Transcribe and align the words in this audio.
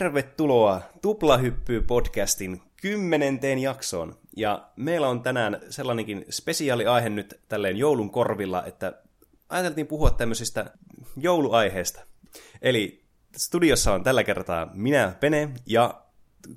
Tervetuloa 0.00 0.80
Tuplahyppy-podcastin 1.02 2.60
kymmenenteen 2.82 3.58
jaksoon. 3.58 4.16
Ja 4.36 4.68
meillä 4.76 5.08
on 5.08 5.22
tänään 5.22 5.60
sellainenkin 5.70 6.24
spesiaaliaihe 6.30 7.08
nyt 7.08 7.40
tälleen 7.48 7.76
joulun 7.76 8.10
korvilla, 8.10 8.64
että 8.64 9.02
ajateltiin 9.48 9.86
puhua 9.86 10.10
tämmöisistä 10.10 10.70
jouluaiheista. 11.16 12.00
Eli 12.62 13.04
studiossa 13.36 13.92
on 13.92 14.04
tällä 14.04 14.24
kertaa 14.24 14.70
minä, 14.74 15.14
Pene, 15.20 15.48
ja 15.66 16.02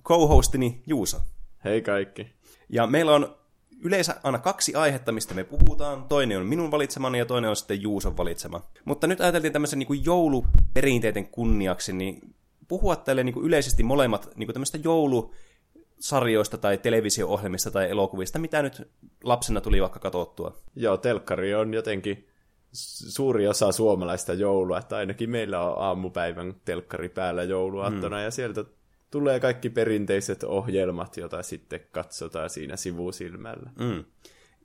co-hostini 0.04 0.84
Juuso. 0.88 1.18
Hei 1.64 1.82
kaikki. 1.82 2.34
Ja 2.70 2.88
meillä 2.88 3.16
on 3.16 3.36
yleensä 3.84 4.16
aina 4.24 4.40
kaksi 4.40 4.76
aihetta, 4.76 5.12
mistä 5.12 5.34
me 5.34 5.44
puhutaan. 5.44 6.04
Toinen 6.04 6.38
on 6.40 6.46
minun 6.46 6.72
valitsemani 6.72 7.18
ja 7.18 7.26
toinen 7.26 7.50
on 7.50 7.56
sitten 7.56 7.82
Juuson 7.82 8.18
valitsema. 8.18 8.62
Mutta 8.86 9.08
nyt 9.08 9.22
ajateltiin 9.22 9.54
tämmöisen 9.54 9.80
niin 9.80 10.06
jouluperinteiden 10.06 11.28
kunniaksi, 11.28 11.94
niin 11.94 12.33
puhua 12.68 12.96
tälle 12.96 13.24
niin 13.24 13.34
kuin 13.34 13.46
yleisesti 13.46 13.84
molemmat 13.84 14.30
niin 14.36 14.48
kuin 14.48 14.54
tämmöistä 14.54 14.80
joulusarjoista 14.84 16.58
tai 16.58 16.78
televisio-ohjelmista 16.78 17.72
tai 17.72 17.90
elokuvista, 17.90 18.40
mitä 18.40 18.62
nyt 18.62 18.90
lapsena 19.24 19.62
tuli 19.62 19.82
vaikka 19.82 20.00
katsottua. 20.00 20.58
Joo, 20.76 20.98
telkkari 20.98 21.56
on 21.56 21.74
jotenkin 21.74 22.28
suuri 22.74 23.48
osa 23.48 23.72
suomalaista 23.72 24.34
joulua, 24.34 24.78
että 24.78 24.98
ainakin 24.98 25.30
meillä 25.30 25.62
on 25.62 25.84
aamupäivän 25.84 26.54
telkkari 26.66 27.10
päällä 27.10 27.44
jouluaattona, 27.44 28.18
mm. 28.18 28.24
ja 28.24 28.32
sieltä 28.32 28.66
tulee 29.12 29.40
kaikki 29.40 29.70
perinteiset 29.70 30.44
ohjelmat, 30.44 31.18
joita 31.18 31.44
sitten 31.44 31.80
katsotaan 31.92 32.50
siinä 32.50 32.76
sivusilmällä. 32.76 33.70
Mm. 33.80 34.06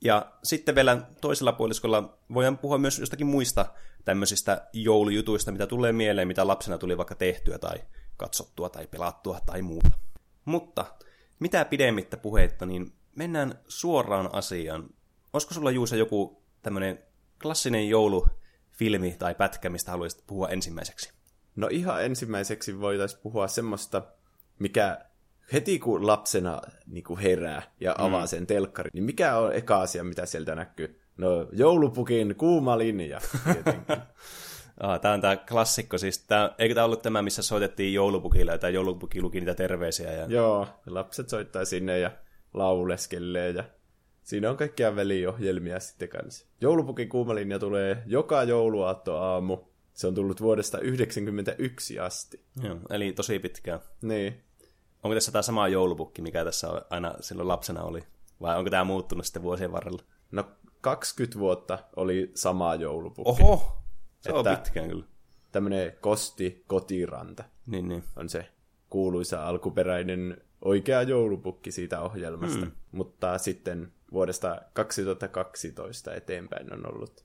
Ja 0.04 0.32
sitten 0.42 0.74
vielä 0.74 1.02
toisella 1.20 1.52
puoliskolla 1.52 2.18
voidaan 2.34 2.58
puhua 2.58 2.78
myös 2.78 2.98
jostakin 2.98 3.26
muista 3.26 3.66
tämmöisistä 4.08 4.68
joulujutuista, 4.72 5.52
mitä 5.52 5.66
tulee 5.66 5.92
mieleen, 5.92 6.28
mitä 6.28 6.46
lapsena 6.46 6.78
tuli 6.78 6.96
vaikka 6.96 7.14
tehtyä 7.14 7.58
tai 7.58 7.76
katsottua 8.16 8.68
tai 8.68 8.86
pelattua 8.86 9.40
tai 9.46 9.62
muuta. 9.62 9.90
Mutta 10.44 10.84
mitä 11.38 11.64
pidemmittä 11.64 12.16
puheitta, 12.16 12.66
niin 12.66 12.92
mennään 13.16 13.58
suoraan 13.66 14.30
asiaan. 14.32 14.90
Olisiko 15.32 15.54
sulla 15.54 15.70
Juusa 15.70 15.96
joku 15.96 16.42
tämmöinen 16.62 16.98
klassinen 17.42 17.88
joulufilmi 17.88 19.16
tai 19.18 19.34
pätkä, 19.34 19.70
mistä 19.70 19.90
haluaisit 19.90 20.24
puhua 20.26 20.48
ensimmäiseksi? 20.48 21.12
No 21.56 21.68
ihan 21.70 22.04
ensimmäiseksi 22.04 22.80
voitaisiin 22.80 23.22
puhua 23.22 23.48
semmoista, 23.48 24.02
mikä 24.58 24.98
heti 25.52 25.78
kun 25.78 26.06
lapsena 26.06 26.60
niin 26.86 27.04
kuin 27.04 27.20
herää 27.20 27.62
ja 27.80 27.94
avaa 27.98 28.24
mm. 28.24 28.28
sen 28.28 28.46
telkkarin, 28.46 28.90
niin 28.94 29.04
mikä 29.04 29.36
on 29.36 29.54
eka 29.54 29.80
asia, 29.80 30.04
mitä 30.04 30.26
sieltä 30.26 30.54
näkyy? 30.54 31.00
No 31.18 31.48
joulupukin 31.52 32.34
kuuma 32.36 32.78
linja, 32.78 33.20
Ah, 34.80 35.00
tämä 35.00 35.14
on 35.14 35.20
tämä 35.20 35.36
klassikko, 35.36 35.98
siis 35.98 36.18
tämä, 36.18 36.54
eikö 36.58 36.74
tämä 36.74 36.84
ollut 36.84 37.02
tämä, 37.02 37.22
missä 37.22 37.42
soitettiin 37.42 37.94
joulupukille, 37.94 38.52
ja 38.52 38.58
tämä 38.58 38.70
joulupuki 38.70 39.22
luki 39.22 39.40
niitä 39.40 39.54
terveisiä? 39.54 40.12
Ja... 40.12 40.26
Joo, 40.28 40.66
lapset 40.86 41.28
soittaa 41.28 41.64
sinne 41.64 41.98
ja 41.98 42.10
lauleskelee, 42.54 43.50
ja 43.50 43.64
siinä 44.22 44.50
on 44.50 44.56
kaikkia 44.56 44.96
väliohjelmia 44.96 45.80
sitten 45.80 46.08
kanssa. 46.08 46.46
Joulupukin 46.60 47.08
kuumalinja 47.08 47.58
tulee 47.58 48.02
joka 48.06 48.42
jouluaatto 48.42 49.18
aamu. 49.18 49.58
Se 49.94 50.06
on 50.06 50.14
tullut 50.14 50.40
vuodesta 50.40 50.78
1991 50.78 51.98
asti. 51.98 52.44
Joo, 52.62 52.78
eli 52.90 53.12
tosi 53.12 53.38
pitkään. 53.38 53.80
Niin. 54.02 54.42
Onko 55.02 55.14
tässä 55.14 55.32
tämä 55.32 55.42
sama 55.42 55.68
joulupukki, 55.68 56.22
mikä 56.22 56.44
tässä 56.44 56.68
aina 56.90 57.14
silloin 57.20 57.48
lapsena 57.48 57.82
oli? 57.82 58.02
Vai 58.40 58.58
onko 58.58 58.70
tämä 58.70 58.84
muuttunut 58.84 59.26
sitten 59.26 59.42
vuosien 59.42 59.72
varrella? 59.72 60.02
No 60.30 60.44
20 60.80 61.38
vuotta 61.38 61.78
oli 61.96 62.30
sama 62.34 62.74
joulupukki. 62.74 63.42
Oho, 63.42 63.82
se 64.20 64.32
on 64.32 64.44
pitkään 64.44 64.88
kyllä. 64.88 65.04
Tämmöinen 65.52 65.92
Kosti 66.00 66.64
Kotiranta 66.66 67.44
Niin, 67.66 67.88
niin. 67.88 68.04
on 68.16 68.28
se 68.28 68.46
kuuluisa 68.90 69.46
alkuperäinen 69.46 70.40
oikea 70.64 71.02
joulupukki 71.02 71.72
siitä 71.72 72.00
ohjelmasta. 72.00 72.64
Mm. 72.64 72.72
Mutta 72.92 73.38
sitten 73.38 73.92
vuodesta 74.12 74.60
2012 74.72 76.14
eteenpäin 76.14 76.72
on 76.72 76.94
ollut 76.94 77.24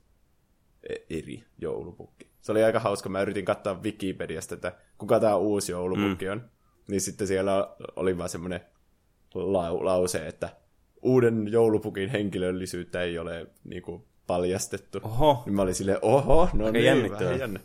e- 0.90 1.18
eri 1.19 1.44
joulupukki. 1.58 2.28
Se 2.42 2.52
oli 2.52 2.63
aika 2.63 2.80
hauska. 2.80 3.09
Mä 3.09 3.22
yritin 3.22 3.46
katsoa 3.46 3.80
Wikipediasta, 3.84 4.56
että 4.56 4.75
kuka 4.97 5.19
tämä 5.19 5.36
uusi 5.36 5.72
joulupukki 5.72 6.30
on. 6.30 6.50
Niin 6.88 7.02
sitten 7.02 7.28
siellä 7.28 7.75
oli 7.96 8.18
vaan 8.18 8.30
semmoinen 8.30 8.62
lau- 9.36 9.84
lause, 9.86 10.28
että 10.28 10.50
uuden 11.03 11.47
joulupukin 11.52 12.09
henkilöllisyyttä 12.09 13.02
ei 13.02 13.19
ole 13.19 13.47
niinku 13.64 14.06
paljastettu. 14.28 15.00
Oho. 15.03 15.44
Niin 15.46 15.56
mä 15.56 15.62
olin 15.62 15.75
silleen, 15.75 15.97
oho, 16.02 16.50
no 16.53 16.66
Aika 16.66 16.78
niin, 16.78 17.12
vähän 17.12 17.40
jännä. 17.40 17.59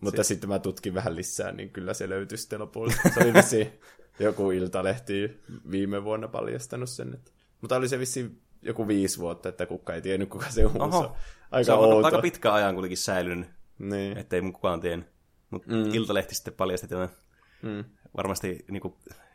Mutta 0.00 0.24
sitten 0.24 0.48
mä 0.48 0.58
tutkin 0.58 0.94
vähän 0.94 1.16
lisää, 1.16 1.52
niin 1.52 1.70
kyllä 1.70 1.94
se 1.94 2.08
löytyi 2.08 2.38
sitten 2.38 2.60
lopulta. 2.60 2.94
Se 3.14 3.20
oli 3.20 3.34
vissi 3.34 3.70
joku 4.18 4.50
iltalehti 4.50 5.40
viime 5.70 6.04
vuonna 6.04 6.28
paljastanut 6.28 6.90
sen. 6.90 7.14
Että... 7.14 7.30
Mutta 7.60 7.76
oli 7.76 7.88
se 7.88 7.98
vissi 7.98 8.40
joku 8.62 8.88
viisi 8.88 9.18
vuotta, 9.18 9.48
että 9.48 9.66
kukaan 9.66 9.96
ei 9.96 10.02
tiennyt, 10.02 10.28
kuka 10.28 10.50
se 10.50 10.66
on. 10.66 10.82
Oho. 10.82 11.16
Aika 11.50 11.64
se 11.64 11.72
on 11.72 11.78
outo. 11.78 12.06
aika 12.06 12.18
pitkä 12.22 12.52
ajan 12.54 12.74
kuitenkin 12.74 12.98
säilynyt, 12.98 13.48
Niin. 13.78 14.18
ettei 14.18 14.40
mun 14.40 14.52
kukaan 14.52 14.80
tiennyt. 14.80 15.08
Mutta 15.50 15.68
mm. 15.72 15.94
Iltalehti 15.94 16.34
sitten 16.34 16.54
paljasti 16.54 16.88
tämän 16.88 17.08
Mm. 17.62 17.84
varmasti 18.16 18.64
niin 18.70 18.82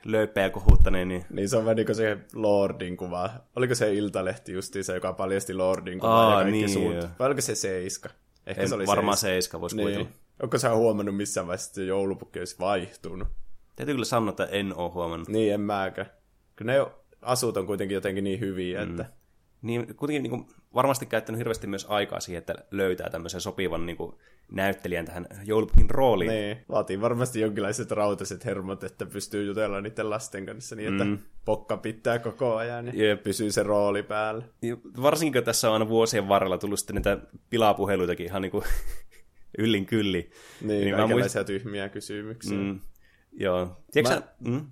löypeä 0.05 0.49
kohuttaneen, 0.49 1.07
niin 1.07 1.25
Niin 1.29 1.49
se 1.49 1.57
on 1.57 1.65
vähän 1.65 1.75
niin 1.75 1.85
kuin 1.85 1.95
se 1.95 2.17
Lordin 2.33 2.97
kuva. 2.97 3.29
Oliko 3.55 3.75
se 3.75 3.93
Iltalehti 3.93 4.53
justiinsa, 4.53 4.93
joka 4.93 5.13
paljasti 5.13 5.53
Lordin 5.53 5.99
kuvaa 5.99 6.25
Aa, 6.25 6.31
ja 6.31 6.35
kaikki 6.35 6.51
niin, 6.51 6.69
suut? 6.69 6.95
joo. 6.95 7.07
Vai 7.19 7.27
oliko 7.27 7.41
se 7.41 7.55
Seiska? 7.55 8.09
Ehkä 8.47 8.61
en, 8.61 8.69
se 8.69 8.75
oli 8.75 8.87
varmaan 8.87 9.17
Seiska. 9.17 9.27
seiska 9.33 9.61
voisi 9.61 9.75
Niin. 9.75 9.85
kuvitella. 9.85 10.09
Onko 10.43 10.57
sä 10.57 10.75
huomannut 10.75 11.15
missään 11.17 11.47
vaiheessa, 11.47 11.69
että 11.69 11.75
se 11.75 11.85
joulupukki 11.85 12.39
olisi 12.39 12.55
vaihtunut? 12.59 13.27
Täytyy 13.75 13.93
kyllä 13.93 14.05
sanoa, 14.05 14.29
että 14.29 14.45
en 14.45 14.75
ole 14.75 14.91
huomannut. 14.91 15.27
Niin, 15.29 15.53
en 15.53 15.61
mäkään. 15.61 16.09
Kyllä 16.55 16.71
ne 16.71 16.85
asut 17.21 17.57
on 17.57 17.65
kuitenkin 17.65 17.95
jotenkin 17.95 18.23
niin 18.23 18.39
hyviä, 18.39 18.85
mm. 18.85 18.89
että... 18.91 19.05
Niin 19.65 19.95
kuitenkin 19.95 20.23
niin 20.23 20.29
kuin, 20.29 20.47
varmasti 20.73 21.05
käyttänyt 21.05 21.39
hirveästi 21.39 21.67
myös 21.67 21.85
aikaa 21.89 22.19
siihen, 22.19 22.37
että 22.37 22.55
löytää 22.71 23.09
tämmöisen 23.09 23.41
sopivan 23.41 23.85
niin 23.85 23.97
kuin, 23.97 24.15
näyttelijän 24.51 25.05
tähän 25.05 25.27
joulupukin 25.43 25.89
rooliin. 25.89 26.31
Niin, 26.31 26.57
vaatii 26.69 27.01
varmasti 27.01 27.39
jonkinlaiset 27.39 27.91
rautaiset 27.91 28.45
hermot, 28.45 28.83
että 28.83 29.05
pystyy 29.05 29.43
jutella 29.43 29.81
niiden 29.81 30.09
lasten 30.09 30.45
kanssa 30.45 30.75
niin, 30.75 30.91
että 30.91 31.03
mm. 31.03 31.17
pokka 31.45 31.77
pitää 31.77 32.19
koko 32.19 32.55
ajan 32.55 32.87
ja 32.87 33.07
Jep. 33.07 33.23
pysyy 33.23 33.51
se 33.51 33.63
rooli 33.63 34.03
päällä. 34.03 34.45
Ja 34.61 34.77
Varsinkin 35.01 35.43
tässä 35.43 35.67
on 35.67 35.73
aina 35.73 35.89
vuosien 35.89 36.27
varrella 36.27 36.57
tullut 36.57 36.79
sitten 36.79 36.95
niitä 36.95 37.17
pilapuheluitakin 37.49 38.25
ihan 38.25 38.41
niin 38.41 38.51
kuin 38.51 38.63
yllin 39.57 39.85
kylli. 39.85 40.29
Niin, 40.61 40.81
niin 40.81 40.95
kaikenlaisia 40.95 41.43
tyhmiä 41.43 41.89
kysymyksiä. 41.89 42.57
Mm, 42.57 42.79
joo. 43.33 43.81
Tiedätkö 43.91 44.15
Mä- 44.15 44.21
sä, 44.21 44.49
mm? 44.49 44.65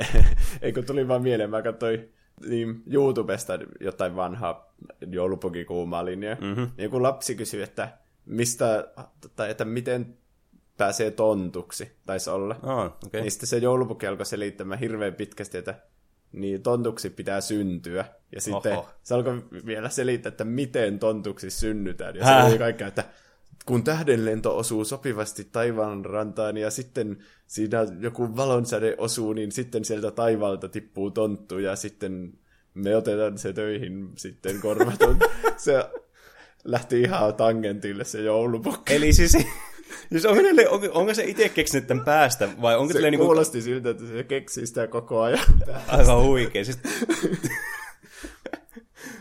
Eikö 0.62 0.82
tuli 0.82 1.08
vaan 1.08 1.22
mieleen, 1.22 1.50
mä 1.50 1.62
katsoin 1.62 2.12
niin 2.48 2.82
YouTubesta 2.90 3.58
jotain 3.80 4.16
vanhaa 4.16 4.74
joulupukikuumaa 5.06 6.04
linjaa. 6.04 6.36
Mm-hmm. 6.40 6.62
Niin 6.62 6.84
joku 6.84 7.02
lapsi 7.02 7.34
kysyi, 7.34 7.62
että 7.62 7.98
mistä, 8.26 8.92
tai 9.36 9.50
että 9.50 9.64
miten 9.64 10.16
pääsee 10.76 11.10
tontuksi, 11.10 11.92
taisi 12.06 12.30
olla. 12.30 12.54
Okei. 12.54 12.86
Okay. 13.06 13.20
Niin 13.20 13.30
sitten 13.30 13.48
se 13.48 13.58
joulupukki 13.58 14.06
alkoi 14.06 14.26
selittämään 14.26 14.80
hirveän 14.80 15.14
pitkästi, 15.14 15.58
että 15.58 15.74
niin 16.32 16.62
tontuksi 16.62 17.10
pitää 17.10 17.40
syntyä. 17.40 18.04
Ja 18.34 18.40
sitten 18.40 18.72
Oho. 18.72 18.88
se 19.02 19.14
alkoi 19.14 19.42
vielä 19.66 19.88
selittää, 19.88 20.28
että 20.28 20.44
miten 20.44 20.98
tontuksi 20.98 21.50
synnytään. 21.50 22.16
Ja 22.16 22.24
se 22.24 22.48
oli 22.48 22.58
kaikkea, 22.58 22.86
että 22.86 23.04
kun 23.66 23.84
tähdenlento 23.84 24.58
osuu 24.58 24.84
sopivasti 24.84 25.44
taivaan 25.44 26.04
rantaan 26.04 26.56
ja 26.56 26.70
sitten 26.70 27.18
siinä 27.46 27.86
joku 28.00 28.36
valonsäde 28.36 28.94
osuu, 28.98 29.32
niin 29.32 29.52
sitten 29.52 29.84
sieltä 29.84 30.10
taivaalta 30.10 30.68
tippuu 30.68 31.10
tonttu 31.10 31.58
ja 31.58 31.76
sitten 31.76 32.32
me 32.74 32.96
otetaan 32.96 33.38
se 33.38 33.52
töihin 33.52 34.08
sitten 34.16 34.60
korvaton. 34.60 35.18
se 35.56 35.84
lähti 36.64 37.00
ihan 37.00 37.34
tangentille 37.34 38.04
se 38.04 38.22
joulupukki. 38.22 38.94
Eli 38.94 39.12
siis, 39.12 39.32
siis 40.12 40.26
onko, 40.26 40.42
niille, 40.42 40.68
onko, 40.68 40.88
onko 40.92 41.14
se 41.14 41.24
itse 41.24 41.48
keksinyt 41.48 41.86
tämän 41.86 42.04
päästä, 42.04 42.48
vai 42.62 42.76
onko 42.76 42.92
Se 42.92 43.10
niinku, 43.10 43.26
kuulosti 43.26 43.62
siltä, 43.62 43.90
että 43.90 44.06
se 44.06 44.24
keksii 44.24 44.66
sitä 44.66 44.86
koko 44.86 45.20
ajan. 45.20 45.46
aivan 45.86 46.22
huikea? 46.22 46.64
Siis, 46.64 46.78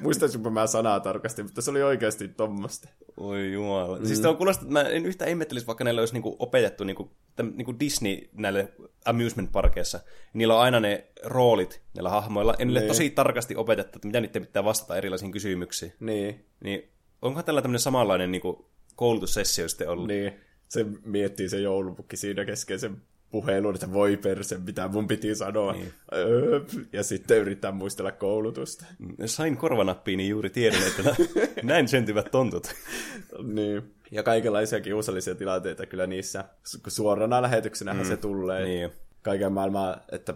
Muistaisinpa 0.02 0.50
mä 0.50 0.68
sanaa 0.68 1.00
tarkasti, 1.00 1.44
mutta 1.44 1.62
se 1.62 1.72
oli 1.72 1.84
oikeasti 1.84 2.28
tommosta. 2.28 2.90
oi 3.18 3.54
jumala. 3.54 4.00
Mm. 4.00 4.06
Siis 4.06 4.20
tuo 4.20 4.36
kuulostaa, 4.36 4.62
että 4.62 4.74
mä 4.74 4.82
en 4.82 5.06
yhtään 5.06 5.30
ihmettelisi, 5.30 5.68
vaikka 5.68 5.84
näille 5.84 6.02
olisi 6.02 6.14
niinku 6.14 6.36
opetettu 6.40 6.84
niinku, 6.84 7.12
täm, 7.36 7.52
niinku 7.56 7.80
Disney 7.80 8.18
näille 8.34 8.74
amusement 9.06 9.52
parkeissa. 9.52 10.00
Niillä 10.34 10.56
on 10.56 10.62
aina 10.62 10.80
ne 10.80 11.08
roolit 11.24 11.82
näillä 11.96 12.10
hahmoilla. 12.10 12.56
En 12.60 12.68
niille 12.68 12.80
Niin. 12.80 12.88
tosi 12.88 13.10
tarkasti 13.10 13.56
opetettu, 13.56 13.98
että 13.98 14.08
mitä 14.08 14.22
niiden 14.22 14.46
pitää 14.46 14.64
vastata 14.64 14.96
erilaisiin 14.98 15.32
kysymyksiin. 15.32 15.94
Niin, 16.00 16.46
Niin 16.64 16.90
onkohan 17.22 17.46
tällä 17.46 17.62
tämmöinen 17.62 17.80
samanlainen 17.80 18.32
niinku 18.32 18.70
koulutussessio 18.96 19.68
sitten 19.70 19.90
ollut? 19.90 20.08
niin. 20.08 20.34
Se 20.68 20.86
miettii 21.06 21.50
se 21.50 21.60
joulupukki 21.60 22.18
siinä 22.18 22.46
kesken 22.46 22.80
sen 22.80 23.02
puhelun, 23.32 23.74
että 23.76 23.94
voi 23.94 24.18
perse, 24.18 24.58
mitä 24.58 24.88
mun 24.88 25.08
piti 25.08 25.36
sanoa. 25.36 25.74
Niin. 25.74 25.94
Öö, 26.14 26.62
ja 26.94 27.04
sitten 27.04 27.38
yrittää 27.38 27.72
muistella 27.72 28.12
koulutusta. 28.12 28.86
Sain 29.26 29.58
korvanappiini 29.58 30.30
juuri 30.30 30.50
tiedon, 30.50 30.82
että 30.88 31.16
näin 31.64 31.88
syntyvät 31.88 32.32
tontut. 32.32 32.68
Niin. 33.44 33.94
Ja 34.12 34.24
kaikenlaisia 34.24 34.82
kiusallisia 34.82 35.36
tilanteita 35.36 35.86
kyllä 35.86 36.08
niissä. 36.08 36.44
Kun 36.84 36.92
Suorana 36.92 37.42
lähetyksenähän 37.42 38.04
mm. 38.06 38.10
se 38.10 38.18
tulee. 38.18 38.66
Niin. 38.66 38.90
Kaiken 39.22 39.52
maailmaa, 39.54 39.98
että 40.12 40.34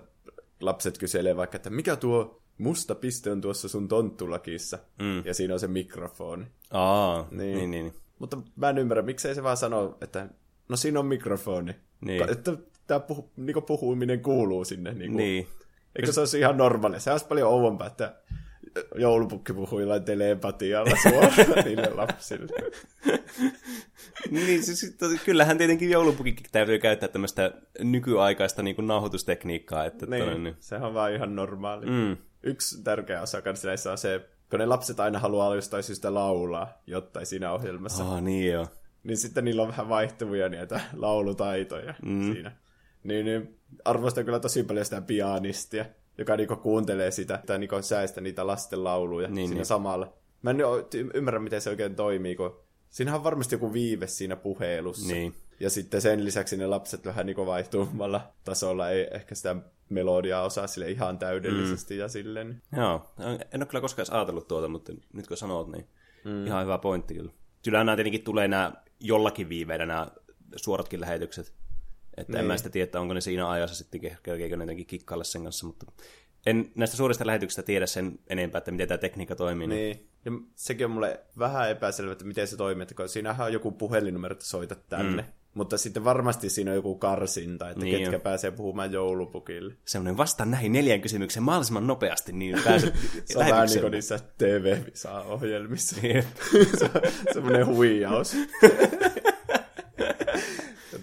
lapset 0.62 0.98
kyselee 0.98 1.36
vaikka, 1.36 1.56
että 1.56 1.70
mikä 1.70 1.96
tuo 1.96 2.42
musta 2.58 2.96
piste 2.96 3.32
on 3.32 3.42
tuossa 3.42 3.68
sun 3.70 3.88
tonttulakissa. 3.88 4.80
Mm. 5.02 5.26
Ja 5.26 5.34
siinä 5.34 5.54
on 5.54 5.60
se 5.60 5.68
mikrofoni. 5.68 6.46
Aa, 6.72 7.28
Niin. 7.32 7.40
niin, 7.58 7.72
niin. 7.72 7.86
niin. 7.86 7.94
Mutta 8.20 8.38
mä 8.56 8.70
en 8.70 8.78
ymmärrä, 8.78 9.02
miksei 9.04 9.36
se 9.36 9.44
vaan 9.44 9.58
sano, 9.58 9.98
että 10.02 10.30
no 10.70 10.78
siinä 10.78 11.00
on 11.00 11.06
mikrofoni. 11.06 11.76
Niin. 12.02 12.26
Ka- 12.26 12.32
Että 12.32 12.52
tämä 12.88 13.00
puhu, 13.00 13.32
niinku 13.38 13.62
puhuminen 13.62 14.22
kuuluu 14.22 14.66
sinne. 14.66 14.94
Niinku. 14.94 15.18
niin. 15.18 15.48
Eikö 15.96 16.12
se 16.12 16.20
olisi 16.20 16.40
ihan 16.40 16.58
normaali? 16.58 17.00
Se 17.00 17.12
olisi 17.12 17.28
paljon 17.28 17.50
ouvompaa, 17.50 17.88
että 17.88 18.16
joulupukki 18.96 19.54
jollain 19.80 20.04
telepatialla 20.04 20.96
suoraan 21.04 21.66
niille 21.66 21.90
lapsille. 21.90 22.72
niin 24.32 24.64
siis, 24.64 24.98
kyllähän 25.26 25.58
tietenkin 25.58 25.90
joulupukikin 25.90 26.46
täytyy 26.52 26.80
käyttää 26.80 27.10
tämmöistä 27.10 27.52
nykyaikaista 27.80 28.64
niin 28.64 28.76
kuin 28.76 28.88
nauhoitustekniikkaa. 28.88 29.86
Että 29.86 30.06
Niin, 30.06 30.26
niin. 30.26 30.44
niin. 30.44 30.56
sehän 30.60 30.88
on 30.88 30.94
vaan 30.94 31.14
ihan 31.14 31.36
normaali. 31.36 31.86
Mm. 31.86 32.18
Yksi 32.44 32.84
tärkeä 32.84 33.22
osa 33.22 33.42
kanssa 33.42 33.68
näissä 33.68 33.92
on 33.92 33.98
se, 33.98 34.22
kun 34.50 34.60
ne 34.60 34.66
lapset 34.66 35.00
aina 35.00 35.20
haluaa 35.20 35.56
jostain 35.56 35.84
syystä 35.84 36.14
laulaa 36.14 36.82
jotain 36.88 37.26
siinä 37.26 37.52
ohjelmassa, 37.54 38.14
Ah, 38.14 38.22
niin 38.24 38.52
joo. 38.52 38.68
niin 39.04 39.18
sitten 39.18 39.46
niillä 39.46 39.62
on 39.62 39.68
vähän 39.68 39.90
vaihtuvia 39.90 40.50
näitä 40.50 40.82
laulutaitoja 40.96 41.94
mm. 42.06 42.34
siinä. 42.34 42.52
Niin, 43.04 43.26
niin 43.26 43.60
arvostan 43.86 44.26
kyllä 44.26 44.40
tosi 44.40 44.64
paljon 44.64 44.86
sitä 44.86 45.02
pianistia, 45.02 45.86
joka 46.18 46.38
niinku 46.38 46.56
kuuntelee 46.56 47.12
sitä, 47.12 47.44
tai 47.46 47.60
niinku 47.60 47.82
säästä 47.82 48.22
niitä 48.22 48.48
lasten 48.48 48.84
lauluja 48.84 49.28
Niin, 49.28 49.36
niin, 49.36 49.48
siinä 49.48 49.50
niin. 49.50 49.58
niin. 49.58 49.66
samalla. 49.66 50.14
Mä 50.42 50.50
en 50.50 50.58
ymmärrä, 51.14 51.40
miten 51.40 51.62
se 51.62 51.70
oikein 51.70 51.96
toimii, 51.96 52.36
kun 52.36 52.60
siinähän 52.90 53.20
on 53.20 53.24
varmasti 53.24 53.56
joku 53.56 53.74
viive 53.74 54.08
siinä 54.08 54.36
puhelussa. 54.36 55.14
Niin. 55.14 55.36
Ja 55.60 55.70
sitten 55.70 56.02
sen 56.02 56.26
lisäksi 56.26 56.58
ne 56.58 56.68
lapset 56.68 57.06
vähän 57.06 57.26
niinku 57.26 57.46
vaihtuvalla 57.46 58.34
tasolla, 58.44 58.90
ei 58.90 59.08
ehkä 59.12 59.36
sitä 59.36 59.56
melodiaa 59.90 60.44
osaa 60.44 60.68
sille 60.68 60.92
ihan 60.92 61.20
täydellisesti 61.20 61.94
mm. 61.94 62.00
ja 62.00 62.08
silleen. 62.08 62.62
Joo, 62.78 63.10
en 63.52 63.62
ole 63.62 63.66
kyllä 63.66 63.82
koskaan 63.82 64.02
edes 64.02 64.10
ajatellut 64.10 64.48
tuota, 64.48 64.68
mutta 64.68 64.94
nyt 65.14 65.28
kun 65.28 65.38
sanot, 65.38 65.72
niin 65.72 65.88
mm. 66.24 66.48
ihan 66.48 66.64
hyvä 66.64 66.78
pointti 66.78 67.14
kyllä. 67.14 67.32
Kyllä 67.64 67.84
nämä 67.84 67.96
tietenkin 67.96 68.24
tulee 68.24 68.48
nämä 68.48 68.74
jollakin 69.00 69.50
viiveillä 69.50 69.86
nämä 69.86 70.08
suoratkin 70.56 71.02
lähetykset. 71.02 71.54
Että 72.18 72.34
niin. 72.34 72.40
en 72.40 72.44
Niin. 72.44 72.48
mä 72.48 72.58
sitä 72.58 72.70
tiedä, 72.70 73.00
onko 73.00 73.14
ne 73.14 73.22
siinä 73.22 73.50
ajassa 73.50 73.76
sitten, 73.76 74.02
kerkeekö 74.24 74.58
ne 74.58 74.64
jotenkin 74.64 74.86
kikkailla 74.86 75.24
sen 75.24 75.44
kanssa, 75.44 75.66
mutta 75.66 75.86
en 76.46 76.72
näistä 76.76 76.98
suurista 76.98 77.26
lähetyksistä 77.26 77.64
tiedä 77.64 77.86
sen 77.86 78.20
enempää, 78.28 78.58
että 78.58 78.72
miten 78.72 78.88
tämä 78.88 78.98
tekniikka 78.98 79.36
toimii. 79.36 79.68
Niin. 79.68 79.80
Niin. 79.80 80.10
Ja 80.26 80.32
sekin 80.56 80.86
on 80.86 80.92
mulle 80.92 81.20
vähän 81.40 81.70
epäselvä, 81.70 82.12
että 82.12 82.26
miten 82.26 82.48
se 82.48 82.58
toimii, 82.58 82.82
että 82.84 82.96
kun 82.96 83.10
siinähän 83.10 83.46
on 83.48 83.54
joku 83.54 83.72
puhelinnumero, 83.72 84.34
että 84.34 84.46
soita 84.46 84.76
tänne. 84.76 85.22
Mm. 85.22 85.28
Mutta 85.54 85.78
sitten 85.78 86.04
varmasti 86.04 86.50
siinä 86.50 86.72
on 86.72 86.76
joku 86.76 86.96
karsinta, 86.96 87.70
että 87.70 87.84
Niin 87.84 87.92
niin 87.92 88.04
ketkä 88.04 88.18
on. 88.18 88.22
pääsee 88.22 88.52
puhumaan 88.52 88.92
joulupukille. 88.92 89.74
Semmoinen 89.86 90.18
vastaan 90.18 90.52
näihin 90.52 90.72
neljän 90.72 91.02
kysymykseen 91.02 91.44
mahdollisimman 91.44 91.88
nopeasti, 91.88 92.32
niin 92.32 92.60
pääset 92.64 92.94
Se 93.26 93.40
on 93.40 93.46
vähän 93.46 93.68
niin 93.68 93.82
kuin 93.82 93.92
niissä 93.92 94.20
TV-visa-ohjelmissa. 94.38 96.08
Jep. 96.08 96.26
se 96.80 96.86
on 96.86 97.02
semmoinen 97.34 97.66
huijaus. 97.66 98.36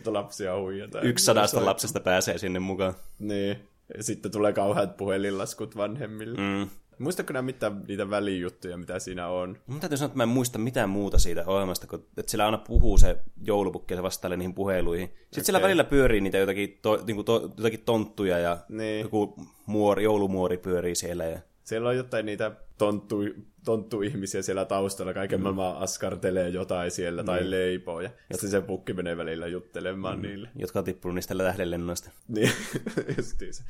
että 0.01 0.13
lapsia 0.13 0.59
huijataan. 0.59 1.07
Yksi 1.07 1.25
sadasta 1.25 1.65
lapsesta 1.65 2.01
pääsee 2.01 2.39
sinne 2.39 2.59
mukaan. 2.59 2.95
Niin. 3.19 3.57
Ja 3.97 4.03
sitten 4.03 4.33
tulee 4.33 4.53
kauheat 4.53 4.97
puhelinlaskut 4.97 5.77
vanhemmille. 5.77 6.39
Mm. 6.39 6.69
Muistatko 6.99 7.33
nämä 7.33 7.43
mitään 7.43 7.83
niitä 7.89 8.11
välijuttuja, 8.11 8.77
mitä 8.77 8.99
siinä 8.99 9.29
on? 9.29 9.59
Mun 9.67 9.81
täytyy 9.81 9.99
sanoa, 9.99 10.07
että 10.07 10.17
mä 10.17 10.23
en 10.23 10.29
muista 10.29 10.59
mitään 10.59 10.91
muuta 10.91 11.19
siitä 11.19 11.45
ohjelmasta, 11.47 11.87
kun 11.87 12.05
että 12.19 12.31
sillä 12.31 12.45
aina 12.45 12.59
puhuu 12.59 12.99
se 12.99 13.19
joulupukki 13.43 13.95
ja 13.95 13.99
se 13.99 14.03
vastailee 14.03 14.37
niihin 14.37 14.55
puheluihin. 14.55 15.09
Sitten 15.09 15.29
okay. 15.33 15.45
siellä 15.45 15.63
välillä 15.63 15.85
pyörii 15.85 16.21
niitä 16.21 16.39
jotakin, 16.39 16.79
to, 16.83 17.03
niin 17.07 17.15
kuin 17.15 17.25
to, 17.25 17.53
jotakin 17.57 17.83
tonttuja 17.85 18.39
ja 18.39 18.59
Niin. 18.69 19.01
joku 19.01 19.35
muori, 19.67 20.05
joulumuori 20.05 20.59
pyörii 20.59 20.95
siellä. 20.95 21.25
Ja... 21.25 21.39
Siellä 21.71 21.89
on 21.89 21.97
jotain 21.97 22.27
niitä 22.27 22.53
tonttu, 22.79 23.17
tonttu-ihmisiä 23.65 24.43
siellä 24.43 24.65
taustalla, 24.65 25.15
kaiken 25.15 25.39
mm. 25.39 25.43
maailman 25.43 25.77
askartelee 25.77 26.49
jotain 26.49 26.91
siellä 26.91 27.25
tai 27.25 27.39
Niin. 27.41 27.51
leipoo, 27.51 28.01
ja 28.01 28.11
sitten 28.33 28.51
se 28.51 28.61
pukki 28.61 28.93
menee 28.93 29.17
välillä 29.17 29.47
juttelemaan 29.47 30.17
mm. 30.19 30.23
niille. 30.23 30.49
jotka 30.57 30.79
on 30.79 30.85
tippunut 30.85 31.15
niistä 31.15 31.35
tähdenlennoista. 31.35 32.11
Niin, 32.29 32.51
justiin 33.17 33.55
se. 33.55 33.63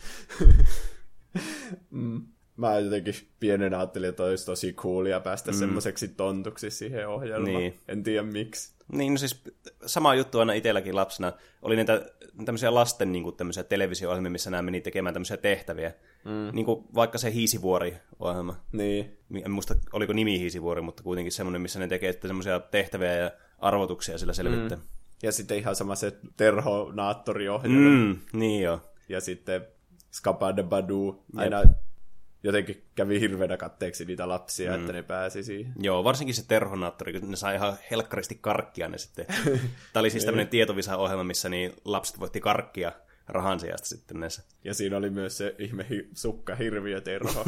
mm. 1.91 2.23
Mä 2.57 2.79
jotenkin 2.79 3.15
pienen 3.41 3.75
ajattelin, 3.75 4.09
että 4.09 4.25
olisi 4.25 4.47
tosi 4.47 4.73
coolia 4.73 5.21
päästä 5.21 5.51
mm. 5.51 5.59
semmoiseksi 5.59 6.09
tontuksi 6.09 6.71
siihen 6.71 7.09
ohjelmaan. 7.09 7.55
Niin. 7.55 7.79
En 7.89 8.03
tiedä 8.03 8.23
miksi. 8.23 8.73
Niin, 8.93 9.13
no 9.13 9.19
siis 9.19 9.45
sama 9.87 10.15
juttu 10.15 10.39
aina 10.39 10.53
itselläkin 10.53 10.97
lapsena. 10.97 11.33
Oli 11.63 11.77
niitä 11.77 12.07
tämmöisiä 12.45 12.75
lasten 12.75 13.13
niin 13.13 13.23
kuin, 13.23 13.37
tämmöisiä 13.37 13.63
televisio-ohjelmia, 13.65 14.31
missä 14.31 14.51
nämä 14.51 14.63
meni 14.63 14.81
tekemään 14.81 15.15
tämmöisiä 15.15 15.37
tehtäviä. 15.37 15.93
Mm. 16.25 16.51
Niin 16.53 16.67
kuin 16.67 16.85
vaikka 16.95 17.19
se 17.19 17.33
Hiisivuori-ohjelma. 17.33 18.57
Niin, 18.73 19.19
En 19.45 19.51
muista, 19.51 19.75
oliko 19.93 20.13
nimi 20.13 20.39
Hiisivuori, 20.39 20.83
mutta 20.83 21.03
kuitenkin 21.03 21.33
semmoinen, 21.33 21.63
missä 21.63 21.79
ne 21.79 21.89
tekee 21.89 22.13
sitten 22.13 22.29
semmoisia 22.29 22.61
tehtäviä 22.61 23.15
ja 23.15 23.31
arvotuksia 23.59 24.19
sillä 24.19 24.33
selvittää. 24.33 24.79
Mm. 24.79 24.85
ja 25.23 25.33
sitten 25.33 25.59
ihan 25.59 25.77
sama 25.77 25.95
se 25.95 26.13
Terho-naattori-ohjelma. 26.37 27.91
Mm, 27.91 28.19
niin 28.33 28.63
joo. 28.63 28.81
Ja 29.09 29.21
sitten 29.21 29.67
Skapa 30.11 30.57
de 30.57 30.63
Badu 30.63 31.25
aina 31.37 31.63
jotenkin 32.43 32.85
kävi 32.95 33.21
hirveänä 33.21 33.57
katteeksi 33.57 34.05
niitä 34.05 34.29
lapsia, 34.29 34.71
mm. 34.71 34.81
että 34.81 34.93
ne 34.93 35.03
pääsi 35.03 35.43
siihen. 35.43 35.73
Joo, 35.81 36.05
varsinkin 36.05 36.35
se 36.35 36.49
terhonaattori, 36.49 37.21
kun 37.21 37.31
ne 37.31 37.37
sai 37.37 37.55
ihan 37.55 37.77
helkkaristi 37.91 38.39
karkkia 38.41 38.89
ne 38.89 38.99
sitten. 38.99 39.27
Tämä 39.93 40.01
oli 40.01 40.11
siis 40.11 40.25
tämmöinen 40.25 40.49
tietovisa-ohjelma, 40.49 41.25
missä 41.25 41.49
niin 41.49 41.73
lapset 41.85 42.21
voitti 42.21 42.41
karkkia 42.41 42.93
rahan 43.33 43.61
sijasta 43.61 43.89
sitten 43.89 44.21
näissä. 44.21 44.43
Ja 44.65 44.75
siinä 44.75 44.97
oli 44.97 45.11
myös 45.11 45.37
se 45.39 45.55
ihme 45.59 45.87
hi- 45.91 46.09
sukka 46.15 46.55
hirviö 46.55 47.01
terho. 47.01 47.45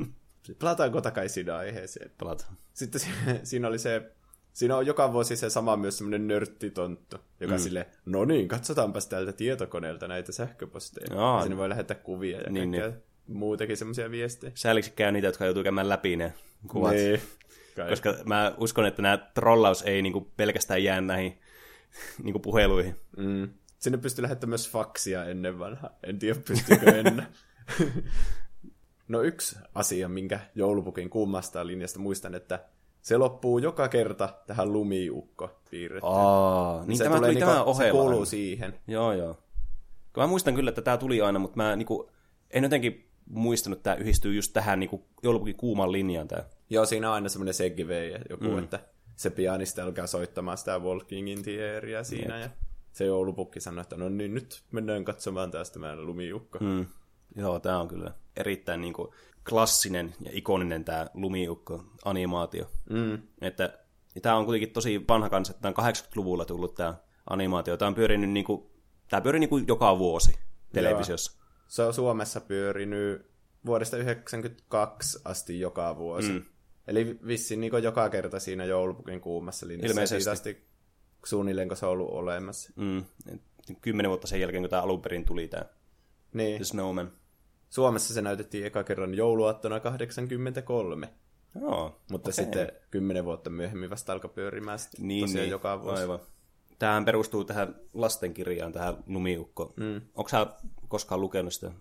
Palataanko 0.60 1.00
takaisin 1.00 1.50
aiheeseen? 1.50 2.10
Palataan. 2.18 2.56
Sitten 2.72 3.00
si- 3.00 3.10
siinä 3.42 3.68
oli 3.68 3.78
se, 3.78 4.12
siinä 4.52 4.76
on 4.76 4.86
joka 4.86 5.12
vuosi 5.12 5.36
se 5.36 5.50
sama 5.50 5.76
myös 5.76 5.98
semmoinen 5.98 6.28
nörttitonttu, 6.28 7.16
joka 7.40 7.54
mm. 7.54 7.58
sille, 7.58 7.86
no 8.06 8.24
niin, 8.24 8.48
katsotaanpas 8.48 9.06
täältä 9.06 9.32
tietokoneelta 9.32 10.08
näitä 10.08 10.32
sähköposteja. 10.32 11.20
Aa. 11.20 11.36
ja 11.36 11.42
sinne 11.42 11.56
voi 11.56 11.68
lähettää 11.68 11.96
kuvia 11.96 12.40
ja 12.40 12.50
Niin, 12.50 12.70
niin, 12.70 12.92
muutakin 13.26 13.76
semmoisia 13.76 14.10
viestejä. 14.10 14.52
Sääliksi 14.54 14.92
käy 14.96 15.12
niitä, 15.12 15.28
jotka 15.28 15.44
joutuu 15.44 15.62
käymään 15.62 15.88
läpi 15.88 16.16
ne 16.16 16.34
kuvat. 16.68 16.92
Niin. 16.92 17.20
Kai. 17.76 17.88
Koska 17.90 18.14
mä 18.24 18.54
uskon, 18.58 18.86
että 18.86 19.02
nämä 19.02 19.18
trollaus 19.34 19.82
ei 19.82 20.02
niinku 20.02 20.32
pelkästään 20.36 20.84
jää 20.84 21.00
näihin 21.00 21.38
niinku 22.22 22.38
puheluihin. 22.38 22.96
Mm. 23.16 23.48
Sinne 23.78 23.98
pystyi 23.98 24.22
lähettämään 24.22 24.50
myös 24.50 24.70
faksia 24.70 25.24
ennen 25.24 25.58
vanha. 25.58 25.90
En 26.02 26.18
tiedä, 26.18 26.40
pystyykö 26.48 26.96
ennen. 26.98 27.26
no 29.08 29.22
yksi 29.22 29.58
asia, 29.74 30.08
minkä 30.08 30.40
joulupukin 30.54 31.10
kummasta 31.10 31.66
linjasta 31.66 31.98
muistan, 31.98 32.34
että 32.34 32.64
se 33.02 33.16
loppuu 33.16 33.58
joka 33.58 33.88
kerta 33.88 34.34
tähän 34.46 34.72
lumiukko 34.72 35.60
piirrettyyn. 35.70 36.12
Aa, 36.12 36.84
niin 36.84 36.98
se 36.98 37.04
tämä 37.04 37.16
tuli 37.16 37.28
niinku, 37.28 37.50
tämä 37.50 37.74
Se 37.74 37.90
kuuluu 37.90 38.24
siihen. 38.24 38.80
Joo, 38.86 39.12
joo. 39.12 39.34
Kun 40.12 40.22
mä 40.22 40.26
muistan 40.26 40.54
kyllä, 40.54 40.68
että 40.68 40.82
tämä 40.82 40.96
tuli 40.96 41.20
aina, 41.20 41.38
mutta 41.38 41.56
mä 41.56 41.76
niinku, 41.76 42.10
en 42.50 42.62
jotenkin 42.62 43.10
muistanut, 43.26 43.78
että 43.78 43.90
tämä 43.90 44.00
yhdistyy 44.00 44.34
just 44.34 44.52
tähän 44.52 44.80
niinku, 44.80 45.08
joulupukin 45.22 45.56
kuuman 45.56 45.92
linjaan. 45.92 46.28
Tää. 46.28 46.44
Joo, 46.70 46.86
siinä 46.86 47.08
on 47.08 47.14
aina 47.14 47.28
semmoinen 47.28 47.54
segway 47.54 48.12
joku, 48.30 48.44
mm. 48.44 48.58
että 48.58 48.80
se 49.16 49.30
pianisti 49.30 49.80
alkaa 49.80 50.06
soittamaan 50.06 50.58
sitä 50.58 50.78
Walking 50.78 51.30
in 51.30 51.42
the 51.42 51.52
siinä. 52.02 52.38
Ja 52.38 52.50
se 52.96 53.04
joulupukki 53.04 53.60
sanoi, 53.60 53.82
että 53.82 53.96
no 53.96 54.08
niin, 54.08 54.34
nyt 54.34 54.62
mennään 54.72 55.04
katsomaan 55.04 55.50
taas 55.50 55.70
tämä 55.70 55.96
lumiukko. 55.96 56.58
Mm. 56.58 56.86
Joo, 57.36 57.60
tämä 57.60 57.80
on 57.80 57.88
kyllä 57.88 58.14
erittäin 58.36 58.80
niinku, 58.80 59.14
klassinen 59.48 60.14
ja 60.20 60.30
ikoninen 60.34 60.84
tämä 60.84 61.06
lumiukko-animaatio. 61.14 62.70
Mm. 62.90 63.18
Että 63.40 63.78
tämä 64.22 64.36
on 64.36 64.44
kuitenkin 64.44 64.72
tosi 64.72 65.04
vanha 65.08 65.28
kanssa, 65.28 65.50
että 65.50 65.62
tämä 65.62 65.86
on 65.88 65.94
80-luvulla 65.94 66.44
tullut 66.44 66.74
tämä 66.74 66.94
animaatio. 67.30 67.76
Tämä 67.76 67.88
on 67.88 67.94
pyörinyt 67.94 68.30
niinku, 68.30 68.70
tämä 69.10 69.20
pyörii 69.20 69.40
niinku 69.40 69.58
joka 69.58 69.98
vuosi 69.98 70.38
televisiossa. 70.72 71.32
Se 71.68 71.82
on 71.82 71.94
Suomessa 71.94 72.40
pyörinyt 72.40 73.30
vuodesta 73.66 73.96
1992 73.96 75.18
asti 75.24 75.60
joka 75.60 75.96
vuosi. 75.96 76.32
Mm. 76.32 76.44
Eli 76.86 77.18
vissiin 77.26 77.60
niin 77.60 77.82
joka 77.82 78.08
kerta 78.08 78.40
siinä 78.40 78.64
joulupukin 78.64 79.20
kuumassa 79.20 79.68
linjassa. 79.68 79.92
Ilmeisesti. 79.92 80.30
Asti 80.30 80.66
suunnilleen, 81.24 81.68
kun 81.68 81.76
se 81.76 81.86
on 81.86 81.92
ollut 81.92 82.10
olemassa. 82.10 82.72
Mm. 82.76 83.04
Kymmenen 83.80 84.10
vuotta 84.10 84.26
sen 84.26 84.40
jälkeen, 84.40 84.62
kun 84.62 84.70
tämä 84.70 84.82
alun 84.82 85.02
perin 85.02 85.24
tuli 85.24 85.48
tämä 85.48 85.64
Niin. 86.32 86.56
The 86.56 86.64
Snowman. 86.64 87.12
Suomessa 87.70 88.14
se 88.14 88.22
näytettiin 88.22 88.66
eka 88.66 88.84
kerran 88.84 89.14
jouluaattona 89.14 89.80
83. 89.80 91.08
Joo, 91.60 92.00
Mutta 92.10 92.30
okei. 92.30 92.44
sitten 92.44 92.72
kymmenen 92.90 93.24
vuotta 93.24 93.50
myöhemmin 93.50 93.90
vasta 93.90 94.12
alkoi 94.12 94.30
pyörimään 94.30 94.78
sitten 94.78 95.08
niin, 95.08 95.24
tosiaan 95.24 95.42
niin, 95.42 95.50
joka 95.50 95.82
vuosi. 95.82 96.02
Aivan. 96.02 96.18
Tämähän 96.78 97.04
perustuu 97.04 97.44
tähän 97.44 97.74
lastenkirjaan, 97.94 98.72
tähän 98.72 98.96
Lumiukko. 99.06 99.74
Mm. 99.76 100.00
Onko 100.14 100.28
sä 100.28 100.46
koskaan 100.88 101.20
lukenut 101.20 101.52
sitä? 101.52 101.72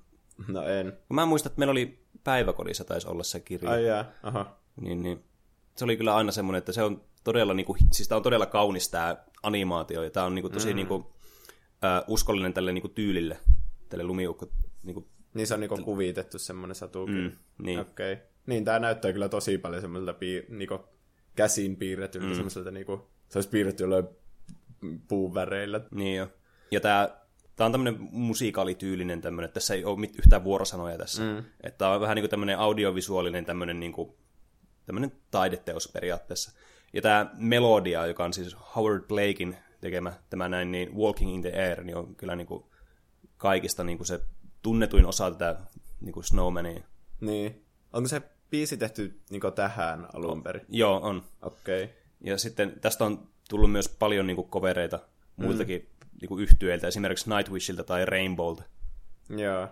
No 0.47 0.63
en. 0.63 0.97
Mä 1.09 1.25
muistan, 1.25 1.49
että 1.49 1.59
meillä 1.59 1.71
oli 1.71 2.05
päiväkodissa 2.23 2.83
taisi 2.83 3.07
olla 3.07 3.23
se 3.23 3.39
kirja. 3.39 3.69
Ai 3.71 3.85
jaa, 3.85 4.05
aha. 4.23 4.57
Niin, 4.81 5.03
niin. 5.03 5.23
Se 5.75 5.85
oli 5.85 5.97
kyllä 5.97 6.15
aina 6.15 6.31
semmoinen, 6.31 6.57
että 6.57 6.71
se 6.71 6.83
on 6.83 7.01
todella, 7.23 7.53
niin 7.53 7.65
kuin, 7.65 7.79
siis 7.91 8.07
tämä 8.07 8.17
on 8.17 8.23
todella 8.23 8.45
kaunis 8.45 8.89
tämä 8.89 9.17
animaatio, 9.43 10.03
ja 10.03 10.09
tämä 10.09 10.25
on 10.25 10.35
niin 10.35 10.43
kuin, 10.43 10.51
tosi 10.51 10.69
mm. 10.69 10.75
niin 10.75 10.87
kuin, 10.87 11.05
äh, 11.83 12.03
uskollinen 12.07 12.53
tälle 12.53 12.71
niin 12.71 12.81
kuin, 12.81 12.93
tyylille, 12.93 13.39
tälle 13.89 14.03
lumiukko. 14.03 14.47
Niin, 14.83 14.93
kuin, 14.93 15.05
niin 15.33 15.47
se 15.47 15.53
on 15.53 15.59
niin 15.59 15.83
kuvitettu 15.83 16.39
semmoinen 16.39 16.75
satu. 16.75 17.07
Mm, 17.07 17.31
niin. 17.57 17.79
Okei. 17.79 18.13
Okay. 18.13 18.25
Niin, 18.45 18.65
tämä 18.65 18.79
näyttää 18.79 19.13
kyllä 19.13 19.29
tosi 19.29 19.57
paljon 19.57 19.81
semmoiselta 19.81 20.11
piir- 20.11 20.53
niin 20.53 20.67
kuin, 20.67 20.79
käsin 21.35 21.75
piirretyltä, 21.75 22.27
mm. 22.27 22.33
semmoiselta 22.33 22.71
niin 22.71 22.85
kuin, 22.85 23.01
se 23.29 23.37
olisi 23.37 23.49
piirretty 23.49 23.83
jollain 23.83 24.07
puun 25.07 25.33
väreillä. 25.33 25.81
Niin 25.91 26.17
jo. 26.17 26.27
Ja 26.71 26.79
tämä 26.79 27.25
Tämä 27.55 27.65
on 27.65 27.71
tämmöinen 27.71 27.97
musiikaalityylinen 28.11 29.21
tämmöinen, 29.21 29.51
tässä 29.51 29.73
ei 29.73 29.83
ole 29.83 30.07
yhtään 30.17 30.43
vuorosanoja 30.43 30.97
tässä. 30.97 31.23
Mm. 31.23 31.37
Että 31.37 31.77
tämä 31.77 31.91
on 31.91 32.01
vähän 32.01 32.15
niin 32.15 32.23
kuin 32.23 32.29
tämmöinen 32.29 32.59
audiovisuaalinen 32.59 33.45
tämmöinen, 33.45 33.79
niin 33.79 33.93
kuin, 33.93 34.13
tämmöinen 34.85 35.11
taideteos 35.31 35.89
periaatteessa. 35.93 36.51
Ja 36.93 37.01
tämä 37.01 37.31
melodia, 37.37 38.05
joka 38.05 38.25
on 38.25 38.33
siis 38.33 38.55
Howard 38.75 39.03
Blakein 39.07 39.57
tekemä, 39.81 40.13
tämä 40.29 40.49
näin, 40.49 40.71
niin 40.71 40.95
Walking 40.95 41.33
in 41.33 41.41
the 41.41 41.51
Air, 41.51 41.83
niin 41.83 41.97
on 41.97 42.15
kyllä 42.15 42.35
niin 42.35 42.47
kuin 42.47 42.63
kaikista 43.37 43.83
niin 43.83 43.97
kuin 43.97 44.07
se 44.07 44.19
tunnetuin 44.61 45.05
osa 45.05 45.31
tätä 45.31 45.59
niin 46.01 46.13
kuin 46.13 46.23
Snowmania. 46.23 46.83
Niin. 47.21 47.65
Onko 47.93 48.07
se 48.07 48.21
biisi 48.49 48.77
tehty 48.77 49.21
niin 49.29 49.41
tähän 49.55 50.07
alun 50.13 50.43
perin? 50.43 50.65
Joo, 50.69 50.99
on. 51.03 51.23
Okei. 51.41 51.83
Okay. 51.83 51.95
Ja 52.21 52.37
sitten 52.37 52.79
tästä 52.81 53.05
on 53.05 53.27
tullut 53.49 53.71
myös 53.71 53.89
paljon 53.89 54.27
niin 54.27 54.35
kuin 54.35 54.49
kovereita 54.49 54.99
muiltakin 55.35 55.81
mm 55.81 55.95
niin 56.21 56.29
kuin 56.29 56.43
yhtyeiltä, 56.43 56.87
esimerkiksi 56.87 57.29
Nightwishilta 57.29 57.83
tai 57.83 58.05
Rainbowlta. 58.05 58.63
Joo. 59.29 59.67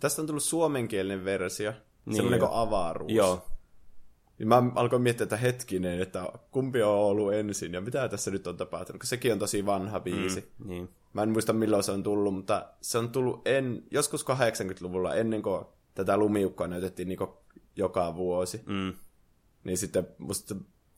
Tästä 0.00 0.22
on 0.22 0.26
tullut 0.26 0.42
suomenkielinen 0.42 1.24
versio, 1.24 1.72
niin 2.04 2.16
semmoinen 2.16 2.40
kuin 2.40 2.52
avaruus. 2.52 3.12
Joo. 3.12 3.46
Niin 4.38 4.48
mä 4.48 4.62
alkoin 4.74 5.02
miettiä, 5.02 5.24
että 5.24 5.36
hetkinen, 5.36 6.00
että 6.00 6.32
kumpi 6.50 6.82
on 6.82 6.94
ollut 6.94 7.34
ensin 7.34 7.72
ja 7.72 7.80
mitä 7.80 8.08
tässä 8.08 8.30
nyt 8.30 8.46
on 8.46 8.56
tapahtunut, 8.56 9.00
koska 9.00 9.10
sekin 9.10 9.32
on 9.32 9.38
tosi 9.38 9.66
vanha 9.66 10.00
biisi. 10.00 10.52
Mm, 10.58 10.68
niin. 10.68 10.88
Mä 11.12 11.22
en 11.22 11.28
muista 11.28 11.52
milloin 11.52 11.82
se 11.82 11.92
on 11.92 12.02
tullut, 12.02 12.34
mutta 12.34 12.66
se 12.80 12.98
on 12.98 13.10
tullut 13.10 13.48
en, 13.48 13.82
joskus 13.90 14.24
80-luvulla 14.24 15.14
ennen 15.14 15.42
kuin 15.42 15.64
tätä 15.94 16.16
lumiukkoa 16.16 16.66
näytettiin 16.66 17.08
niin 17.08 17.18
joka 17.76 18.16
vuosi. 18.16 18.60
Mm. 18.66 18.92
Niin 19.64 19.78
sitten 19.78 20.06
musta 20.18 20.54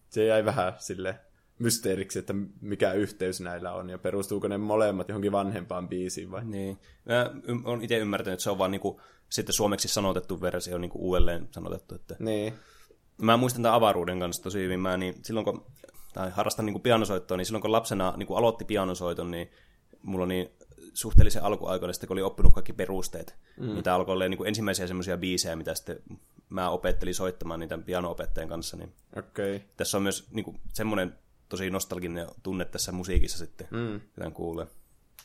se 0.08 0.24
jäi 0.24 0.44
vähän 0.44 0.72
sille 0.78 1.20
mysteeriksi, 1.58 2.18
että 2.18 2.34
mikä 2.60 2.92
yhteys 2.92 3.40
näillä 3.40 3.72
on, 3.72 3.90
ja 3.90 3.98
perustuuko 3.98 4.48
ne 4.48 4.58
molemmat 4.58 5.08
johonkin 5.08 5.32
vanhempaan 5.32 5.88
biisiin 5.88 6.30
vai? 6.30 6.44
Niin. 6.44 6.78
Mä 7.04 7.30
oon 7.64 7.82
itse 7.82 7.98
ymmärtänyt, 7.98 8.32
että 8.32 8.42
se 8.42 8.50
on 8.50 8.58
vaan 8.58 8.70
niinku, 8.70 9.00
sitten 9.28 9.52
suomeksi 9.52 9.88
sanotettu 9.88 10.40
versio 10.40 10.78
niinku 10.78 10.98
uudelleen 10.98 11.48
sanotettu. 11.50 11.94
Että... 11.94 12.16
Niin. 12.18 12.52
Mä 13.20 13.36
muistan 13.36 13.62
tämän 13.62 13.76
avaruuden 13.76 14.20
kanssa 14.20 14.42
tosi 14.42 14.58
hyvin. 14.58 14.80
Mä 14.80 14.96
niin, 14.96 15.14
silloin 15.24 15.44
kun, 15.44 15.66
tai 16.12 16.30
harrastan 16.30 16.66
niinku 16.66 16.80
pianosoittoa, 16.80 17.36
niin 17.36 17.46
silloin 17.46 17.62
kun 17.62 17.72
lapsena 17.72 18.14
niinku 18.16 18.34
aloitti 18.34 18.64
pianosoiton, 18.64 19.30
niin 19.30 19.50
mulla 20.02 20.26
niin 20.26 20.50
suhteellisen 20.94 21.42
alkuaikoina, 21.42 21.92
sitten 21.92 22.08
kun 22.08 22.14
oli 22.14 22.22
oppinut 22.22 22.54
kaikki 22.54 22.72
perusteet, 22.72 23.36
mm. 23.56 23.66
niin 23.66 23.84
tämä 23.84 23.96
alkoi 23.96 24.12
olla 24.12 24.28
niin 24.28 24.38
kuin 24.38 24.48
ensimmäisiä 24.48 24.86
semmoisia 24.86 25.16
biisejä, 25.16 25.56
mitä 25.56 25.74
sitten 25.74 25.98
mä 26.48 26.70
opettelin 26.70 27.14
soittamaan 27.14 27.60
niitä 27.60 27.78
piano-opettajan 27.78 28.48
kanssa. 28.48 28.76
Niin 28.76 28.92
okay. 29.16 29.60
Tässä 29.76 29.96
on 29.96 30.02
myös 30.02 30.28
niin 30.30 30.44
kuin, 30.44 30.60
semmoinen 30.72 31.18
tosi 31.48 31.70
nostalginen 31.70 32.26
tunne 32.42 32.64
tässä 32.64 32.92
musiikissa 32.92 33.38
sitten, 33.38 33.68
mm. 33.70 34.00
mitä 34.16 34.30
kuulee. 34.30 34.66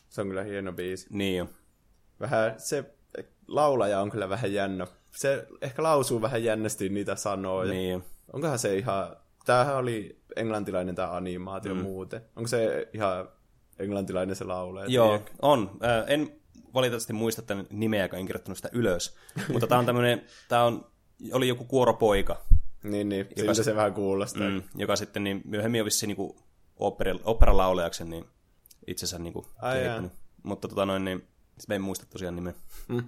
Se 0.10 0.22
on 0.22 0.28
kyllä 0.28 0.44
hieno 0.44 0.74
biisi. 0.74 1.08
Niin 1.10 1.38
jo. 1.38 1.50
Vähän 2.20 2.56
se 2.58 2.95
laulaja 3.48 4.00
on 4.00 4.12
kyllä 4.12 4.30
vähän 4.30 4.54
jännä. 4.54 4.88
Se 5.12 5.48
ehkä 5.62 5.84
lausuu 5.84 6.22
vähän 6.22 6.44
jännästi 6.44 6.90
niitä 6.90 7.16
sanoja. 7.16 7.74
Niin. 7.74 8.04
Onkohan 8.34 8.60
se 8.60 8.78
ihan... 8.78 9.16
Tämähän 9.46 9.76
oli 9.76 10.22
englantilainen 10.36 10.96
tämä 10.96 11.12
animaatio 11.12 11.76
mm. 11.76 11.82
muuten. 11.82 12.22
Onko 12.36 12.48
se 12.48 12.88
ihan 12.94 13.30
englantilainen 13.80 14.36
se 14.36 14.44
laulaja? 14.44 14.88
Joo, 14.90 15.18
tiedä? 15.18 15.32
on. 15.42 15.78
Äh, 15.84 16.04
en 16.08 16.42
valitettavasti 16.74 17.14
muista 17.14 17.42
tämän 17.42 17.68
nimeä, 17.70 18.04
joka 18.04 18.18
en 18.18 18.26
kirjoittanut 18.26 18.58
sitä 18.58 18.70
ylös. 18.72 19.18
Mutta 19.54 19.68
tämä 19.68 19.80
on 19.80 19.86
tämmöinen, 19.86 20.26
tämä 20.48 20.64
on, 20.64 20.86
oli 21.32 21.48
joku 21.48 21.64
kuoropoika, 21.64 22.42
niin, 22.84 23.10
niin. 23.10 23.28
Joka 23.36 23.54
Siltä 23.54 23.64
se 23.64 23.76
vähän 23.76 23.94
kuulostaa. 23.94 24.50
Mm, 24.50 24.64
joka 24.76 24.96
sitten 24.96 25.24
niin 25.24 25.42
myöhemmin 25.46 25.82
on 25.82 25.86
vissiin 25.86 26.08
niin 26.08 26.36
opera, 26.76 27.16
operalaulajaksi 27.24 28.06
niin 28.06 28.26
itsensä 28.88 29.20
niin 29.20 29.34
kuin 29.34 29.46
kehittänyt. 29.74 30.12
Mutta 30.44 30.68
tota 30.68 30.86
noin, 30.86 31.06
niin 31.06 31.28
en 31.70 31.82
muista 31.82 32.06
tosiaan 32.06 32.36
nimeä. 32.36 32.54
Mm. 32.88 33.04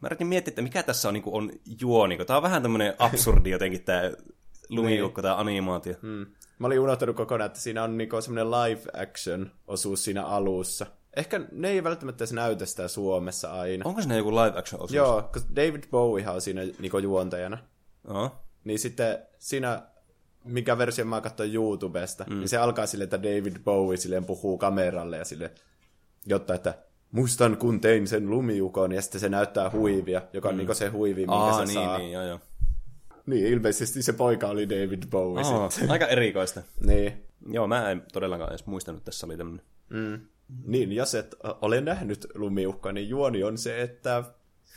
Mä 0.00 0.06
yritin 0.08 0.26
miettiä, 0.26 0.50
että 0.50 0.62
mikä 0.62 0.82
tässä 0.82 1.08
on, 1.08 1.14
niin 1.14 1.22
kuin, 1.22 1.34
on 1.34 1.52
juoni. 1.80 2.24
Tämä 2.24 2.36
on 2.36 2.42
vähän 2.42 2.62
tämmöinen 2.62 2.94
absurdi 2.98 3.50
jotenkin 3.56 3.84
tämä 3.84 4.02
lumiukko, 4.68 5.22
tämä 5.22 5.36
animaatio. 5.36 5.94
Mm. 6.02 6.26
Mä 6.58 6.66
olin 6.66 6.80
unohtanut 6.80 7.16
kokonaan, 7.16 7.46
että 7.46 7.60
siinä 7.60 7.84
on 7.84 7.98
niinku 7.98 8.20
semmoinen 8.20 8.50
live 8.50 8.80
action 9.02 9.50
osuus 9.66 10.04
siinä 10.04 10.24
alussa. 10.24 10.86
Ehkä 11.16 11.40
ne 11.52 11.68
ei 11.68 11.84
välttämättä 11.84 12.22
edes 12.24 12.32
näytä 12.32 12.66
sitä 12.66 12.88
Suomessa 12.88 13.52
aina. 13.52 13.82
Onko 13.86 14.00
siinä 14.00 14.16
joku 14.16 14.30
live 14.30 14.58
action 14.58 14.82
osuus? 14.82 14.96
Joo, 14.96 15.22
koska 15.32 15.48
David 15.56 15.84
Bowie 15.90 16.28
on 16.28 16.40
siinä 16.40 16.62
niinku 16.78 16.98
juontajana. 16.98 17.58
Uh-huh. 18.08 18.30
Niin 18.64 18.78
sitten 18.78 19.18
siinä, 19.38 19.82
mikä 20.44 20.78
versio 20.78 21.04
mä 21.04 21.20
katsoin 21.20 21.54
YouTubesta, 21.54 22.24
mm. 22.30 22.38
niin 22.38 22.48
se 22.48 22.56
alkaa 22.56 22.86
sille, 22.86 23.04
että 23.04 23.22
David 23.22 23.58
Bowie 23.64 23.96
silleen 23.96 24.24
puhuu 24.24 24.58
kameralle 24.58 25.16
ja 25.16 25.24
sille, 25.24 25.50
jotta, 26.26 26.54
että 26.54 26.74
muistan 27.12 27.56
kun 27.56 27.80
tein 27.80 28.08
sen 28.08 28.30
lumiukon, 28.30 28.92
ja 28.92 29.02
sitten 29.02 29.20
se 29.20 29.28
näyttää 29.28 29.70
huivia, 29.70 30.22
joka 30.32 30.48
on 30.48 30.54
mm. 30.54 30.58
niin 30.58 30.74
se 30.74 30.88
huivi, 30.88 31.20
minkä 31.20 31.34
Aa, 31.34 31.58
se 31.58 31.64
niin, 31.64 31.74
saa. 31.74 31.98
Niin, 31.98 32.12
joo, 32.12 32.22
joo. 32.22 32.40
Niin, 33.26 33.46
ilmeisesti 33.46 34.02
se 34.02 34.12
poika 34.12 34.48
oli 34.48 34.68
David 34.68 35.02
Bowie 35.10 35.44
oh, 35.44 35.70
sitten. 35.70 35.90
Aika 35.90 36.06
erikoista. 36.06 36.62
niin. 36.86 37.12
Joo, 37.46 37.66
mä 37.66 37.90
en 37.90 38.02
todellakaan 38.12 38.50
edes 38.50 38.66
muistanut, 38.66 38.98
että 38.98 39.04
tässä 39.04 39.26
oli 39.26 39.36
tämmöinen. 39.36 39.66
Mm. 39.88 40.20
Niin, 40.66 40.92
jos 40.92 41.14
et 41.14 41.34
ole 41.60 41.80
nähnyt 41.80 42.26
lumiukkoa, 42.34 42.92
niin 42.92 43.08
juoni 43.08 43.44
on 43.44 43.58
se, 43.58 43.82
että 43.82 44.24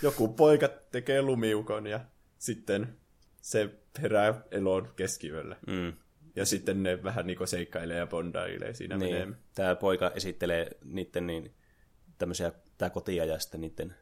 joku 0.01 0.27
poika 0.27 0.67
tekee 0.67 1.21
lumiukon 1.21 1.87
ja 1.87 1.99
sitten 2.37 2.97
se 3.41 3.69
herää 4.01 4.41
eloon 4.51 4.89
keskiyöllä. 4.95 5.55
Mm. 5.67 5.93
Ja 6.35 6.45
sitten 6.45 6.83
ne 6.83 7.03
vähän 7.03 7.27
niin 7.27 7.47
seikkailee 7.47 7.97
ja 7.97 8.07
bondailee 8.07 8.73
siinä 8.73 8.97
niin. 8.97 9.15
menee. 9.15 9.37
Tämä 9.55 9.75
poika 9.75 10.11
esittelee 10.15 10.71
niiden 10.83 11.27
niin, 11.27 11.53
tämmöisiä, 12.17 12.51
tämä 12.77 12.89
kotia 12.89 13.25
ja 13.25 13.39
sitten 13.39 13.61
niiden 13.61 13.95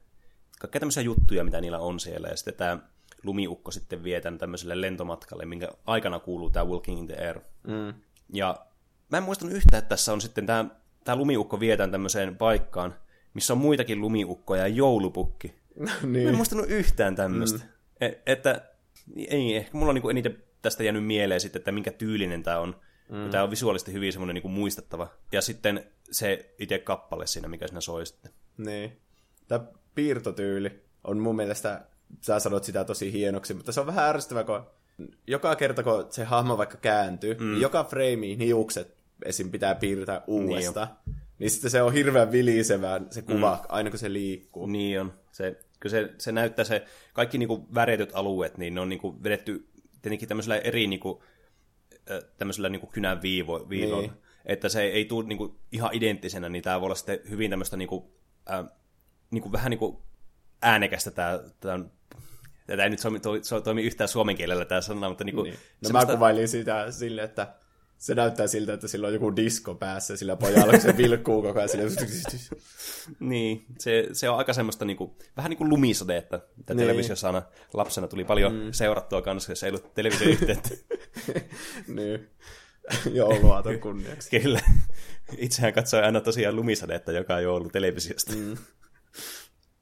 kaikkea 0.59 0.79
tämmöisiä 0.79 1.03
juttuja, 1.03 1.43
mitä 1.43 1.61
niillä 1.61 1.79
on 1.79 1.99
siellä. 1.99 2.27
Ja 2.27 2.37
sitten 2.37 2.53
tämä 2.53 2.79
lumiukko 3.23 3.71
sitten 3.71 4.03
vie 4.03 4.21
tämän 4.21 4.37
tämmöiselle 4.37 4.81
lentomatkalle, 4.81 5.45
minkä 5.45 5.69
aikana 5.85 6.19
kuuluu 6.19 6.49
tämä 6.49 6.65
Walking 6.65 6.99
in 6.99 7.07
the 7.07 7.15
Air. 7.15 7.39
Mm. 7.67 7.93
Ja 8.33 8.65
mä 9.09 9.17
en 9.17 9.23
muistanut 9.23 9.53
yhtään, 9.55 9.79
että 9.79 9.89
tässä 9.89 10.13
on 10.13 10.21
sitten 10.21 10.45
tämä, 10.45 10.65
tämä 11.03 11.15
lumiukko 11.15 11.59
vietään 11.59 11.91
tämmöiseen 11.91 12.37
paikkaan, 12.37 12.95
missä 13.33 13.53
on 13.53 13.59
muitakin 13.59 14.01
lumiukkoja 14.01 14.61
ja 14.61 14.67
joulupukki. 14.67 15.47
niin. 16.03 16.23
Mä 16.23 16.29
en 16.29 16.35
muistanut 16.35 16.69
yhtään 16.69 17.15
tämmöistä. 17.15 17.59
Mm. 17.59 17.65
E- 18.01 18.21
että 18.25 18.61
ei, 19.17 19.55
ehkä 19.55 19.77
mulla 19.77 19.89
on 19.89 19.95
niinku 19.95 20.09
eniten 20.09 20.43
tästä 20.61 20.83
jäänyt 20.83 21.05
mieleen 21.05 21.41
sitten, 21.41 21.59
että 21.59 21.71
minkä 21.71 21.91
tyylinen 21.91 22.43
tämä 22.43 22.59
on. 22.59 22.75
Mm. 23.09 23.29
Tämä 23.29 23.43
on 23.43 23.51
visuaalisesti 23.51 23.93
hyvin 23.93 24.13
semmoinen 24.13 24.33
niinku 24.33 24.49
muistettava. 24.49 25.07
Ja 25.31 25.41
sitten 25.41 25.85
se 26.11 26.53
itse 26.59 26.79
kappale 26.79 27.27
siinä, 27.27 27.47
mikä 27.47 27.67
siinä 27.67 27.81
soi 27.81 28.05
sitten. 28.05 28.31
Niin. 28.57 29.01
Tämä 29.47 29.65
piirtotyyli 29.95 30.81
on 31.03 31.17
mun 31.19 31.35
mielestä, 31.35 31.81
sä 32.21 32.39
sanot 32.39 32.63
sitä 32.63 32.83
tosi 32.83 33.11
hienoksi, 33.11 33.53
mutta 33.53 33.71
se 33.71 33.79
on 33.79 33.87
vähän 33.87 34.09
ärsyttävä, 34.09 34.43
kun 34.43 34.63
joka 35.27 35.55
kerta, 35.55 35.83
kun 35.83 36.05
se 36.09 36.23
hahmo 36.23 36.57
vaikka 36.57 36.77
kääntyy, 36.77 37.33
mm. 37.33 37.51
niin 37.51 37.61
joka 37.61 37.83
frame 37.83 38.37
hiukset 38.37 38.97
esim. 39.25 39.51
pitää 39.51 39.75
piirtää 39.75 40.21
uudestaan. 40.27 40.87
Niin, 41.05 41.15
niin 41.39 41.51
sitten 41.51 41.71
se 41.71 41.81
on 41.81 41.93
hirveän 41.93 42.31
vilisevää 42.31 43.01
se 43.09 43.21
kuva, 43.21 43.55
mm. 43.55 43.65
aina 43.69 43.89
kun 43.89 43.99
se 43.99 44.13
liikkuu. 44.13 44.65
Niin 44.65 45.01
on. 45.01 45.13
Se 45.31 45.59
kyllä 45.79 45.91
se, 45.91 46.13
se 46.17 46.31
näyttää 46.31 46.65
se, 46.65 46.85
kaikki 47.13 47.37
niin 47.37 47.47
kuin 47.47 47.75
väretyt 47.75 48.09
alueet, 48.13 48.57
niin 48.57 48.75
ne 48.75 48.81
on 48.81 48.89
niin 48.89 48.99
kuin 48.99 49.23
vedetty 49.23 49.67
tietenkin 50.01 50.29
tämmöisellä 50.29 50.57
eri 50.57 50.87
niin 50.87 50.99
kuin, 50.99 51.19
tämmöisellä 52.37 52.69
niin 52.69 52.79
kuin 52.79 52.91
kynän 52.91 53.21
viivo, 53.21 53.69
viivoilla. 53.69 54.01
Niin. 54.01 54.21
Että 54.45 54.69
se 54.69 54.81
ei 54.81 55.05
tule 55.05 55.27
niin 55.27 55.37
kuin 55.37 55.55
ihan 55.71 55.93
identtisenä, 55.93 56.49
niin 56.49 56.63
tämä 56.63 56.81
voi 56.81 56.85
olla 56.85 56.95
sitten 56.95 57.19
hyvin 57.29 57.49
tämmöistä 57.49 57.77
niin 57.77 57.89
kuin, 57.89 58.03
äh, 58.51 58.65
niin 59.31 59.41
kuin 59.41 59.51
vähän 59.51 59.69
niin 59.69 59.79
kuin 59.79 59.97
äänekästä 60.61 61.11
tämä, 61.11 61.39
tämä 61.59 61.79
Tätä 62.67 62.83
ei 62.83 62.89
nyt 62.89 62.99
toimi, 63.01 63.41
toimi 63.63 63.83
yhtään 63.83 64.07
suomen 64.07 64.35
kielellä 64.35 64.65
tämä 64.65 64.81
sana, 64.81 65.09
mutta 65.09 65.23
niin 65.23 65.35
kuin, 65.35 65.43
niin. 65.43 65.53
No 65.53 65.87
semmoista... 65.87 66.11
mä 66.11 66.17
kuvailin 66.17 66.47
sitä 66.47 66.91
sille, 66.91 67.23
että 67.23 67.53
se 67.97 68.15
näyttää 68.15 68.47
siltä, 68.47 68.73
että 68.73 68.87
sillä 68.87 69.07
on 69.07 69.13
joku 69.13 69.35
disko 69.35 69.75
päässä 69.75 70.17
sillä 70.17 70.35
pojalla, 70.35 70.71
kun 70.71 70.81
se 70.81 70.97
vilkkuu 70.97 71.41
koko 71.41 71.59
ajan 71.59 71.69
sille. 71.69 71.83
niin, 73.19 73.65
se, 73.79 74.09
se 74.11 74.29
on 74.29 74.37
aika 74.37 74.53
semmoista 74.53 74.85
niinku, 74.85 75.17
vähän 75.37 75.49
niin 75.49 75.57
kuin 75.57 75.69
lumisadetta, 75.69 76.39
mitä 76.57 76.73
niin. 76.73 76.87
televisiosana 76.87 77.41
lapsena 77.73 78.07
tuli 78.07 78.23
paljon 78.23 78.53
mm. 78.53 78.71
seurattua 78.71 79.21
kanssa, 79.21 79.51
jos 79.51 79.63
ei 79.63 79.69
ollut 79.69 79.93
televisioyhteyttä. 79.93 80.69
niin. 81.95 82.29
Jouluaaton 83.13 83.79
kunniaksi. 83.79 84.39
Kyllä. 84.41 84.61
Itsehän 85.37 85.73
katsoi 85.73 86.03
aina 86.03 86.21
tosiaan 86.21 86.55
lumisadetta 86.55 87.11
joka 87.11 87.39
joulu 87.39 87.69
televisiosta. 87.69 88.33
Mm. 88.35 88.57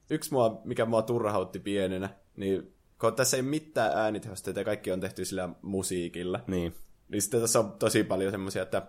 Yksi 0.10 0.32
mua, 0.34 0.62
mikä 0.66 0.86
mua 0.86 1.02
turhautti 1.02 1.60
pienenä, 1.60 2.10
niin 2.36 2.74
kun 3.02 3.16
tässä 3.16 3.38
ei 3.38 3.44
mitään 3.44 3.98
äänitehosteita 3.98 4.60
ja 4.60 4.66
kaikki 4.66 4.92
on 4.92 5.00
tehty 5.00 5.26
sillä 5.26 5.50
musiikilla, 5.62 6.40
Niin. 6.48 6.76
niin 7.10 7.22
sitten 7.22 7.42
tässä 7.42 7.60
on 7.60 7.72
tosi 7.72 8.04
paljon 8.04 8.32
semmoisia, 8.32 8.62
että 8.62 8.82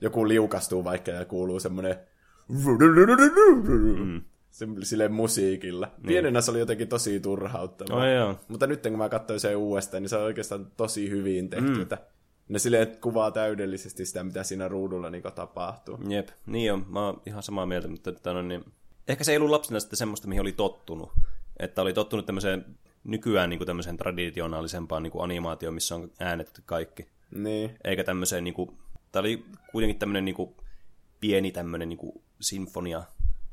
joku 0.00 0.28
liukastuu 0.28 0.84
vaikka 0.84 1.10
ja 1.10 1.24
kuuluu 1.24 1.60
semmoinen 1.60 1.96
mm. 2.48 4.22
silleen 4.82 5.12
musiikilla. 5.12 5.86
Niin. 5.86 6.06
Pienenä 6.06 6.40
se 6.40 6.50
oli 6.50 6.58
jotenkin 6.58 6.88
tosi 6.88 7.20
turhauttavaa. 7.20 8.02
Oh, 8.02 8.14
joo. 8.14 8.40
Mutta 8.48 8.66
nyt 8.66 8.82
kun 8.82 8.98
mä 8.98 9.08
katsoin 9.08 9.40
sen 9.40 9.56
uudestaan, 9.56 10.02
niin 10.02 10.10
se 10.10 10.16
on 10.16 10.22
oikeastaan 10.22 10.72
tosi 10.76 11.10
hyvin 11.10 11.50
tehty. 11.50 11.70
Mm. 11.70 11.82
Että 11.82 11.98
ne 12.48 12.58
silleen 12.58 12.96
kuvaa 13.00 13.30
täydellisesti 13.30 14.06
sitä, 14.06 14.24
mitä 14.24 14.44
siinä 14.44 14.68
ruudulla 14.68 15.10
niin 15.10 15.22
tapahtuu. 15.34 15.98
Jep, 16.08 16.28
niin 16.46 16.72
on. 16.72 16.86
Mä 16.88 17.06
oon 17.06 17.22
ihan 17.26 17.42
samaa 17.42 17.66
mieltä, 17.66 17.88
mutta 17.88 18.12
tota, 18.12 18.32
no, 18.32 18.42
niin... 18.42 18.64
ehkä 19.08 19.24
se 19.24 19.32
ei 19.32 19.36
ollut 19.36 19.50
lapsena 19.50 19.80
sitten 19.80 19.96
semmoista, 19.96 20.28
mihin 20.28 20.40
oli 20.40 20.52
tottunut. 20.52 21.12
Että 21.58 21.82
oli 21.82 21.92
tottunut 21.92 22.26
tämmöiseen 22.26 22.64
nykyään 23.04 23.50
niin 23.50 23.58
kuin 23.58 23.66
tämmöiseen 23.66 23.96
traditionaalisempaan 23.96 25.02
niin 25.02 25.10
kuin 25.10 25.24
animaatioon, 25.24 25.74
missä 25.74 25.94
on 25.94 26.10
äänetetty 26.20 26.62
kaikki. 26.66 27.08
Niin. 27.30 27.76
Eikä 27.84 28.04
tämmöiseen, 28.04 28.44
niin 28.44 28.54
kuin, 28.54 28.78
tämä 29.12 29.20
oli 29.20 29.44
kuitenkin 29.72 29.98
tämmöinen 29.98 30.24
niin 30.24 30.34
kuin, 30.34 30.54
pieni 31.20 31.52
tämmöinen 31.52 31.88
niin 31.88 31.98
kuin, 31.98 32.22
sinfonia 32.40 33.02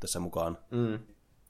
tässä 0.00 0.20
mukaan. 0.20 0.58
Mm. 0.70 0.98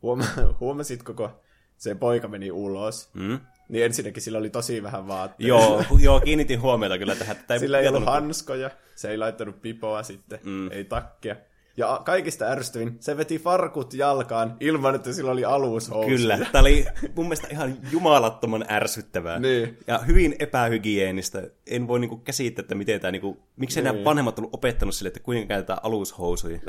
Huoma, 0.02 0.25
huomasitko, 0.61 1.14
kun 1.14 1.30
se 1.76 1.94
poika 1.94 2.28
meni 2.28 2.50
ulos, 2.50 3.11
Mm? 3.14 3.40
Niin 3.71 3.85
ensinnäkin 3.85 4.23
sillä 4.23 4.39
oli 4.39 4.50
tosi 4.50 4.83
vähän 4.83 5.09
vaatteita. 5.09 5.49
Joo, 5.49 5.85
joo, 6.00 6.21
kiinnitin 6.21 6.61
huomiota 6.61 6.99
kyllä 6.99 7.17
tähän. 7.17 7.37
Että 7.37 7.59
Sillä 7.59 7.79
ei 7.79 7.89
ollut 7.89 8.05
hanskoja, 8.05 8.71
se 8.95 9.11
ei 9.11 9.19
laittanut 9.19 9.62
pipoa 9.62 10.03
sitten, 10.03 10.41
mm. 10.45 10.71
ei 10.73 10.85
takkia. 10.85 11.37
Ja 11.77 12.00
kaikista 12.05 12.45
ärsyttävin, 12.45 12.97
se 13.00 13.17
veti 13.17 13.39
farkut 13.39 13.95
jalkaan 13.95 14.57
ilman, 14.61 14.95
että 14.95 15.12
sillä 15.12 15.31
oli 15.31 15.45
alushousuja. 15.45 16.17
Kyllä, 16.17 16.39
tämä 16.53 16.61
oli 16.61 16.87
mun 17.15 17.25
mielestä 17.25 17.49
ihan 17.50 17.77
jumalattoman 17.93 18.65
ärsyttävää. 18.71 19.39
Niin. 19.39 19.79
Ja 19.87 19.99
hyvin 19.99 20.37
epähygienistä. 20.39 21.43
En 21.67 21.89
voi 21.89 22.00
niinku 22.00 22.17
käsittää, 22.17 22.61
että 22.61 22.75
miten 22.75 23.00
tämä, 23.00 23.12
niinku, 23.12 23.39
miksi 23.57 23.81
niin. 23.81 23.85
nämä 23.93 24.05
vanhemmat 24.05 24.39
ollut 24.39 24.55
opettanut 24.55 24.95
sille, 24.95 25.09
että 25.09 25.21
kuinka 25.21 25.47
käytetään 25.47 25.79
alushousuja. 25.83 26.61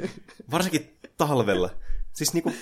Varsinkin 0.52 0.96
talvella. 1.16 1.70
Siis 2.12 2.34
niinku, 2.34 2.52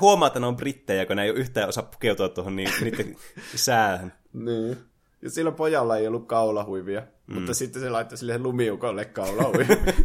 huomaa, 0.00 0.26
että 0.26 0.40
ne 0.40 0.46
on 0.46 0.56
brittejä, 0.56 1.06
kun 1.06 1.16
ne 1.16 1.22
ei 1.22 1.30
ole 1.30 1.38
yhtään 1.38 1.68
osaa 1.68 1.84
pukeutua 1.84 2.28
tuohon 2.28 2.56
niin, 2.56 2.70
niiden 2.80 3.16
säähän. 3.54 4.12
Niin. 4.32 4.76
Ja 5.22 5.30
sillä 5.30 5.52
pojalla 5.52 5.96
ei 5.96 6.06
ollut 6.08 6.26
kaulahuivia, 6.26 7.02
mm. 7.26 7.34
mutta 7.34 7.54
sitten 7.54 7.82
se 7.82 7.90
laittoi 7.90 8.18
sille 8.18 8.38
lumiukolle 8.38 9.04
kaulahuivia. 9.04 9.76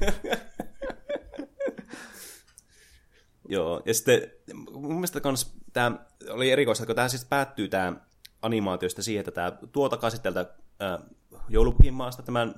Joo, 3.49 3.81
ja 3.85 3.93
sitten 3.93 4.21
mun 4.71 4.93
mielestä 4.93 5.21
kans 5.21 5.53
tämä 5.73 5.91
oli 6.29 6.51
erikoista, 6.51 6.85
kun 6.85 6.95
tämä 6.95 7.07
siis 7.07 7.25
päättyy 7.25 7.67
tämä 7.67 7.93
animaatiosta 8.41 9.03
siihen, 9.03 9.19
että 9.19 9.31
tämä 9.31 9.51
tuo 9.71 9.89
takaisin 9.89 10.21
tältä 10.21 10.53
ää, 10.79 10.99
joulupukin 11.49 11.93
maasta 11.93 12.23
tämän 12.23 12.55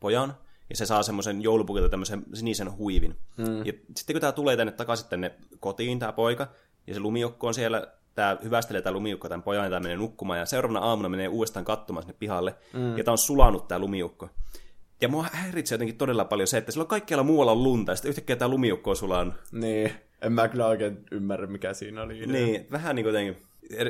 pojan, 0.00 0.34
ja 0.70 0.76
se 0.76 0.86
saa 0.86 1.02
semmoisen 1.02 1.42
joulupukilta 1.42 1.88
tämmöisen 1.88 2.22
sinisen 2.34 2.76
huivin. 2.76 3.16
Mm. 3.36 3.66
Ja 3.66 3.72
sitten 3.96 4.14
kun 4.14 4.20
tämä 4.20 4.32
tulee 4.32 4.56
tänne 4.56 4.72
takaisin 4.72 5.08
tänne 5.08 5.34
kotiin, 5.60 5.98
tämä 5.98 6.12
poika, 6.12 6.46
ja 6.86 6.94
se 6.94 7.00
lumiukko 7.00 7.46
on 7.46 7.54
siellä, 7.54 7.86
tämä 8.14 8.36
hyvästelee 8.44 8.82
tämä 8.82 8.94
lumiukko 8.94 9.28
tämän 9.28 9.42
pojan, 9.42 9.64
ja 9.64 9.70
tämä 9.70 9.80
menee 9.80 9.96
nukkumaan, 9.96 10.38
ja 10.38 10.46
seuraavana 10.46 10.80
aamuna 10.80 11.08
menee 11.08 11.28
uudestaan 11.28 11.64
katsomaan 11.64 12.02
sinne 12.02 12.16
pihalle, 12.18 12.54
mm. 12.72 12.98
ja 12.98 13.04
tämä 13.04 13.12
on 13.12 13.18
sulanut 13.18 13.68
tämä 13.68 13.78
lumiukko. 13.78 14.28
Ja 15.00 15.08
mua 15.08 15.26
häiritsee 15.32 15.74
jotenkin 15.74 15.96
todella 15.96 16.24
paljon 16.24 16.46
se, 16.46 16.58
että 16.58 16.72
sillä 16.72 16.82
on 16.82 16.88
kaikkialla 16.88 17.24
muualla 17.24 17.52
on 17.52 17.62
lunta, 17.62 17.92
ja 17.92 17.96
sitten 17.96 18.08
yhtäkkiä 18.08 18.36
tämä 18.36 18.48
lumiukko 18.48 18.90
on 18.90 18.96
sulanut. 18.96 19.34
niin. 19.52 19.90
En 20.22 20.32
mä 20.32 20.48
kyllä 20.48 20.66
oikein 20.66 20.98
ymmärrä, 21.10 21.46
mikä 21.46 21.74
siinä 21.74 22.02
oli. 22.02 22.18
idea. 22.18 22.32
Niin, 22.32 22.66
vähän 22.70 22.96
niin 22.96 23.04
kuin 23.04 23.14
jotenkin, 23.14 23.46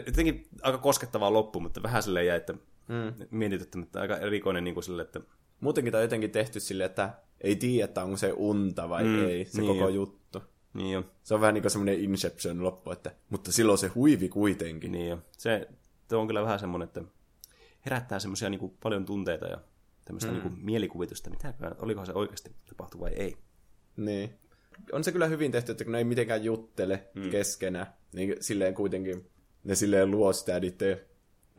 jotenkin 0.06 0.48
aika 0.62 0.78
koskettavaa 0.78 1.32
loppu, 1.32 1.60
mutta 1.60 1.82
vähän 1.82 2.02
silleen 2.02 2.26
jäi, 2.26 2.36
että 2.36 2.52
mm. 2.88 3.26
mietityttä, 3.30 3.78
mutta 3.78 4.00
aika 4.00 4.16
erikoinen 4.16 4.64
niin 4.64 4.74
kuin 4.74 4.84
sille, 4.84 5.02
että 5.02 5.20
Muutenkin 5.60 5.92
tämä 5.92 5.98
on 6.00 6.04
jotenkin 6.04 6.30
tehty 6.30 6.60
silleen, 6.60 6.90
että 6.90 7.10
ei 7.40 7.56
tiedä, 7.56 7.84
että 7.84 8.04
onko 8.04 8.16
se 8.16 8.32
unta 8.36 8.88
vai 8.88 9.04
Mm, 9.04 9.26
ei, 9.26 9.44
se 9.44 9.60
niin 9.60 9.66
koko 9.72 9.88
jo. 9.88 9.94
juttu. 9.94 10.42
niin 10.74 10.92
jo, 10.92 11.04
Se 11.22 11.34
on 11.34 11.40
vähän 11.40 11.54
niin 11.54 11.62
kuin 11.62 11.70
semmoinen 11.70 12.00
Inception 12.00 12.62
loppu, 12.64 12.90
että 12.90 13.10
mutta 13.30 13.52
silloin 13.52 13.78
se 13.78 13.86
huivi 13.88 14.28
kuitenkin. 14.28 14.92
niin 14.92 15.08
jo. 15.08 15.18
Se, 15.38 15.68
on 16.12 16.26
kyllä 16.26 16.42
vähän 16.42 16.58
semmoinen, 16.58 16.86
että 16.86 17.02
herättää 17.84 18.18
semmoisia 18.18 18.50
niin 18.50 18.76
paljon 18.82 19.04
tunteita 19.04 19.46
ja 19.46 19.58
tämmöistä 20.04 20.30
mm. 20.30 20.34
niin 20.34 20.42
kuin 20.42 20.64
mielikuvitusta, 20.64 21.30
mitä 21.30 21.54
olikohan 21.78 22.06
se 22.06 22.12
oikeasti 22.12 22.50
tapahtu 22.68 23.00
vai 23.00 23.10
ei. 23.12 23.36
Niin. 23.96 24.30
On 24.92 25.04
se 25.04 25.12
kyllä 25.12 25.26
hyvin 25.26 25.52
tehty, 25.52 25.72
että 25.72 25.84
kun 25.84 25.92
ne 25.92 25.98
ei 25.98 26.04
mitenkään 26.04 26.44
juttele 26.44 27.08
mm. 27.14 27.30
keskenään, 27.30 27.86
niin 28.12 28.36
silleen 28.40 28.74
kuitenkin 28.74 29.30
ne 29.64 29.74
silleen 29.74 30.10
luo 30.10 30.32
sitä 30.32 30.60
niiden 30.60 31.00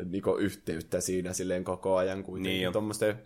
niinku 0.05 0.35
yhteyttä 0.35 1.01
siinä 1.01 1.33
silleen 1.33 1.63
koko 1.63 1.95
ajan 1.95 2.23
kuitenkin. 2.23 2.59
Niin. 2.61 2.71
Tuommoisten 2.71 3.19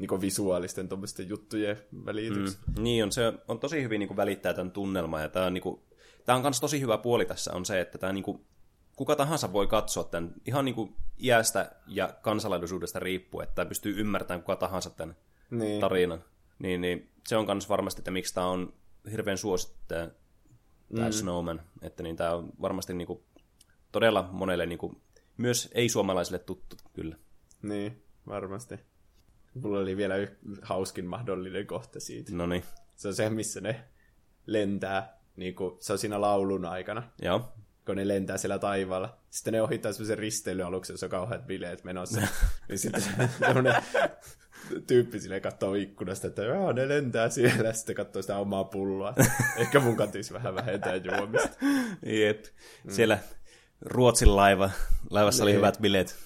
niinku 0.00 0.20
visuaalisten 0.20 0.88
juttujen 1.28 1.76
välityksestä. 2.06 2.62
Mm. 2.66 2.82
Niin 2.82 3.04
on, 3.04 3.12
se 3.12 3.32
on 3.48 3.60
tosi 3.60 3.82
hyvin 3.82 3.98
niin 3.98 4.08
kuin 4.08 4.16
välittää 4.16 4.54
tämän 4.54 4.70
tunnelman, 4.70 5.22
ja 5.22 5.28
tämä 5.28 5.46
on, 5.46 5.54
niin 5.54 5.62
kuin, 5.62 5.80
tämä 6.24 6.36
on 6.36 6.42
myös 6.42 6.60
tosi 6.60 6.80
hyvä 6.80 6.98
puoli 6.98 7.24
tässä 7.24 7.52
on 7.54 7.64
se, 7.64 7.80
että 7.80 7.98
tämä 7.98 8.12
niin 8.12 8.24
kuin, 8.24 8.46
kuka 8.96 9.16
tahansa 9.16 9.52
voi 9.52 9.66
katsoa 9.66 10.04
tämän 10.04 10.34
ihan 10.46 10.64
niin 10.64 10.74
kuin 10.74 10.96
iästä 11.22 11.72
ja 11.86 12.14
kansalaisuudesta 12.22 12.98
riippuen, 12.98 13.48
että 13.48 13.66
pystyy 13.66 14.00
ymmärtämään 14.00 14.42
kuka 14.42 14.56
tahansa 14.56 14.90
tämän 14.90 15.16
Niin. 15.50 15.80
tarinan. 15.80 16.24
Niin, 16.58 16.80
niin 16.80 17.10
se 17.28 17.36
on 17.36 17.46
myös 17.46 17.68
varmasti, 17.68 18.00
että 18.00 18.10
miksi 18.10 18.34
tämä 18.34 18.46
on 18.46 18.72
hirveän 19.10 19.38
suosittu 19.38 19.78
tämä, 19.88 20.10
tämä 20.94 21.06
mm. 21.06 21.12
Snowman, 21.12 21.62
että 21.82 22.02
niin 22.02 22.16
tämä 22.16 22.34
on 22.34 22.52
varmasti 22.60 22.94
niin 22.94 23.06
kuin, 23.06 23.20
todella 23.92 24.28
monelle 24.32 24.66
niin 24.66 24.78
kuin, 24.78 25.00
myös 25.36 25.70
ei-suomalaisille 25.74 26.38
tuttu 26.38 26.76
kyllä. 26.92 27.16
Niin, 27.62 28.02
varmasti. 28.26 28.74
Mulla 29.54 29.78
oli 29.78 29.96
vielä 29.96 30.16
y- 30.16 30.36
hauskin 30.62 31.04
mahdollinen 31.06 31.66
kohta 31.66 32.00
siitä. 32.00 32.32
No 32.34 32.46
niin, 32.46 32.64
Se 32.96 33.08
on 33.08 33.14
se, 33.14 33.30
missä 33.30 33.60
ne 33.60 33.84
lentää, 34.46 35.18
niin 35.36 35.54
kuin, 35.54 35.76
se 35.80 35.92
on 35.92 35.98
siinä 35.98 36.20
laulun 36.20 36.64
aikana, 36.64 37.02
joo. 37.22 37.52
kun 37.86 37.96
ne 37.96 38.08
lentää 38.08 38.36
siellä 38.38 38.58
taivaalla. 38.58 39.16
Sitten 39.30 39.52
ne 39.52 39.62
ohittaa 39.62 39.92
semmoisen 39.92 40.18
risteilyaluksen, 40.18 40.94
jossa 40.94 41.06
on 41.06 41.10
kauheat 41.10 41.46
bileet 41.46 41.84
menossa. 41.84 42.20
niin 42.68 42.78
sitten 42.78 43.02
semmoinen 43.38 43.74
tyyppi 44.86 45.20
sille 45.20 45.40
katsoo 45.40 45.74
ikkunasta, 45.74 46.26
että 46.26 46.42
Jaa, 46.42 46.72
ne 46.72 46.88
lentää 46.88 47.28
siellä, 47.28 47.72
sitten 47.72 47.94
katsoo 47.96 48.22
sitä 48.22 48.36
omaa 48.36 48.64
pulloa. 48.64 49.14
Ehkä 49.56 49.80
mun 49.80 49.96
kantis 49.96 50.32
vähän 50.32 50.54
vähentää 50.54 50.96
juomista. 50.96 51.56
Jep. 52.06 52.44
Siellä 52.88 53.18
Ruotsin 53.80 54.36
laiva, 54.36 54.70
laivassa 55.10 55.42
oli 55.42 55.50
Niin. 55.50 55.58
hyvät 55.58 55.78
bileet. 55.80 56.16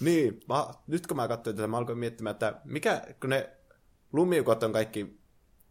Niin, 0.00 0.40
mä, 0.48 0.66
nyt 0.86 1.06
kun 1.06 1.16
mä 1.16 1.28
katsoin 1.28 1.56
tätä, 1.56 1.68
mä 1.68 1.76
alkoin 1.76 1.98
miettimään, 1.98 2.32
että 2.32 2.60
mikä, 2.64 3.02
kun 3.20 3.30
ne 3.30 3.50
lumiukot 4.12 4.62
on 4.62 4.72
kaikki 4.72 5.20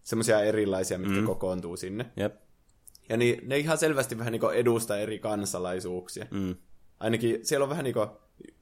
semmoisia 0.03 0.41
erilaisia, 0.41 0.99
mitkä 0.99 1.19
mm. 1.19 1.25
kokoontuu 1.25 1.77
sinne. 1.77 2.11
Jep. 2.17 2.35
Ja 3.09 3.17
niin, 3.17 3.49
ne 3.49 3.57
ihan 3.57 3.77
selvästi 3.77 4.17
vähän 4.17 4.31
niin 4.31 4.53
edustaa 4.53 4.97
eri 4.97 5.19
kansalaisuuksia. 5.19 6.25
Mm. 6.31 6.55
Ainakin 6.99 7.45
siellä 7.45 7.63
on 7.63 7.69
vähän 7.69 7.83
niin 7.83 7.93
kuin, 7.93 8.07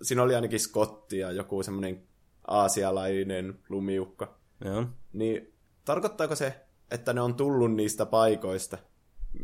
siinä 0.02 0.24
oli 0.24 0.36
ainakin 0.36 0.60
Skotti 0.60 1.20
ja 1.20 1.32
joku 1.32 1.64
semmoinen 1.64 2.04
aasialainen 2.48 3.60
lumiukko. 3.70 4.28
Joo. 4.66 4.86
Niin 5.14 5.54
tarkoittaako 5.86 6.36
se, 6.36 6.56
että 6.92 7.14
ne 7.14 7.22
on 7.22 7.36
tullut 7.36 7.74
niistä 7.74 8.06
paikoista, 8.06 8.78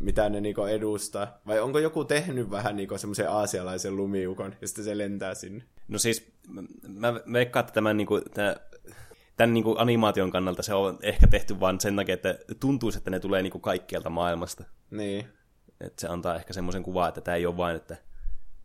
mitä 0.00 0.28
ne 0.28 0.40
niinku 0.40 0.62
edustaa? 0.62 1.40
Vai 1.46 1.60
onko 1.60 1.78
joku 1.78 2.04
tehnyt 2.04 2.50
vähän 2.50 2.76
niinku 2.76 2.98
semmoisen 2.98 3.30
aasialaisen 3.30 3.96
lumiukon, 3.96 4.54
ja 4.60 4.68
sitten 4.68 4.84
se 4.84 4.98
lentää 4.98 5.34
sinne? 5.34 5.64
No 5.88 5.98
siis, 5.98 6.32
mä 6.88 7.14
veikkaan, 7.32 7.60
että 7.60 7.72
tämän, 7.72 7.96
niinku, 7.96 8.20
tämän, 8.34 8.56
tämän 9.36 9.54
niinku 9.54 9.74
animaation 9.78 10.30
kannalta 10.30 10.62
se 10.62 10.74
on 10.74 10.98
ehkä 11.02 11.26
tehty 11.26 11.60
vain 11.60 11.80
sen 11.80 11.96
takia, 11.96 12.14
että 12.14 12.38
tuntuisi, 12.60 12.98
että 12.98 13.10
ne 13.10 13.20
tulee 13.20 13.42
niinku 13.42 13.58
kaikkialta 13.58 14.10
maailmasta. 14.10 14.64
Niin. 14.90 15.26
Että 15.80 16.00
se 16.00 16.08
antaa 16.08 16.36
ehkä 16.36 16.52
semmoisen 16.52 16.82
kuvan, 16.82 17.08
että 17.08 17.20
tämä 17.20 17.36
ei 17.36 17.46
ole 17.46 17.56
vain, 17.56 17.76
että 17.76 17.96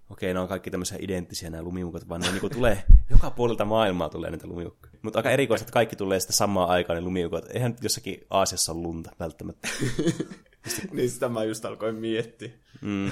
okei, 0.09 0.33
ne 0.33 0.39
on 0.39 0.47
kaikki 0.47 0.71
tämmöisiä 0.71 0.97
identtisiä 1.01 1.49
nämä 1.49 1.63
lumiukot, 1.63 2.09
vaan 2.09 2.21
ne 2.21 2.31
niinku 2.31 2.49
tulee, 2.49 2.83
joka 3.11 3.31
puolelta 3.31 3.65
maailmaa 3.65 4.09
tulee 4.09 4.29
näitä 4.29 4.47
lumiukkoja. 4.47 4.93
Mutta 5.01 5.19
aika 5.19 5.31
erikoista, 5.31 5.63
että 5.63 5.73
kaikki 5.73 5.95
tulee 5.95 6.19
sitten 6.19 6.37
samaan 6.37 6.69
aikaan 6.69 6.97
ne 6.97 7.01
lumiukot. 7.01 7.45
Eihän 7.49 7.71
nyt 7.71 7.83
jossakin 7.83 8.25
Aasiassa 8.29 8.71
ole 8.71 8.81
lunta 8.81 9.11
välttämättä. 9.19 9.67
niin 10.91 11.09
sitä 11.09 11.29
mä 11.29 11.43
just 11.43 11.65
alkoin 11.65 11.95
miettiä. 11.95 12.49
Mm. 12.81 13.11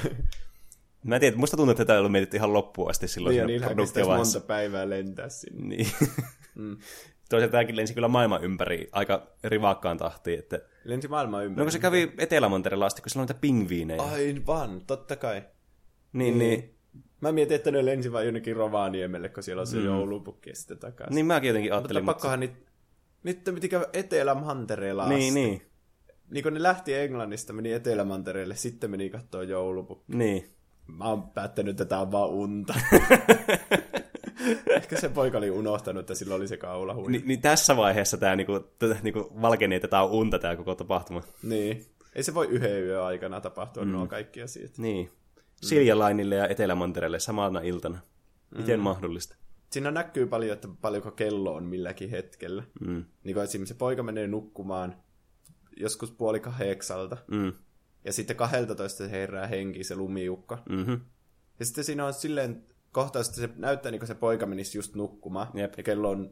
Mä 1.03 1.15
en 1.15 1.21
tiedä, 1.21 1.37
musta 1.37 1.57
tuntuu, 1.57 1.71
että 1.71 1.83
tätä 1.83 1.93
ei 1.93 1.99
ollut 1.99 2.11
mietitty 2.11 2.37
ihan 2.37 2.53
loppuun 2.53 2.89
asti 2.89 3.07
silloin 3.07 3.35
Niin, 3.35 3.47
niillähän 3.47 3.77
kestäisi 3.77 3.93
produktiovaiheessa. 3.93 4.39
monta 4.39 4.47
päivää 4.47 4.89
lentää 4.89 5.29
sinne. 5.29 5.75
Niin. 5.75 5.87
Mm. 6.55 6.77
Toisaalta 7.29 7.51
tämäkin 7.51 7.75
lensi 7.75 7.93
kyllä 7.93 8.07
maailman 8.07 8.43
ympäri 8.43 8.89
aika 8.91 9.27
rivakkaan 9.43 9.97
tahtiin. 9.97 10.39
Että... 10.39 10.61
Lensi 10.83 11.07
maailman 11.07 11.45
ympäri. 11.45 11.59
No 11.59 11.65
kun 11.65 11.71
se 11.71 11.79
kävi 11.79 12.13
Etelämantereella 12.17 12.85
asti, 12.85 13.01
kun 13.01 13.09
siellä 13.09 13.21
on 13.21 13.27
niitä 13.27 13.41
pingviinejä. 13.41 14.01
Aivan, 14.01 14.81
totta 14.87 15.15
kai. 15.15 15.43
Niin, 16.13 16.39
niin. 16.39 16.75
Mä 17.21 17.31
mietin, 17.31 17.55
että 17.55 17.71
ne 17.71 17.85
lensi 17.85 18.11
vain 18.11 18.25
jonnekin 18.25 18.55
Rovaniemelle, 18.55 19.29
kun 19.29 19.43
siellä 19.43 19.61
on 19.61 19.67
se 19.67 19.77
mm. 19.77 19.85
joulupukki 19.85 20.49
ja 20.49 20.55
sitten 20.55 20.77
takaisin. 20.77 21.15
Niin 21.15 21.25
mäkin 21.25 21.47
jotenkin 21.47 21.71
Mutta 21.71 21.77
ajattelin. 21.77 22.05
pakkohan 22.05 22.39
niitä... 22.39 22.55
Nyt 23.23 23.43
piti 23.43 23.69
käydä 23.69 23.87
Etelämantereella 23.93 25.03
asti. 25.03 25.31
Niin, 25.31 25.61
niin. 26.29 26.43
Kun 26.43 26.53
ne 26.53 26.63
lähti 26.63 26.93
Englannista, 26.93 27.53
meni 27.53 27.71
Etelämantereelle, 27.71 28.55
sitten 28.55 28.91
meni 28.91 29.09
katsoa 29.09 29.43
joulupukki. 29.43 30.17
Niin. 30.17 30.49
mä 30.87 31.05
oon 31.05 31.29
päättänyt, 31.29 31.71
että 31.71 31.85
tää 31.85 32.01
on 32.01 32.11
vaan 32.11 32.29
unta. 32.29 32.73
Ehkä 34.75 34.99
se 34.99 35.09
poika 35.09 35.37
oli 35.37 35.51
unohtanut, 35.51 35.99
että 35.99 36.15
sillä 36.15 36.35
oli 36.35 36.47
se 36.47 36.57
kaula 36.57 36.95
Ni, 37.07 37.23
niin 37.25 37.41
tässä 37.41 37.77
vaiheessa 37.77 38.17
tämä 38.17 38.35
niinku, 38.35 38.59
tätä, 38.79 38.97
niinku 39.03 39.31
valkenee, 39.41 39.75
että 39.75 39.87
tämä 39.87 40.03
on 40.03 40.11
unta 40.11 40.39
tämä 40.39 40.55
koko 40.55 40.75
tapahtuma. 40.75 41.21
Niin. 41.43 41.85
Ei 42.15 42.23
se 42.23 42.33
voi 42.33 42.47
yhden 42.47 42.83
yön 42.83 43.03
aikana 43.03 43.41
tapahtua 43.41 43.85
mm. 43.85 43.91
nuo 43.91 44.07
kaikki 44.07 44.41
asiat. 44.41 44.77
Niin. 44.77 45.09
Siljalainille 45.61 46.35
ja 46.35 46.47
Etelämantereelle 46.47 47.19
samana 47.19 47.61
iltana. 47.61 47.99
Miten 48.57 48.79
mm. 48.79 48.83
mahdollista? 48.83 49.35
Siinä 49.69 49.91
näkyy 49.91 50.25
paljon, 50.25 50.53
että 50.53 50.67
paljonko 50.81 51.11
kello 51.11 51.53
on 51.53 51.63
milläkin 51.63 52.09
hetkellä. 52.09 52.63
Mm. 52.79 53.05
Niin 53.23 53.33
kuin 53.33 53.43
esimerkiksi 53.43 53.73
se 53.73 53.77
poika 53.77 54.03
menee 54.03 54.27
nukkumaan 54.27 54.95
joskus 55.77 56.11
puoli 56.11 56.39
kahdeksalta. 56.39 57.17
Mm. 57.27 57.53
Ja 58.05 58.13
sitten 58.13 58.35
12 58.35 58.97
se 58.97 59.11
herää 59.11 59.47
henki, 59.47 59.83
se 59.83 59.95
lumiukko. 59.95 60.57
Mm-hmm. 60.69 61.01
Ja 61.59 61.65
sitten 61.65 61.83
siinä 61.83 62.05
on 62.05 62.13
silleen 62.13 62.63
kohtaus, 62.91 63.27
että 63.27 63.41
se 63.41 63.49
näyttää 63.55 63.91
niin 63.91 63.99
kuin 63.99 64.07
se 64.07 64.15
poika 64.15 64.45
menisi 64.45 64.77
just 64.77 64.95
nukkumaan. 64.95 65.47
Jep. 65.53 65.73
Ja 65.77 65.83
kello 65.83 66.09
on, 66.09 66.31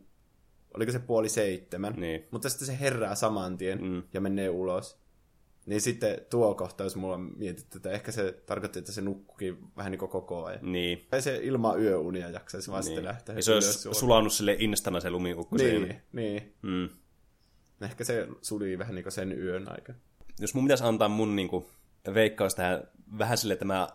oliko 0.73 0.91
se 0.91 0.99
puoli 0.99 1.29
seitsemän. 1.29 1.93
Niin. 1.97 2.23
Mutta 2.31 2.49
sitten 2.49 2.67
se 2.67 2.79
herää 2.79 3.15
saman 3.15 3.57
tien 3.57 3.83
mm. 3.83 4.03
ja 4.13 4.21
menee 4.21 4.49
ulos. 4.49 5.01
Niin 5.65 5.81
sitten 5.81 6.21
tuo 6.29 6.55
kohtaus 6.55 6.95
mulla 6.95 7.15
on 7.15 7.33
mietitty, 7.37 7.77
että 7.77 7.91
ehkä 7.91 8.11
se 8.11 8.31
tarkoitti, 8.45 8.79
että 8.79 8.91
se 8.91 9.01
nukkukin 9.01 9.57
vähän 9.77 9.91
niin 9.91 9.99
kuin 9.99 10.11
koko 10.11 10.45
ajan. 10.45 10.71
Niin. 10.71 11.07
Tai 11.09 11.21
se 11.21 11.39
ilman 11.43 11.81
yöunia 11.81 12.29
jaksaisi 12.29 12.71
vaan 12.71 12.85
niin. 12.85 13.03
lähteä. 13.03 13.35
Ja 13.35 13.43
se 13.43 13.53
olisi 13.53 13.89
sulannut 13.91 14.33
sille 14.33 14.55
instana 14.59 14.99
se 14.99 15.09
lumiukko. 15.09 15.55
Niin, 15.55 16.01
niin. 16.11 16.53
Mm. 16.61 16.89
Ehkä 17.81 18.03
se 18.03 18.27
suli 18.41 18.77
vähän 18.77 18.95
niin 18.95 19.11
sen 19.11 19.39
yön 19.39 19.71
aika. 19.71 19.93
Jos 20.39 20.53
mun 20.53 20.63
pitäisi 20.63 20.83
antaa 20.83 21.09
mun 21.09 21.35
niin 21.35 21.47
kuin, 21.47 21.65
veikkaus 22.13 22.55
tähän 22.55 22.83
vähän 23.17 23.37
sille, 23.37 23.53
että 23.53 23.65
mä 23.65 23.87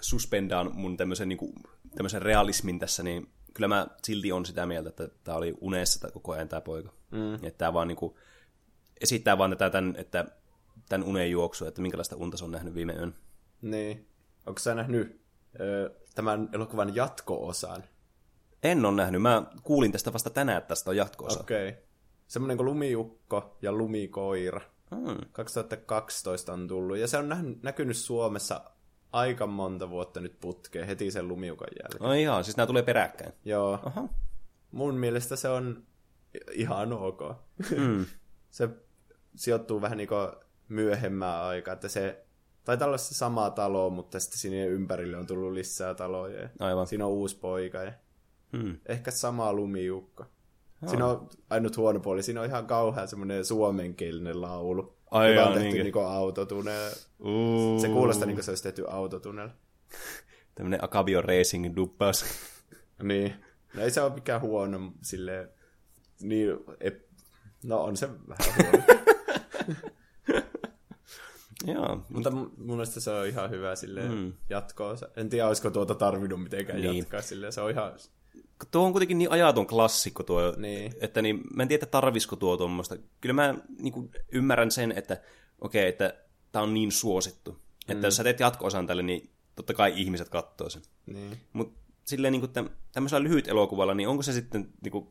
suspendaan 0.00 0.70
mun 0.74 0.96
tämmöisen, 0.96 1.28
niin 1.28 1.38
kuin, 1.38 1.52
tämmöisen 1.94 2.22
realismin 2.22 2.78
tässä, 2.78 3.02
niin 3.02 3.28
kyllä 3.54 3.68
mä 3.68 3.86
silti 4.02 4.32
on 4.32 4.46
sitä 4.46 4.66
mieltä, 4.66 4.88
että 4.88 5.08
tämä 5.24 5.36
oli 5.36 5.54
unessa 5.60 6.10
koko 6.10 6.32
ajan 6.32 6.48
tämä 6.48 6.60
poika. 6.60 6.92
Mm. 7.10 7.34
Että 7.34 7.58
tämä 7.58 7.72
vaan 7.72 7.88
niin 7.88 7.96
kuin, 7.96 8.14
esittää 9.00 9.38
vaan 9.38 9.50
tätä 9.50 9.70
tämän, 9.70 9.94
että 9.96 10.24
tämän 10.88 11.08
unen 11.08 11.30
juoksu, 11.30 11.66
että 11.66 11.82
minkälaista 11.82 12.16
unta 12.16 12.36
se 12.36 12.44
on 12.44 12.50
nähnyt 12.50 12.74
viime 12.74 12.92
yön. 12.92 13.14
Niin. 13.62 14.08
Onko 14.46 14.58
sä 14.58 14.74
nähnyt 14.74 15.20
ö, 15.60 15.94
tämän 16.14 16.48
elokuvan 16.52 16.94
jatko-osan? 16.94 17.84
En 18.62 18.84
ole 18.84 18.96
nähnyt. 18.96 19.22
Mä 19.22 19.42
kuulin 19.62 19.92
tästä 19.92 20.12
vasta 20.12 20.30
tänään, 20.30 20.58
että 20.58 20.68
tästä 20.68 20.90
on 20.90 20.96
jatko-osa. 20.96 21.40
Okei. 21.40 21.68
Okay. 21.68 21.82
Semmoinen 22.28 22.56
kuin 22.56 22.66
Lumiukko 22.66 23.56
ja 23.62 23.72
Lumikoira. 23.72 24.60
Hmm. 24.94 25.16
2012 25.32 26.52
on 26.52 26.68
tullut. 26.68 26.98
Ja 26.98 27.08
se 27.08 27.18
on 27.18 27.28
nähnyt, 27.28 27.62
näkynyt 27.62 27.96
Suomessa 27.96 28.60
aika 29.12 29.46
monta 29.46 29.90
vuotta 29.90 30.20
nyt 30.20 30.40
putkeen 30.40 30.86
heti 30.86 31.10
sen 31.10 31.28
lumiukan 31.28 31.68
jälkeen. 31.82 32.10
Oh 32.10 32.16
ihan, 32.16 32.44
siis 32.44 32.56
nämä 32.56 32.66
tulee 32.66 32.82
peräkkäin. 32.82 33.32
Joo. 33.44 33.78
Aha. 33.82 34.08
Mun 34.70 34.94
mielestä 34.94 35.36
se 35.36 35.48
on 35.48 35.82
ihan 36.52 36.92
ok. 36.92 37.20
Mm. 37.76 38.06
se 38.50 38.68
sijoittuu 39.34 39.80
vähän 39.80 39.98
niin 39.98 40.08
kuin 40.08 40.28
myöhemmään 40.68 41.42
aikaa, 41.42 41.74
että 41.74 41.88
se 41.88 42.24
taitaa 42.64 42.88
olla 42.88 42.98
se 42.98 43.14
sama 43.14 43.50
talo, 43.50 43.90
mutta 43.90 44.20
sitten 44.20 44.38
sinne 44.38 44.66
ympärille 44.66 45.16
on 45.16 45.26
tullut 45.26 45.52
lisää 45.52 45.94
taloja. 45.94 46.40
Ja 46.40 46.48
Aivan. 46.58 46.86
Siinä 46.86 47.06
on 47.06 47.12
uusi 47.12 47.38
poika 47.38 47.78
ja 47.78 47.92
hmm. 48.56 48.80
ehkä 48.86 49.10
sama 49.10 49.52
lumiukko. 49.52 50.24
Oh. 50.82 50.88
Siinä 50.88 51.06
on 51.06 51.28
ainut 51.50 51.76
huono 51.76 52.00
puoli, 52.00 52.22
siinä 52.22 52.40
on 52.40 52.46
ihan 52.46 52.66
kauhean 52.66 53.08
semmoinen 53.08 53.44
suomenkielinen 53.44 54.40
laulu. 54.40 54.98
Ai 55.10 55.34
joka 55.34 55.48
on 55.48 55.54
tehty 55.54 55.82
niinku 55.82 55.98
autotunnel. 55.98 56.90
Uh. 57.18 57.80
Se 57.80 57.88
kuulostaa 57.88 58.26
niin 58.26 58.36
kuin 58.36 58.44
se 58.44 58.50
olisi 58.50 58.62
tehty 58.62 58.84
autotunnel. 58.88 59.48
Tämmöinen 60.54 60.84
Akabio 60.84 61.22
Racing 61.22 61.76
duppaus. 61.76 62.24
niin. 63.02 63.34
No 63.74 63.82
ei 63.82 63.90
se 63.90 64.00
ole 64.00 64.14
mikään 64.14 64.40
huono 64.40 64.92
sille 65.02 65.48
niin, 66.20 66.58
ep... 66.80 67.02
no 67.64 67.80
on 67.82 67.96
se 67.96 68.08
vähän 68.28 68.54
huono. 68.56 68.84
Joo. 71.66 72.04
Mutta 72.08 72.30
mun 72.30 72.50
mielestä 72.56 73.00
se 73.00 73.10
on 73.10 73.26
ihan 73.26 73.50
hyvä 73.50 73.76
sille 73.76 74.08
mm. 74.08 74.32
jatkoa. 74.50 74.96
En 75.16 75.28
tiedä, 75.28 75.46
olisiko 75.46 75.70
tuota 75.70 75.94
tarvinnut 75.94 76.42
mitenkään 76.42 76.80
niin. 76.80 76.98
jatkaa 76.98 77.22
sille. 77.22 77.52
Se 77.52 77.60
on 77.60 77.70
ihan... 77.70 77.92
Tuo 78.70 78.86
on 78.86 78.92
kuitenkin 78.92 79.18
niin 79.18 79.30
ajaton 79.30 79.66
klassikko 79.66 80.22
tuo, 80.22 80.54
niin. 80.56 80.92
että 81.00 81.22
niin, 81.22 81.40
mä 81.54 81.62
en 81.62 81.68
tiedä, 81.68 81.86
tarvisiko 81.86 82.36
tuo 82.36 82.56
tuommoista. 82.56 82.96
Kyllä 83.20 83.32
mä 83.32 83.54
niin 83.78 83.92
kuin, 83.92 84.10
ymmärrän 84.32 84.70
sen, 84.70 84.92
että 84.96 85.20
okei, 85.60 85.82
okay, 85.82 85.88
että 85.88 86.14
tämä 86.52 86.62
on 86.62 86.74
niin 86.74 86.92
suosittu. 86.92 87.52
Mm. 87.52 87.92
Että 87.92 88.06
jos 88.06 88.16
sä 88.16 88.24
teet 88.24 88.40
jatko-osan 88.40 88.86
tälle, 88.86 89.02
niin 89.02 89.30
totta 89.54 89.74
kai 89.74 89.92
ihmiset 89.96 90.28
katsoo 90.28 90.70
sen. 90.70 90.82
Niin. 91.06 91.40
Mutta 91.52 91.80
silleen 92.04 92.32
niin 92.32 92.40
kuin, 92.40 92.52
tämmöisellä 92.92 93.24
lyhyt 93.24 93.48
elokuvalla, 93.48 93.94
niin 93.94 94.08
onko 94.08 94.22
se 94.22 94.32
sitten 94.32 94.68
niin 94.82 94.92
kuin, 94.92 95.08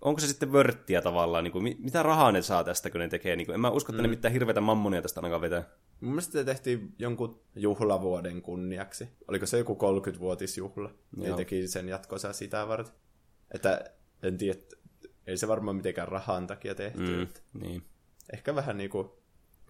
onko 0.00 0.20
se 0.20 0.26
sitten 0.26 0.52
vörttiä 0.52 1.02
tavallaan, 1.02 1.44
niin 1.44 1.52
kuin, 1.52 1.76
mitä 1.78 2.02
rahaa 2.02 2.32
ne 2.32 2.42
saa 2.42 2.64
tästä, 2.64 2.90
kun 2.90 3.00
ne 3.00 3.08
tekee, 3.08 3.36
niin 3.36 3.46
kuin, 3.46 3.54
en 3.54 3.60
mä 3.60 3.70
usko, 3.70 3.92
että 3.92 4.02
mm. 4.02 4.02
ne 4.02 4.08
mitään 4.08 4.32
hirveätä 4.32 4.60
mammonia 4.60 5.02
tästä 5.02 5.20
ainakaan 5.20 5.40
vetää. 5.40 5.64
Mun 6.00 6.10
mielestä 6.10 6.32
se 6.32 6.44
tehtiin 6.44 6.94
jonkun 6.98 7.40
juhlavuoden 7.56 8.42
kunniaksi. 8.42 9.08
Oliko 9.28 9.46
se 9.46 9.58
joku 9.58 9.78
30-vuotisjuhla? 9.82 10.90
Ne 11.16 11.32
teki 11.36 11.68
sen 11.68 11.88
jatkossa 11.88 12.32
sitä 12.32 12.68
varten. 12.68 12.94
Että 13.54 13.84
en 14.22 14.38
tiedä, 14.38 14.58
ei 15.26 15.36
se 15.36 15.48
varmaan 15.48 15.76
mitenkään 15.76 16.08
rahan 16.08 16.46
takia 16.46 16.74
tehty. 16.74 17.16
Mm, 17.16 17.26
niin. 17.60 17.82
Ehkä 18.32 18.54
vähän 18.54 18.76
niin 18.76 18.90
kuin 18.90 19.08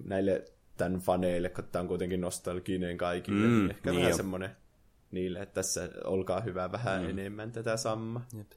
näille 0.04 0.44
tämän 0.76 1.00
faneille, 1.00 1.48
kun 1.48 1.64
tämä 1.64 1.80
on 1.80 1.88
kuitenkin 1.88 2.20
nostalginen 2.20 2.98
kaikille. 2.98 3.46
Mm, 3.46 3.58
niin 3.58 3.70
ehkä 3.70 3.90
niin 3.90 4.00
vähän 4.00 4.16
semmoinen 4.16 4.50
niille, 5.10 5.42
että 5.42 5.54
tässä 5.54 5.88
olkaa 6.04 6.40
hyvä 6.40 6.72
vähän 6.72 7.02
mm. 7.02 7.08
enemmän 7.08 7.52
tätä 7.52 7.76
samma. 7.76 8.20
Jep. 8.36 8.52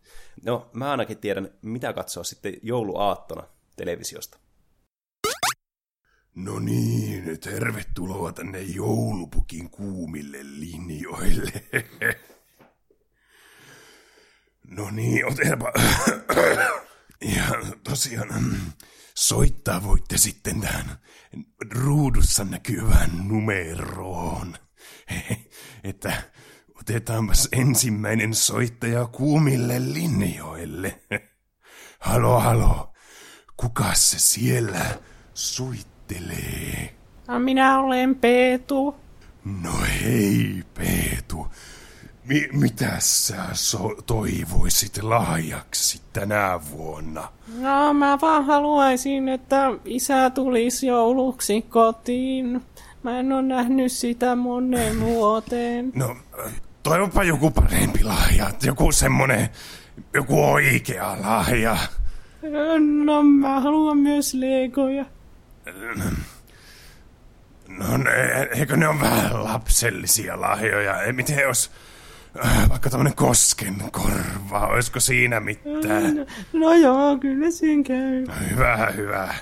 No, 0.46 0.70
mä 0.74 0.92
ainakin 0.92 1.18
tiedän, 1.18 1.50
mitä 1.62 1.94
katsoa 1.94 2.24
sitten 2.24 2.54
jouluaattona 2.64 3.44
televisiosta. 3.76 4.38
No 6.36 6.60
niin, 6.60 7.40
tervetuloa 7.40 8.34
tänne 8.34 8.62
joulupukin 8.62 9.70
kuumille 9.70 10.38
linjoille. 10.42 11.52
No 14.68 14.90
niin, 14.92 15.26
otetaanpa. 15.26 15.72
Ja 17.36 17.44
tosiaan, 17.84 18.56
soittaa 19.16 19.84
voitte 19.84 20.18
sitten 20.18 20.62
tähän 20.62 20.98
ruudussa 21.72 22.44
näkyvään 22.44 23.10
numeroon. 23.28 24.51
Otetaanpas 26.91 27.47
ensimmäinen 27.51 28.34
soittaja 28.34 29.06
kuumille 29.06 29.73
linjoille. 29.93 30.99
Halo, 31.99 32.39
halo. 32.39 32.93
Kuka 33.58 33.93
se 33.93 34.19
siellä 34.19 34.86
soit? 35.34 35.88
soittelee? 36.13 36.95
No, 37.27 37.39
minä 37.39 37.80
olen 37.80 38.15
Peetu. 38.15 38.95
No 39.62 39.71
hei, 40.04 40.63
Peetu. 40.73 41.47
Mi- 42.25 42.49
mitä 42.54 42.95
sä 42.99 43.45
so- 43.54 44.01
toivoisit 44.06 45.04
lahjaksi 45.04 46.01
tänä 46.13 46.60
vuonna? 46.71 47.32
No 47.60 47.93
mä 47.93 48.17
vaan 48.21 48.45
haluaisin, 48.45 49.30
että 49.30 49.71
isä 49.86 50.30
tulisi 50.30 50.88
jouluksi 50.88 51.62
kotiin. 51.62 52.62
Mä 53.04 53.19
en 53.19 53.32
ole 53.32 53.41
nähnyt 53.41 53.91
sitä 53.91 54.36
monen 54.36 54.99
vuoteen. 55.01 55.91
No, 55.95 56.15
toivopa 56.84 57.24
joku 57.24 57.52
parempi 57.52 58.04
lahja. 58.04 58.52
Joku 58.63 58.91
semmonen, 58.91 59.50
joku 60.13 60.44
oikea 60.52 61.17
lahja. 61.22 61.78
No 63.06 63.24
mä 63.24 63.60
haluan 63.60 63.98
myös 63.98 64.34
legoja. 64.34 65.06
No 67.67 67.98
ne, 67.98 68.12
eikö 68.56 68.78
ne 68.78 68.88
on 68.88 69.02
vähän 69.02 69.44
lapsellisia 69.44 70.41
lahjoja? 70.41 71.02
Ei, 71.02 71.13
miten 71.13 71.39
jos 71.39 71.72
äh, 72.46 72.70
vaikka 72.70 72.89
tämmönen 72.89 73.15
kosken 73.15 73.76
korva, 73.91 74.67
olisiko 74.67 75.00
siinä 75.00 75.39
mitään? 75.39 76.15
No, 76.15 76.26
no 76.54 76.74
joo, 76.74 77.17
kyllä 77.17 77.52
siinä 77.52 77.84
käy. 77.84 78.26
No, 78.26 78.34
hyvä, 78.50 78.91
hyvä. 78.96 79.34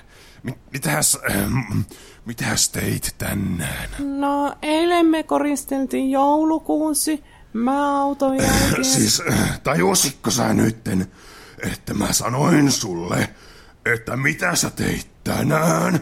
Mitäs, 0.72 1.20
ähm, 1.32 1.82
mitäs 2.30 2.70
teit 2.70 3.16
tänään? 3.18 3.90
No, 4.00 4.56
eilen 4.62 5.06
me 5.06 5.24
koristeltiin 5.24 6.12
joulukuusi. 6.12 7.24
Mä 7.54 8.02
autoin 8.02 8.42
jälkeen. 8.42 8.86
siis, 8.86 9.24
äh, 9.32 9.60
tajusitko 9.60 10.32
sä 10.32 10.54
nytten, 10.54 11.08
että 11.72 11.94
mä 11.94 12.14
sanoin 12.14 12.72
sulle, 12.72 13.30
että 13.86 14.16
mitä 14.16 14.56
sä 14.56 14.70
teit 14.70 15.24
tänään, 15.24 16.00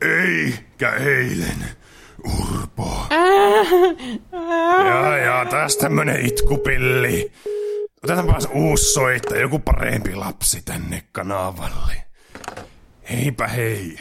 eikä 0.00 0.90
eilen, 0.90 1.64
Urpo. 2.24 3.06
Ja, 4.86 5.18
ja, 5.18 5.46
taas 5.50 5.76
tämmönen 5.76 6.26
itkupilli. 6.26 7.32
Otetaanpas 8.04 8.48
uusi 8.54 8.92
soittaja, 8.92 9.40
joku 9.40 9.58
parempi 9.58 10.14
lapsi 10.14 10.62
tänne 10.64 11.02
kanavalle. 11.12 12.04
Heipä 13.10 13.48
hei. 13.48 13.98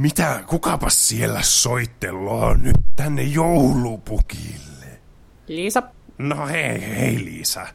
Mitä, 0.00 0.44
kukapas 0.46 1.08
siellä 1.08 1.42
soittelua 1.42 2.54
nyt 2.54 2.76
tänne 2.96 3.22
joulupukille? 3.22 4.86
Liisa, 5.46 5.82
No 6.18 6.46
hei, 6.46 6.80
hei 6.96 7.24
Liisa. 7.24 7.66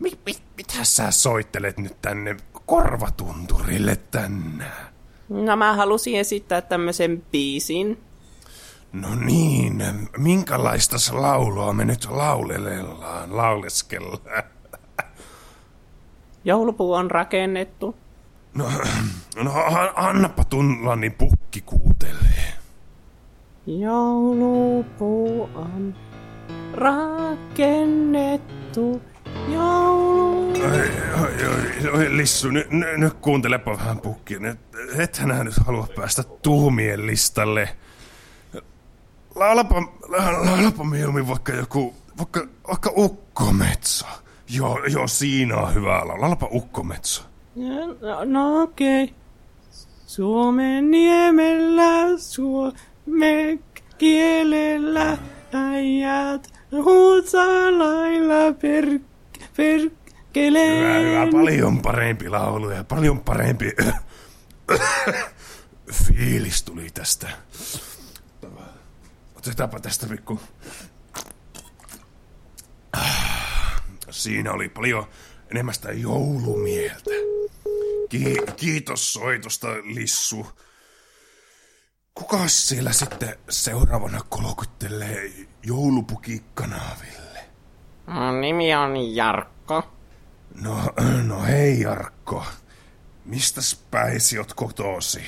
Mit, 0.00 0.20
mit, 0.26 0.42
mitä 0.56 0.84
sä 0.84 1.10
soittelet 1.10 1.78
nyt 1.78 2.02
tänne 2.02 2.36
korvatunturille 2.66 3.96
tänään? 4.10 4.86
no 5.28 5.56
mä 5.56 5.74
halusin 5.74 6.18
esittää 6.18 6.60
tämmöisen 6.60 7.22
biisin. 7.30 8.00
No 8.92 9.14
niin, 9.14 9.82
minkälaista 10.18 10.96
laulua 11.12 11.72
me 11.72 11.84
nyt 11.84 12.04
laulelellaan, 12.10 13.36
lauleskellaan? 13.36 14.42
Joulupuu 16.44 16.92
on 16.92 17.10
rakennettu. 17.10 17.96
No, 18.56 18.70
no 19.44 19.52
annapa 19.94 20.44
tulla, 20.44 20.96
niin 20.96 21.12
pukki 21.12 21.60
kuutelee. 21.60 22.52
Joulupuu 23.66 25.50
on 25.54 25.94
rakennettu. 26.74 28.22
Joulu... 29.48 30.52
Oi, 30.52 30.90
oi, 31.22 31.46
oi, 31.48 31.90
oi 31.92 32.16
Lissu, 32.16 32.50
nyt, 32.50 32.70
nyt, 32.70 32.96
nyt 32.96 33.14
kuuntelepa 33.14 33.76
vähän 33.76 33.98
pukki. 34.00 34.38
Nyt, 34.38 34.58
ethän 34.98 35.44
nyt 35.44 35.54
halua 35.66 35.88
päästä 35.96 36.22
tuumien 36.22 37.06
listalle. 37.06 37.68
Laulapa, 39.34 39.80
la- 40.08 40.46
laulapa 40.50 40.84
mieluummin 40.84 41.28
vaikka 41.28 41.52
joku, 41.52 41.94
vaikka, 42.18 42.46
vaikka 42.68 42.92
ukkometso. 42.96 44.06
Joo, 44.50 44.84
joo, 44.84 45.06
siinä 45.08 45.56
on 45.56 45.74
hyvä 45.74 45.98
ala. 45.98 46.20
Laulapa 46.20 46.48
ukkometso. 46.52 47.24
No, 47.56 48.24
no 48.24 48.62
okei. 48.62 49.04
Okay. 49.04 49.16
Suomen 50.06 50.90
niemellä, 50.90 52.18
suomen 52.18 53.64
kielellä, 53.98 55.18
äijät 55.52 56.52
huutsaa 56.72 57.78
lailla 57.78 58.52
per, 58.60 58.86
Hyvä, 58.86 59.00
perkeleen. 59.56 61.04
hyvä, 61.04 61.26
paljon 61.32 61.82
parempi 61.82 62.28
laulu 62.28 62.70
ja 62.70 62.84
paljon 62.84 63.20
parempi 63.20 63.72
fiilis 65.92 66.62
tuli 66.62 66.86
tästä. 66.94 67.28
Otetaanpa 69.36 69.80
tästä 69.80 70.06
pikku. 70.06 70.40
Siinä 74.10 74.52
oli 74.52 74.68
paljon 74.68 75.06
enemmän 75.50 75.74
sitä 75.74 75.92
joulumieltä. 75.92 77.35
Ki- 78.08 78.36
kiitos 78.56 79.12
soitosta, 79.12 79.66
Lissu. 79.84 80.46
Kuka 82.14 82.38
siellä 82.48 82.92
sitten 82.92 83.36
seuraavana 83.48 84.20
kolkuttelee 84.28 85.30
joulupukikanaville? 85.62 87.40
Mun 88.06 88.40
nimi 88.40 88.74
on 88.74 89.14
Jarkko. 89.14 89.82
No, 90.62 90.76
no 91.26 91.42
hei 91.42 91.80
Jarkko. 91.80 92.44
Mistä 93.24 93.60
päisi 93.90 94.38
oot 94.38 94.54
kotosi? 94.54 95.20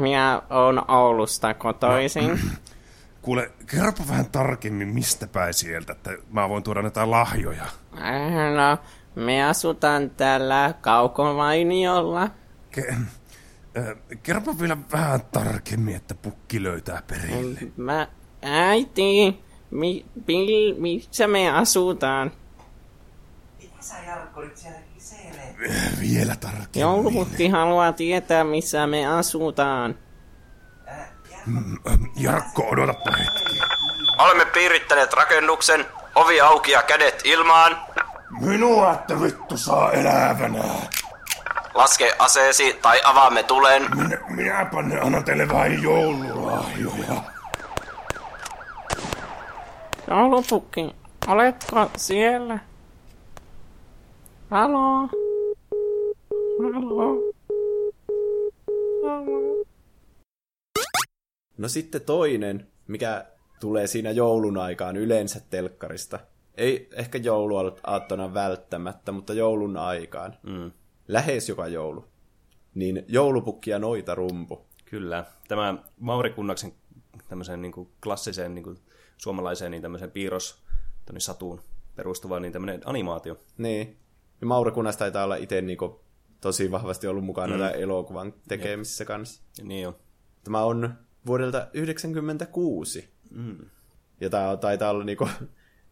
Minä 0.00 0.42
oon 0.50 0.90
Oulusta 0.90 1.54
kotoisin. 1.54 2.40
Kuule, 3.22 3.52
kerropa 3.66 4.02
vähän 4.08 4.30
tarkemmin 4.30 4.88
mistä 4.88 5.26
päin 5.26 5.54
sieltä, 5.54 5.92
että 5.92 6.10
mä 6.30 6.48
voin 6.48 6.62
tuoda 6.62 6.82
näitä 6.82 7.10
lahjoja. 7.10 7.64
Äh, 7.64 8.54
No, 8.56 8.78
me 9.16 9.44
asutaan 9.44 10.10
täällä 10.10 10.74
Kaukovainiolla. 10.80 12.30
Ke- 12.76 12.94
äh, 13.78 13.84
kerropa 14.22 14.58
vielä 14.60 14.76
vähän 14.92 15.20
tarkemmin, 15.32 15.96
että 15.96 16.14
pukki 16.14 16.62
löytää 16.62 17.02
perille. 17.06 17.60
Mä, 17.76 18.08
äiti, 18.42 19.42
mi, 19.70 20.06
bil, 20.24 20.74
missä 20.78 21.26
me 21.26 21.50
asutaan? 21.50 22.32
Vielä 26.00 26.36
tarkemmin. 26.36 26.68
Joulupukki 26.74 27.48
haluaa 27.48 27.92
tietää, 27.92 28.44
missä 28.44 28.86
me 28.86 29.06
asutaan. 29.06 29.98
Jarkko, 32.16 32.68
odotapa 32.68 33.16
hetki. 33.16 33.60
Olemme 34.18 34.44
piirittäneet 34.44 35.12
rakennuksen, 35.12 35.86
ovi 36.14 36.40
auki 36.40 36.70
ja 36.70 36.82
kädet 36.82 37.20
ilmaan. 37.24 37.76
Minua 38.40 38.92
että 38.92 39.20
vittu 39.22 39.56
saa 39.56 39.92
elävänä. 39.92 40.64
Laske 41.74 42.12
aseesi 42.18 42.78
tai 42.82 43.00
avaamme 43.04 43.42
tulen. 43.42 43.96
Minä, 43.96 44.18
minäpä 44.28 44.82
ne 44.82 45.00
annan 45.00 45.24
teille 45.24 45.48
vain 45.48 45.82
joululahjoja. 45.82 47.22
Joulupukki, 50.10 50.94
oletko 51.26 51.90
siellä? 51.96 52.58
Halo? 54.50 55.08
Halo? 56.62 57.32
Halo? 59.02 59.64
No 61.58 61.68
sitten 61.68 62.00
toinen, 62.00 62.66
mikä 62.88 63.24
tulee 63.60 63.86
siinä 63.86 64.10
joulun 64.10 64.58
aikaan 64.58 64.96
yleensä 64.96 65.40
telkkarista. 65.50 66.18
Ei 66.56 66.88
ehkä 66.92 67.18
jouluaattona 67.18 68.34
välttämättä, 68.34 69.12
mutta 69.12 69.34
joulun 69.34 69.76
aikaan. 69.76 70.36
Mm. 70.42 70.72
Lähes 71.08 71.48
joka 71.48 71.68
joulu. 71.68 72.04
Niin 72.74 73.04
joulupukki 73.08 73.70
ja 73.70 73.78
noita 73.78 74.14
rumpu. 74.14 74.66
Kyllä. 74.84 75.24
Tämä 75.48 75.78
Mauri 76.00 76.30
Kunnaksen 76.30 76.72
tämmöiseen 77.28 77.62
niin 77.62 77.72
kuin 77.72 77.88
klassiseen 78.02 78.54
niin 78.54 78.62
kuin 78.62 78.78
suomalaiseen 79.16 79.70
niin 79.70 79.82
tämmöiseen 79.82 80.10
piirros 80.10 80.62
satuun 81.18 81.60
perustuva 81.96 82.40
niin 82.40 82.52
tämmöinen 82.52 82.80
animaatio. 82.84 83.38
Niin. 83.58 83.96
Ja 84.40 84.46
Mauri 84.46 84.70
Kunnas 84.70 84.96
taitaa 84.96 85.24
olla 85.24 85.36
itse 85.36 85.62
niinku 85.62 86.00
tosi 86.40 86.70
vahvasti 86.70 87.06
ollut 87.06 87.24
mukana 87.24 87.56
mm. 87.56 87.62
elokuvan 87.74 88.34
tekemisissä 88.48 89.04
kanssa. 89.04 89.42
Niin 89.62 89.88
on. 89.88 89.96
Tämä 90.44 90.64
on 90.64 90.94
vuodelta 91.26 91.58
1996. 91.58 93.08
Mm. 93.30 93.58
Ja 94.20 94.30
tämä 94.30 94.56
taitaa 94.56 94.90
olla 94.90 95.04
niinku 95.04 95.28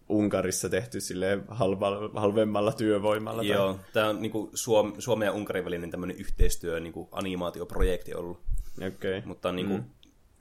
Unkarissa 0.09 0.69
tehty 0.69 1.01
sille 1.01 1.39
halva, 1.49 2.11
halvemmalla 2.15 2.73
työvoimalla. 2.73 3.43
tai- 3.43 3.49
Joo, 3.51 3.79
tämä 3.93 4.09
on 4.09 4.23
niin 4.23 4.33
kuin 4.33 4.51
Suom- 4.55 4.95
Suomen 4.99 5.27
ja 5.27 5.33
Unkarin 5.33 5.65
välinen 5.65 5.91
tämmöinen 5.91 6.17
yhteistyö 6.17 6.81
niin 6.81 6.93
kuin 6.93 7.09
animaatioprojekti 7.13 8.15
ollut, 8.15 8.41
Okei. 8.87 9.23
mutta 9.25 9.53
niin 9.53 9.67
kuin 9.69 9.85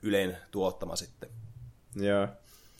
Ylen 0.02 0.36
tuottama 0.50 0.96
sitten. 0.96 1.28
Joo. 1.96 2.28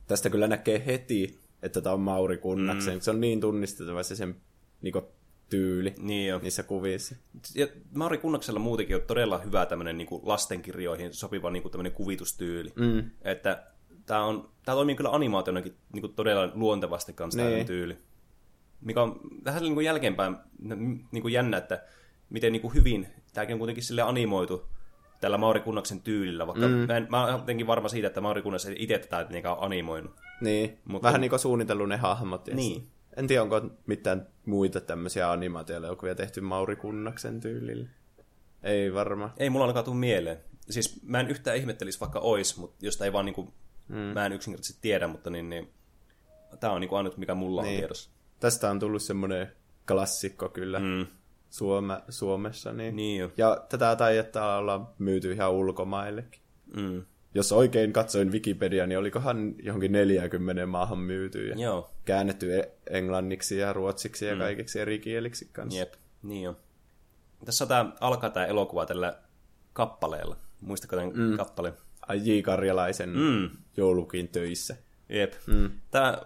Tästä 0.07 0.31
kyllä 0.31 0.47
näkee 0.47 0.83
heti, 0.87 1.41
että 1.63 1.81
tämä 1.81 1.95
on 1.95 2.01
Mauri 2.01 2.39
Kunnaksen. 2.39 2.95
Mm. 2.95 3.01
Se 3.01 3.11
on 3.11 3.21
niin 3.21 3.41
tunnistettava 3.41 4.03
se 4.03 4.17
sen 4.17 4.37
niinku, 4.83 5.03
tyyli 5.51 5.95
Niin 5.99 6.29
jo. 6.29 6.39
niissä 6.39 6.63
kuvissa. 6.63 7.15
Ja 7.55 7.67
Mauri 7.95 8.19
Kunnaksella 8.19 8.61
muutenkin 8.61 8.97
on 8.97 9.03
todella 9.03 9.39
hyvä 9.39 9.67
tämmöinen 9.67 9.99
niin 9.99 10.09
kuin 10.09 10.23
lastenkirjoihin 10.25 11.15
sopiva 11.15 11.51
niin 11.51 11.63
kuin 11.63 11.73
tämmöinen 11.73 11.93
kuvitustyyli. 11.93 12.73
Mm. 12.77 13.11
Että 13.23 13.67
tämä, 14.07 14.25
on, 14.25 14.49
tämä 14.65 14.77
toimii 14.77 14.95
kyllä 14.95 15.11
animaationakin 15.11 15.77
niin 15.93 16.01
kuin 16.01 16.15
todella 16.15 16.51
luontevasti 16.55 17.13
kanssa 17.13 17.41
Niin. 17.41 17.53
tämä 17.53 17.65
tyyli. 17.65 17.99
Mikä 18.81 19.03
on 19.03 19.21
vähän 19.45 19.63
niin 19.63 19.75
kuin 19.75 19.87
jälkeenpäin 19.87 20.37
niin 21.13 21.23
kuin 21.23 21.35
jännä, 21.35 21.57
että 21.57 21.83
miten 22.31 22.53
niin 22.53 22.63
kuin 22.63 22.75
hyvin 22.75 23.07
tämäkin 23.35 23.55
on 23.55 23.59
kuitenkin 23.59 23.85
sille 23.85 24.03
animoitu 24.03 24.69
tällä 25.21 25.39
Mauri 25.39 25.61
Kunnaksen 25.61 26.01
tyylillä, 26.01 26.47
vaikka 26.47 26.69
mm. 26.69 26.75
mä, 26.75 26.97
en, 26.97 27.07
mä 27.11 27.25
olen 27.25 27.33
jotenkin 27.35 27.67
varma 27.67 27.89
siitä, 27.89 28.07
että 28.07 28.21
Mauri 28.21 28.43
Kunnas 28.43 28.67
ei 28.67 28.77
itse 28.79 28.99
tätä 28.99 29.25
mitenkään 29.29 29.57
animoinut. 29.61 30.13
Niin, 30.41 30.79
Mutta- 30.85 31.07
vähän 31.07 31.21
niin 31.21 31.29
kuin 31.29 31.41
suunnitellut 31.41 31.89
ne 31.89 31.97
hahmot. 31.97 32.47
Niin. 32.47 32.89
En 33.17 33.27
tiedä, 33.27 33.43
onko 33.43 33.61
mitään 33.87 34.27
muita 34.47 34.81
tämmöisiä 34.81 35.31
animaatioelokuvia 35.31 36.15
tehty 36.15 36.41
Mauri 36.41 36.77
Kunnaksen 36.77 37.41
tyylillä. 37.41 37.89
Ei 38.63 38.95
varmaan. 38.95 39.33
Ei 39.37 39.51
mulla 39.51 39.65
ainakaan 39.65 39.85
tule 39.85 39.97
mieleen. 39.97 40.39
Siis 40.71 41.03
mä 41.03 41.21
en 41.21 41.29
yhtään 41.29 41.57
ihmettelisi 41.57 42.01
vaikka 42.01 42.19
ois, 42.19 42.57
mutta 42.57 42.87
josta 42.87 43.05
ei 43.05 43.13
vaan 43.13 43.25
niinku, 43.25 43.55
mm. 43.89 43.97
mä 43.97 44.27
en 44.27 44.33
yksinkertaisesti 44.33 44.79
tiedä, 44.83 45.07
mutta 45.07 45.31
niin, 45.31 45.51
niin 45.51 45.71
tää 46.61 46.71
on 46.73 46.81
niinku 46.81 46.95
ainut, 46.95 47.17
mikä 47.17 47.35
mulla 47.35 47.63
niin. 47.63 47.69
on 47.69 47.73
Niin. 47.73 47.81
tiedossa. 47.81 48.11
Tästä 48.41 48.71
on 48.71 48.79
tullut 48.79 49.03
semmoinen 49.03 49.53
klassikko 49.89 50.49
kyllä 50.49 50.79
Mm. 50.79 51.07
Suome, 51.51 52.01
Suomessa. 52.09 52.73
Niin. 52.73 52.97
Niin 52.97 53.21
jo. 53.21 53.31
Ja 53.37 53.67
tätä 53.69 53.97
taitaa 53.97 54.59
olla 54.59 54.93
myyty 54.99 55.33
ihan 55.33 55.53
ulkomaillekin. 55.53 56.41
Mm. 56.77 57.03
Jos 57.35 57.53
oikein 57.53 57.93
katsoin 57.93 58.33
Wikipedia, 58.33 58.87
niin 58.87 58.99
olikohan 58.99 59.55
johonkin 59.63 59.93
40 59.93 60.67
maahan 60.67 60.99
myyty 60.99 61.47
ja 61.49 61.55
Joo, 61.59 61.91
käännetty 62.05 62.59
e- 62.59 62.73
englanniksi 62.91 63.59
ja 63.59 63.73
ruotsiksi 63.73 64.27
ja 64.27 64.37
kaikiksi 64.37 64.81
eri 64.81 64.99
kieliksi 64.99 65.49
kanssa. 65.53 65.79
jep, 65.79 65.95
niin 66.23 66.43
jo. 66.43 66.57
Tässä 67.45 67.67
tää, 67.67 67.93
alkaa 68.01 68.31
tää 68.31 68.47
elokuva 68.47 68.87
tällä 68.87 69.19
kappaleella. 69.73 70.37
Muistatko 70.61 70.97
tämän 70.97 71.13
mm. 71.15 71.37
kappaleen? 71.37 71.75
J. 72.23 72.41
Karjalaisen 72.43 73.11
Mm. 73.17 73.51
joulukin 73.77 74.29
töissä. 74.29 74.77
Jep. 75.09 75.33
Mm. 75.47 75.71
Tää, 75.91 76.23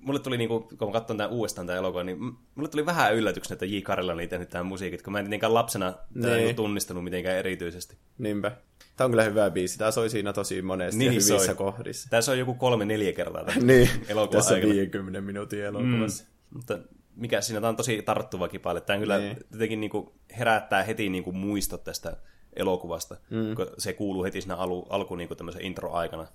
mulle 0.00 0.18
tuli, 0.20 0.36
niinku, 0.38 0.68
kun 0.78 0.92
katson 0.92 1.16
tämän 1.16 1.30
uudestaan 1.32 1.66
tämän 1.66 1.78
elokuvan, 1.78 2.06
niin 2.06 2.18
mulle 2.54 2.68
tuli 2.68 2.86
vähän 2.86 3.14
yllätyksenä, 3.14 3.54
että 3.54 3.66
J. 3.66 3.80
Karilla 3.80 4.12
oli 4.12 4.26
tehnyt 4.26 4.50
tämän 4.50 4.66
musiikit, 4.66 5.02
kun 5.02 5.12
mä 5.12 5.18
en 5.18 5.24
tietenkään 5.24 5.54
lapsena 5.54 5.92
tätä 5.92 6.28
Niin. 6.28 6.36
niinku 6.36 6.62
tunnistanut 6.62 7.04
mitenkään 7.04 7.36
erityisesti. 7.36 7.96
Niinpä. 8.18 8.52
Tämä 8.96 9.04
on 9.06 9.10
kyllä 9.10 9.24
hyvä 9.24 9.50
biisi. 9.50 9.78
Tämä 9.78 9.90
soi 9.90 10.10
siinä 10.10 10.32
tosi 10.32 10.62
monesti 10.62 10.98
Niin 10.98 11.10
hyvissä 11.12 11.38
soi. 11.38 11.54
kohdissa. 11.54 12.08
Tässä 12.10 12.32
on 12.32 12.38
joku 12.38 12.54
kolme-neljä 12.54 13.12
kertaa 13.12 13.44
tämän 13.44 13.66
Niin, 13.66 13.88
elokuvan 14.08 14.28
tässä 14.42 14.54
aikana. 14.54 14.74
50 14.74 15.20
minuutin 15.20 15.64
elokuvassa. 15.64 16.24
Mutta 16.50 16.78
mikä 17.16 17.40
siinä, 17.40 17.60
tämä 17.60 17.68
on 17.68 17.76
tosi 17.76 18.02
tarttuva 18.02 18.48
kipale. 18.48 18.80
Tämä 18.80 18.98
kyllä 18.98 19.18
Niin. 19.18 19.36
jotenkin 19.52 19.80
niinku 19.80 20.14
herättää 20.38 20.82
heti 20.82 21.08
niinku 21.08 21.32
muistot 21.32 21.84
tästä 21.84 22.16
elokuvasta, 22.56 23.16
mm. 23.30 23.54
kun 23.54 23.66
se 23.78 23.92
kuuluu 23.92 24.24
heti 24.24 24.40
siinä 24.40 24.56
alu, 24.56 24.86
alku 24.90 25.16
niinku 25.16 25.34
tämmöisen 25.34 25.62
intro-aikana, 25.62 26.26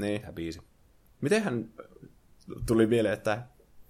Niin. 0.00 0.20
tämä 0.20 0.32
biisi. 0.32 0.60
Mitenhän 1.20 1.68
tuli 2.66 2.86
mieleen, 2.86 3.14
että 3.14 3.42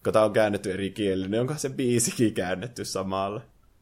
kun 0.05 0.13
tämä 0.13 0.25
on 0.25 0.33
käännetty 0.33 0.73
eri 0.73 0.91
kielillä, 0.91 1.29
niin 1.29 1.41
onko 1.41 1.55
se 1.57 1.71
biisikin 1.71 2.35
käännetty 2.35 2.85
samalla? 2.85 3.41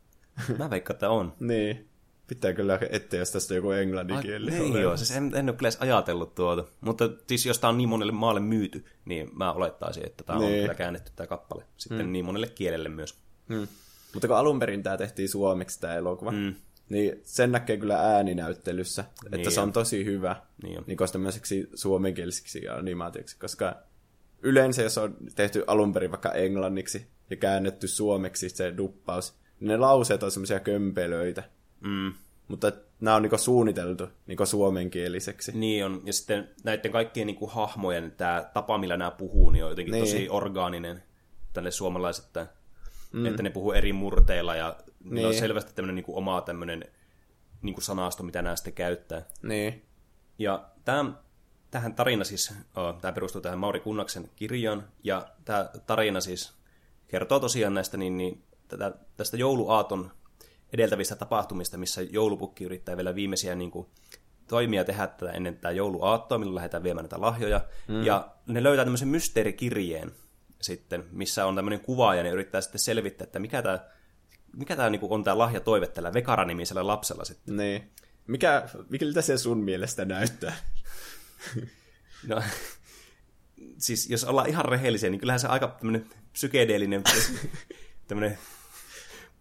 Mä 0.58 0.70
veikkaan, 0.70 0.94
että 0.94 1.10
on. 1.10 1.32
Niin. 1.40 1.88
Pitää 2.26 2.52
kyllä 2.52 2.78
etsiä, 2.90 3.18
jos 3.20 3.30
tästä 3.30 3.54
joku 3.54 3.70
englanninkieli. 3.70 4.50
Ai, 4.50 4.58
ei 4.76 4.82
joo, 4.82 4.96
siis 4.96 5.10
en, 5.10 5.32
en 5.34 5.48
ole 5.48 5.56
kyllä 5.56 5.68
edes 5.68 5.80
ajatellut 5.80 6.34
tuota. 6.34 6.64
Mutta 6.80 7.10
siis 7.26 7.46
jos 7.46 7.58
tämä 7.58 7.68
on 7.68 7.78
niin 7.78 7.88
monelle 7.88 8.12
maalle 8.12 8.40
myyty, 8.40 8.84
niin 9.04 9.30
mä 9.38 9.52
olettaisin, 9.52 10.06
että 10.06 10.24
tämä 10.24 10.38
on 10.38 10.44
Niin. 10.44 10.60
kyllä 10.62 10.74
käännetty 10.74 11.12
tämä 11.16 11.26
kappale. 11.26 11.64
Sitten 11.76 12.06
mm. 12.06 12.12
niin 12.12 12.24
monelle 12.24 12.46
kielelle 12.46 12.88
myös. 12.88 13.14
Hmm. 13.48 13.68
Mutta 14.14 14.28
kun 14.28 14.36
alun 14.36 14.58
perin 14.58 14.82
tämä 14.82 14.96
tehtiin 14.96 15.28
suomeksi 15.28 15.80
tämä 15.80 15.94
elokuva, 15.94 16.30
mm. 16.30 16.54
Niin 16.92 17.20
sen 17.24 17.52
näkee 17.52 17.76
kyllä 17.76 17.96
ääninäyttelyssä, 17.96 19.04
että 19.24 19.36
Niin 19.36 19.52
se 19.52 19.60
on 19.60 19.66
on. 19.66 19.72
tosi 19.72 20.04
hyvä 20.04 20.36
Niin 20.62 20.84
niin 20.86 20.98
tämmöiseksi 21.12 21.68
suomenkieliseksi 21.74 22.68
animaatioksi, 22.68 23.38
koska 23.38 23.76
yleensä 24.42 24.82
jos 24.82 24.98
on 24.98 25.16
tehty 25.34 25.64
alun 25.66 25.92
perin 25.92 26.10
vaikka 26.10 26.32
englanniksi 26.32 27.06
ja 27.30 27.36
käännetty 27.36 27.88
suomeksi 27.88 28.48
se 28.48 28.74
duppaus, 28.76 29.34
niin 29.60 29.68
ne 29.68 29.76
lauseet 29.76 30.22
on 30.22 30.30
semmoisia 30.30 30.60
kömpelöitä, 30.60 31.42
Mm. 31.80 32.12
mutta 32.48 32.72
nämä 33.00 33.16
on 33.16 33.22
niinku 33.22 33.38
suunniteltu 33.38 34.08
niinku 34.26 34.46
suomenkieliseksi. 34.46 35.52
Niin 35.58 35.84
on. 35.84 36.02
Ja 36.04 36.12
sitten 36.12 36.50
näiden 36.64 36.92
kaikkien 36.92 37.26
niin 37.26 37.36
kuin, 37.36 37.50
hahmojen 37.50 38.12
tämä 38.16 38.50
tapa, 38.54 38.78
millä 38.78 38.96
nämä 38.96 39.10
puhuu, 39.10 39.50
niin 39.50 39.64
on 39.64 39.70
jotenkin 39.70 39.92
Niin. 39.92 40.04
niin. 40.04 40.14
tosi 40.14 40.28
orgaaninen 40.28 41.02
tälle 41.52 41.70
suomalaiset, 41.70 42.24
mm. 43.12 43.26
että 43.26 43.42
ne 43.42 43.50
puhuu 43.50 43.72
eri 43.72 43.92
murteilla 43.92 44.56
ja 44.56 44.76
niin. 45.04 45.14
Niin. 45.14 45.26
on 45.26 45.34
selvästi 45.34 45.72
tämmöinen 45.74 45.94
niin 45.94 46.04
kuin, 46.04 46.16
oma 46.16 46.40
tämmöinen 46.40 46.84
niin 47.62 47.74
kuin 47.74 47.84
sanasto, 47.84 48.22
mitä 48.22 48.42
nämä 48.42 48.56
sitten 48.56 48.72
käyttää. 48.72 49.22
Niin, 49.42 49.86
Ja 50.38 50.68
tämä, 50.84 51.12
tähän 51.70 51.94
tarina 51.94 52.24
siis, 52.24 52.54
tämä 53.00 53.12
perustuu 53.12 53.40
tähän 53.40 53.58
Mauri 53.58 53.80
Kunnaksen 53.80 54.30
kirjaan, 54.36 54.88
ja 55.04 55.28
tämä 55.44 55.70
tarina 55.86 56.20
siis 56.20 56.52
kertoo 57.08 57.40
tosiaan 57.40 57.74
näistä 57.74 57.96
niin, 57.96 58.16
niin, 58.16 58.44
tätä, 58.68 58.92
tästä 59.16 59.36
jouluaaton 59.36 60.10
edeltävistä 60.72 61.16
tapahtumista, 61.16 61.78
missä 61.78 62.02
joulupukki 62.02 62.64
yrittää 62.64 62.96
vielä 62.96 63.14
viimeisiä 63.14 63.54
niin 63.54 63.70
kuin, 63.70 63.86
toimia 64.48 64.84
tehdä 64.84 65.06
tätä 65.06 65.32
ennen 65.32 65.54
tätä 65.54 65.70
jouluaattoa, 65.70 66.38
milloin 66.38 66.54
lähdetään 66.54 66.82
viemään 66.82 67.04
näitä 67.04 67.20
lahjoja. 67.20 67.60
Mm. 67.88 68.02
Ja 68.02 68.28
ne 68.46 68.62
löytää 68.62 68.84
tämmöisen 68.84 69.08
mysteerikirjeen 69.08 70.12
sitten, 70.60 71.04
missä 71.10 71.46
on 71.46 71.56
tämmöinen 71.56 71.80
kuva, 71.80 72.14
ja 72.14 72.22
ne 72.22 72.30
yrittää 72.30 72.60
sitten 72.60 72.78
selvittää, 72.78 73.24
että 73.24 73.38
mikä 73.38 73.62
tämä 73.62 73.78
mikä 74.56 74.76
tää, 74.76 74.90
niin 74.90 75.00
kuin, 75.00 75.12
on 75.12 75.24
tämä 75.24 75.38
lahjatoive 75.38 75.86
tällä 75.86 76.14
Vekara-nimisellä 76.14 76.86
lapsella 76.86 77.24
sitten. 77.24 77.56
niin. 77.56 77.90
Mikä, 78.26 78.68
miltä 78.88 79.22
se 79.22 79.38
sun 79.38 79.58
mielestä 79.58 80.04
näyttää? 80.04 80.54
No, 82.28 82.42
siis 83.78 84.10
jos 84.10 84.24
ollaan 84.24 84.48
ihan 84.48 84.64
rehellisiä, 84.64 85.10
niin 85.10 85.18
kyllähän 85.18 85.40
se 85.40 85.48
aika 85.48 85.76
tämmöinen 85.78 86.06
psykedeellinen 86.32 87.02
tämmöinen 88.08 88.38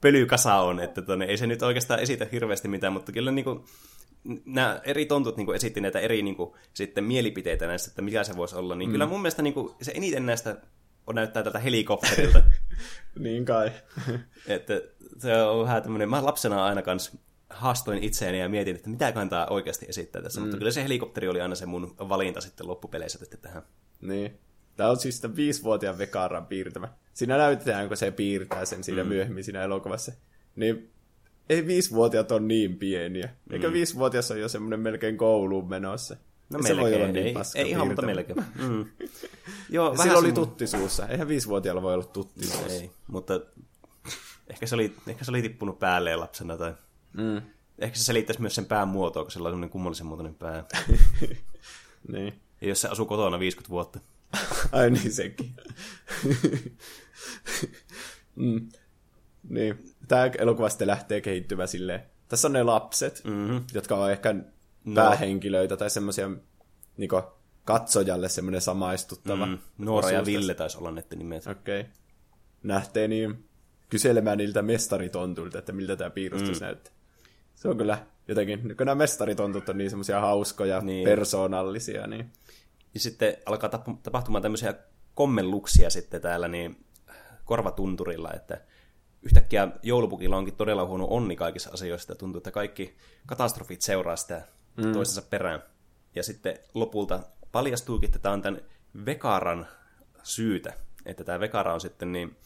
pölykasa 0.02 0.56
on, 0.56 0.80
että 0.80 1.02
tonne, 1.02 1.26
ei 1.26 1.38
se 1.38 1.48
nyt 1.48 1.62
oikeastaan 1.62 2.00
esitä 2.00 2.28
hirveästi 2.32 2.68
mitään, 2.68 2.94
mutta 2.94 3.12
kyllä 3.12 3.32
niin 3.32 3.46
kuin, 3.46 3.66
nämä 4.46 4.82
eri 4.84 5.06
tontut 5.06 5.38
niin 5.38 5.46
kuin 5.46 5.56
esitti 5.56 5.82
näitä 5.82 6.00
eri 6.00 6.22
niin 6.22 6.36
kuin, 6.36 6.54
sitten 6.74 7.04
mielipiteitä 7.04 7.68
näistä, 7.68 7.90
että 7.90 8.02
mikä 8.02 8.24
se 8.24 8.38
voisi 8.38 8.56
olla, 8.56 8.76
niin 8.76 8.90
mm. 8.90 8.92
kyllä 8.92 9.06
mun 9.06 9.22
mielestä 9.22 9.42
niin 9.42 9.54
kuin, 9.54 9.74
se 9.82 9.92
eniten 9.96 10.26
näistä 10.26 10.58
on 11.08 11.16
näyttää 11.16 11.44
tältä 11.44 11.60
helikopterilta. 11.60 12.42
niin 13.20 13.46
kai. 13.46 13.72
että 14.48 14.82
se 15.18 15.42
on 15.42 15.66
vähän 15.66 15.84
tämmöinen, 15.84 16.10
mä 16.10 16.26
lapsena 16.26 16.66
aina 16.66 16.82
kans 16.82 17.18
haastoin 17.50 18.04
itseäni 18.04 18.40
ja 18.40 18.50
mietin, 18.50 18.76
että 18.76 18.90
mitä 18.90 19.12
kantaa 19.12 19.48
oikeasti 19.48 19.86
esittää 19.90 20.22
tässä, 20.22 20.40
mm. 20.40 20.44
mutta 20.44 20.58
kyllä 20.58 20.72
se 20.72 20.84
helikopteri 20.84 21.28
oli 21.28 21.42
aina 21.42 21.56
se 21.56 21.66
mun 21.66 21.96
valinta 21.98 22.42
sitten 22.42 22.68
loppupeleissä 22.68 23.20
sitten 23.20 23.40
tähän. 23.40 23.64
Niin. 24.02 24.40
Tämä 24.78 24.90
on 24.90 24.98
siis 24.98 25.16
sitä 25.16 25.36
viisivuotiaan 25.36 25.98
Vekaran 25.98 26.46
piirtämä. 26.46 26.88
Siinä 27.14 27.38
näytetään, 27.38 27.88
kun 27.88 27.98
se 27.98 28.12
piirtää 28.12 28.66
sen 28.66 28.84
siinä 28.84 29.04
mm. 29.04 29.10
myöhemmin 29.10 29.44
siinä 29.44 29.64
elokuvassa. 29.64 30.12
Niin 30.56 30.92
ei 31.50 31.68
viisivuotiaat 31.68 32.32
ole 32.32 32.40
niin 32.40 32.78
pieniä. 32.78 33.30
Eikä 33.52 33.68
mm. 33.68 33.74
viisivuotias 33.74 34.32
ole 34.32 34.40
jo 34.40 34.50
semmoinen 34.50 34.80
melkein 34.80 35.18
kouluun 35.18 35.70
menossa. 35.70 36.18
No 36.52 36.64
se 36.64 36.78
voi 36.78 36.94
olla 36.94 37.06
melkein, 37.06 37.14
niin 37.14 37.26
ei, 37.26 37.34
paska 37.34 37.60
ei 37.60 37.70
ihan, 37.70 37.88
mutta 37.88 38.02
melkein. 38.02 38.46
Mm. 38.70 38.86
Joo, 39.70 39.92
vähän 39.92 40.04
Sillä 40.04 40.20
oli 40.20 40.32
tutti 40.32 40.68
suussa. 40.68 41.08
Eihän 41.08 41.28
viisivuotiaalla 41.28 41.82
voi 41.82 41.94
olla 41.94 42.06
tutti 42.06 42.48
suussa. 42.48 42.74
Ei, 42.74 42.92
mutta 43.08 43.40
ehkä 44.50 44.66
se, 44.66 44.76
oli, 44.76 44.96
ehkä 45.08 45.26
se 45.26 45.32
oli 45.32 45.42
tippunut 45.42 45.80
päälleen 45.80 46.20
lapsena 46.20 46.58
tai... 46.58 46.74
Mm. 47.14 47.42
Ehkä 47.80 47.98
se 47.98 48.04
selittäisi 48.04 48.42
myös 48.42 48.56
sen 48.56 48.66
pään 48.66 48.88
muotoa, 48.88 49.24
kun 49.24 49.32
sillä 49.32 49.48
on 49.48 49.52
semmoinen 49.52 49.70
kummallisen 49.70 50.06
muotoinen 50.06 50.36
pää. 50.36 50.64
niin. 52.14 52.42
Ja 52.62 52.68
jos 52.68 52.82
se 52.82 52.88
asuu 52.88 53.06
kotona 53.06 53.40
50 53.40 53.70
vuotta. 53.70 54.00
Ai 54.72 54.90
niin 54.90 55.12
sekin. 55.12 55.56
mm. 58.36 58.70
Niin. 59.50 59.94
Tämä 60.08 60.32
elokuva 60.38 60.70
sitten 60.70 60.88
lähtee 60.88 61.22
kehittymään 61.22 61.68
silleen. 61.68 62.02
Tässä 62.28 62.48
on 62.48 62.54
ne 62.54 62.64
lapset, 62.64 63.22
mm-hmm. 63.24 63.64
jotka 63.74 63.96
on 63.96 64.12
ehkä 64.12 64.36
päähenkilöitä 64.96 65.78
tai 65.78 65.90
semmoisia 65.90 66.30
niinku, 66.98 67.22
katsojalle 67.66 68.30
semmoinen 68.30 68.62
samaistuttava. 68.62 69.46
Mm, 69.46 69.58
Noora 69.78 70.12
ja 70.12 70.26
Ville 70.26 70.54
taisi 70.54 70.78
olla 70.78 70.92
näiden 70.92 71.20
nimet. 71.20 71.48
Okei. 71.48 71.82
Okay. 71.82 71.92
Nähtee 72.64 73.08
niin 73.08 73.50
kyselemään 73.90 74.38
niiltä 74.38 74.62
mestaritontuilta, 74.62 75.60
että 75.60 75.72
miltä 75.72 75.96
tämä 75.96 76.10
piirustus 76.10 76.60
mm. 76.60 76.66
näyttää. 76.66 76.94
Se 77.56 77.68
on 77.70 77.78
kyllä 77.78 78.06
jotenkin, 78.28 78.78
kun 78.78 78.86
nämä 78.86 78.96
mestaritontut 78.96 79.70
on 79.70 79.78
niin 79.78 79.90
semmoisia 79.90 80.20
hauskoja, 80.20 80.78
Niin. 80.78 80.86
niin. 80.86 81.06
persoonallisia, 81.06 82.08
niin 82.08 82.32
Ja 82.94 83.00
sitten 83.00 83.38
alkaa 83.46 83.70
tap- 83.70 83.98
tapahtumaan 84.04 84.42
tämmöisiä 84.42 84.74
kommelluksia 85.16 85.90
sitten 85.90 86.22
täällä 86.22 86.48
niin 86.48 86.86
korvatunturilla, 87.46 88.34
että 88.34 88.62
yhtäkkiä 89.22 89.68
joulupukilla 89.84 90.38
onkin 90.38 90.56
todella 90.56 90.86
huono 90.86 91.08
onni 91.10 91.36
kaikissa 91.36 91.70
asioissa, 91.74 92.12
ja 92.12 92.16
tuntuu, 92.16 92.38
että 92.38 92.52
kaikki 92.52 92.98
katastrofit 93.26 93.82
seuraa 93.82 94.16
sitä 94.16 94.48
mm. 94.78 94.94
toisensa 94.94 95.22
perään. 95.22 95.64
Ja 96.16 96.24
sitten 96.24 96.60
lopulta 96.74 97.20
paljastuukin, 97.52 98.08
että 98.08 98.20
tämä 98.20 98.34
on 98.34 98.42
tämän 98.42 98.62
Vekaran 99.06 99.68
syytä, 100.24 100.74
että 101.06 101.24
tämä 101.24 101.40
Vekara 101.40 101.74
on 101.74 101.82
sitten 101.82 102.12
niin, 102.12 102.38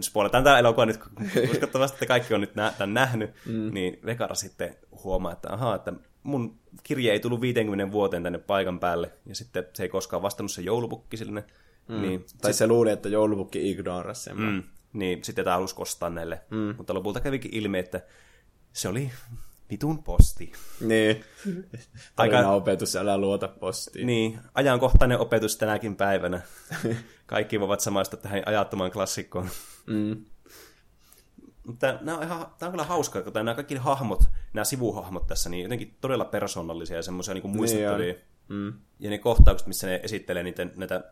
spoiletaan 0.00 0.44
tämä 0.44 0.58
elokuva 0.58 0.86
nyt, 0.86 1.00
uskottavasti 1.50 1.94
että 1.94 2.06
kaikki 2.06 2.34
on 2.34 2.40
nyt 2.40 2.54
nä- 2.54 2.74
tämän 2.78 2.94
nähnyt, 2.94 3.30
mm. 3.46 3.74
niin 3.74 3.98
Vekara 4.06 4.34
sitten 4.34 4.76
huomaa, 5.04 5.32
että 5.32 5.52
ahaa, 5.52 5.74
että 5.74 5.92
mun 6.22 6.58
kirje 6.82 7.12
ei 7.12 7.20
tullut 7.20 7.40
50 7.40 7.92
vuoteen 7.92 8.22
tänne 8.22 8.38
paikan 8.38 8.80
päälle, 8.80 9.12
ja 9.26 9.34
sitten 9.34 9.66
se 9.72 9.82
ei 9.82 9.88
koskaan 9.88 10.22
vastannut 10.22 10.52
se 10.52 10.62
joulupukki 10.62 11.16
sille, 11.16 11.44
mm. 11.88 12.02
niin 12.02 12.26
Tai 12.40 12.52
se 12.52 12.66
luuli, 12.66 12.90
että 12.90 13.08
joulupukki 13.08 13.70
ignorasi 13.70 14.22
sen. 14.22 14.40
Mm, 14.40 14.62
niin 14.92 15.24
sitten 15.24 15.44
tämä 15.44 15.56
halusi 15.56 15.74
kostaa 15.74 16.10
näille. 16.10 16.40
Mm. 16.50 16.74
Mutta 16.76 16.94
lopulta 16.94 17.20
kävikin 17.20 17.54
ilmi, 17.54 17.78
että 17.78 18.00
se 18.72 18.88
oli 18.88 19.10
vitun 19.70 20.02
posti. 20.02 20.52
Niin. 20.80 21.24
Aika- 22.16 22.50
opetus, 22.50 22.96
älä 22.96 23.18
luota 23.18 23.48
postiin. 23.48 24.06
Niin, 24.06 24.38
ajankohtainen 24.54 25.18
opetus 25.18 25.56
tänäkin 25.56 25.96
päivänä. 25.96 26.40
Kaikki 27.26 27.60
voivat 27.60 27.80
samaistua 27.80 28.20
tähän 28.20 28.42
ajattomaan 28.46 28.90
klassikkoon. 28.90 29.48
Mm. 29.86 30.24
Mutta 31.66 31.98
nämä 32.00 32.18
on, 32.18 32.22
ihan, 32.24 32.46
tämä 32.58 32.66
on 32.68 32.72
kyllä 32.72 32.84
hauskaa, 32.84 33.22
kun 33.22 33.32
nämä 33.32 33.54
kaikki 33.54 33.74
hahmot, 33.74 34.20
nämä 34.52 34.64
sivuhahmot 34.64 35.26
tässä, 35.26 35.50
niin 35.50 35.62
jotenkin 35.62 35.96
todella 36.00 36.24
persoonallisia 36.24 36.96
ja 36.96 37.02
semmoisia 37.02 37.34
niin 37.34 37.50
muistuttavia. 37.50 37.98
Niin 37.98 38.16
Mm. 38.48 38.72
ja 38.98 39.10
ne 39.10 39.18
kohtaukset, 39.18 39.68
missä 39.68 39.86
ne 39.86 40.00
esittelee 40.02 40.42
niitä, 40.42 40.66
näitä 40.76 41.04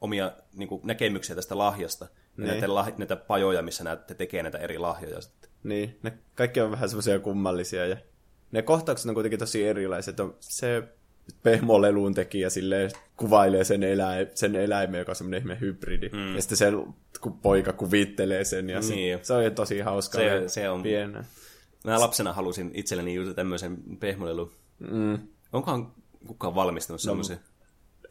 omia 0.00 0.32
niin 0.54 0.68
kuin, 0.68 0.80
näkemyksiä 0.84 1.36
tästä 1.36 1.58
lahjasta. 1.58 2.04
Ja 2.04 2.10
Niin. 2.36 2.46
näitä, 2.48 2.74
lah, 2.74 2.92
näitä 2.98 3.16
pajoja, 3.16 3.62
missä 3.62 3.84
nämä 3.84 3.96
te 3.96 4.14
tekee 4.14 4.42
näitä 4.42 4.58
eri 4.58 4.78
lahjoja 4.78 5.20
sitten. 5.20 5.50
Niin, 5.62 5.98
ne 6.02 6.12
kaikki 6.34 6.60
on 6.60 6.70
vähän 6.70 6.88
semmoisia 6.88 7.18
kummallisia 7.18 7.86
ja 7.86 7.96
ne 8.52 8.62
kohtaukset 8.62 9.08
on 9.08 9.14
kuitenkin 9.14 9.38
tosi 9.38 9.64
erilaiset. 9.66 10.20
On 10.20 10.36
se 10.40 10.82
pehmolelun 11.42 12.14
tekijä 12.14 12.50
silleen 12.50 12.90
kuvailee 13.16 13.64
sen, 13.64 13.82
elä, 13.82 14.12
sen 14.34 14.56
eläimen, 14.56 14.98
joka 14.98 15.12
on 15.12 15.16
semmoinen 15.16 15.40
ihme 15.42 15.60
hybridi. 15.60 16.08
Mm. 16.08 16.34
Ja 16.34 16.42
sitten 16.42 16.58
se 16.58 16.72
ku- 17.20 17.30
poika 17.30 17.72
kuvittelee 17.72 18.44
sen 18.44 18.70
ja 18.70 18.80
Niin. 18.80 19.18
se, 19.18 19.24
se 19.24 19.32
on 19.34 19.54
tosi 19.54 19.80
hauska. 19.80 20.18
Se- 20.18 20.44
se 20.48 20.70
on- 20.70 20.82
Pienä. 20.82 21.24
Mä 21.84 22.00
lapsena 22.00 22.32
halusin 22.32 22.70
itselleni 22.74 23.14
juuri 23.14 23.34
tämmöisen 23.34 23.76
pehmolelun. 24.00 24.52
Mm. 24.78 25.18
Onkohan 25.52 25.92
kukaan 26.26 26.54
valmistunut 26.54 27.00
semmoisia? 27.00 27.36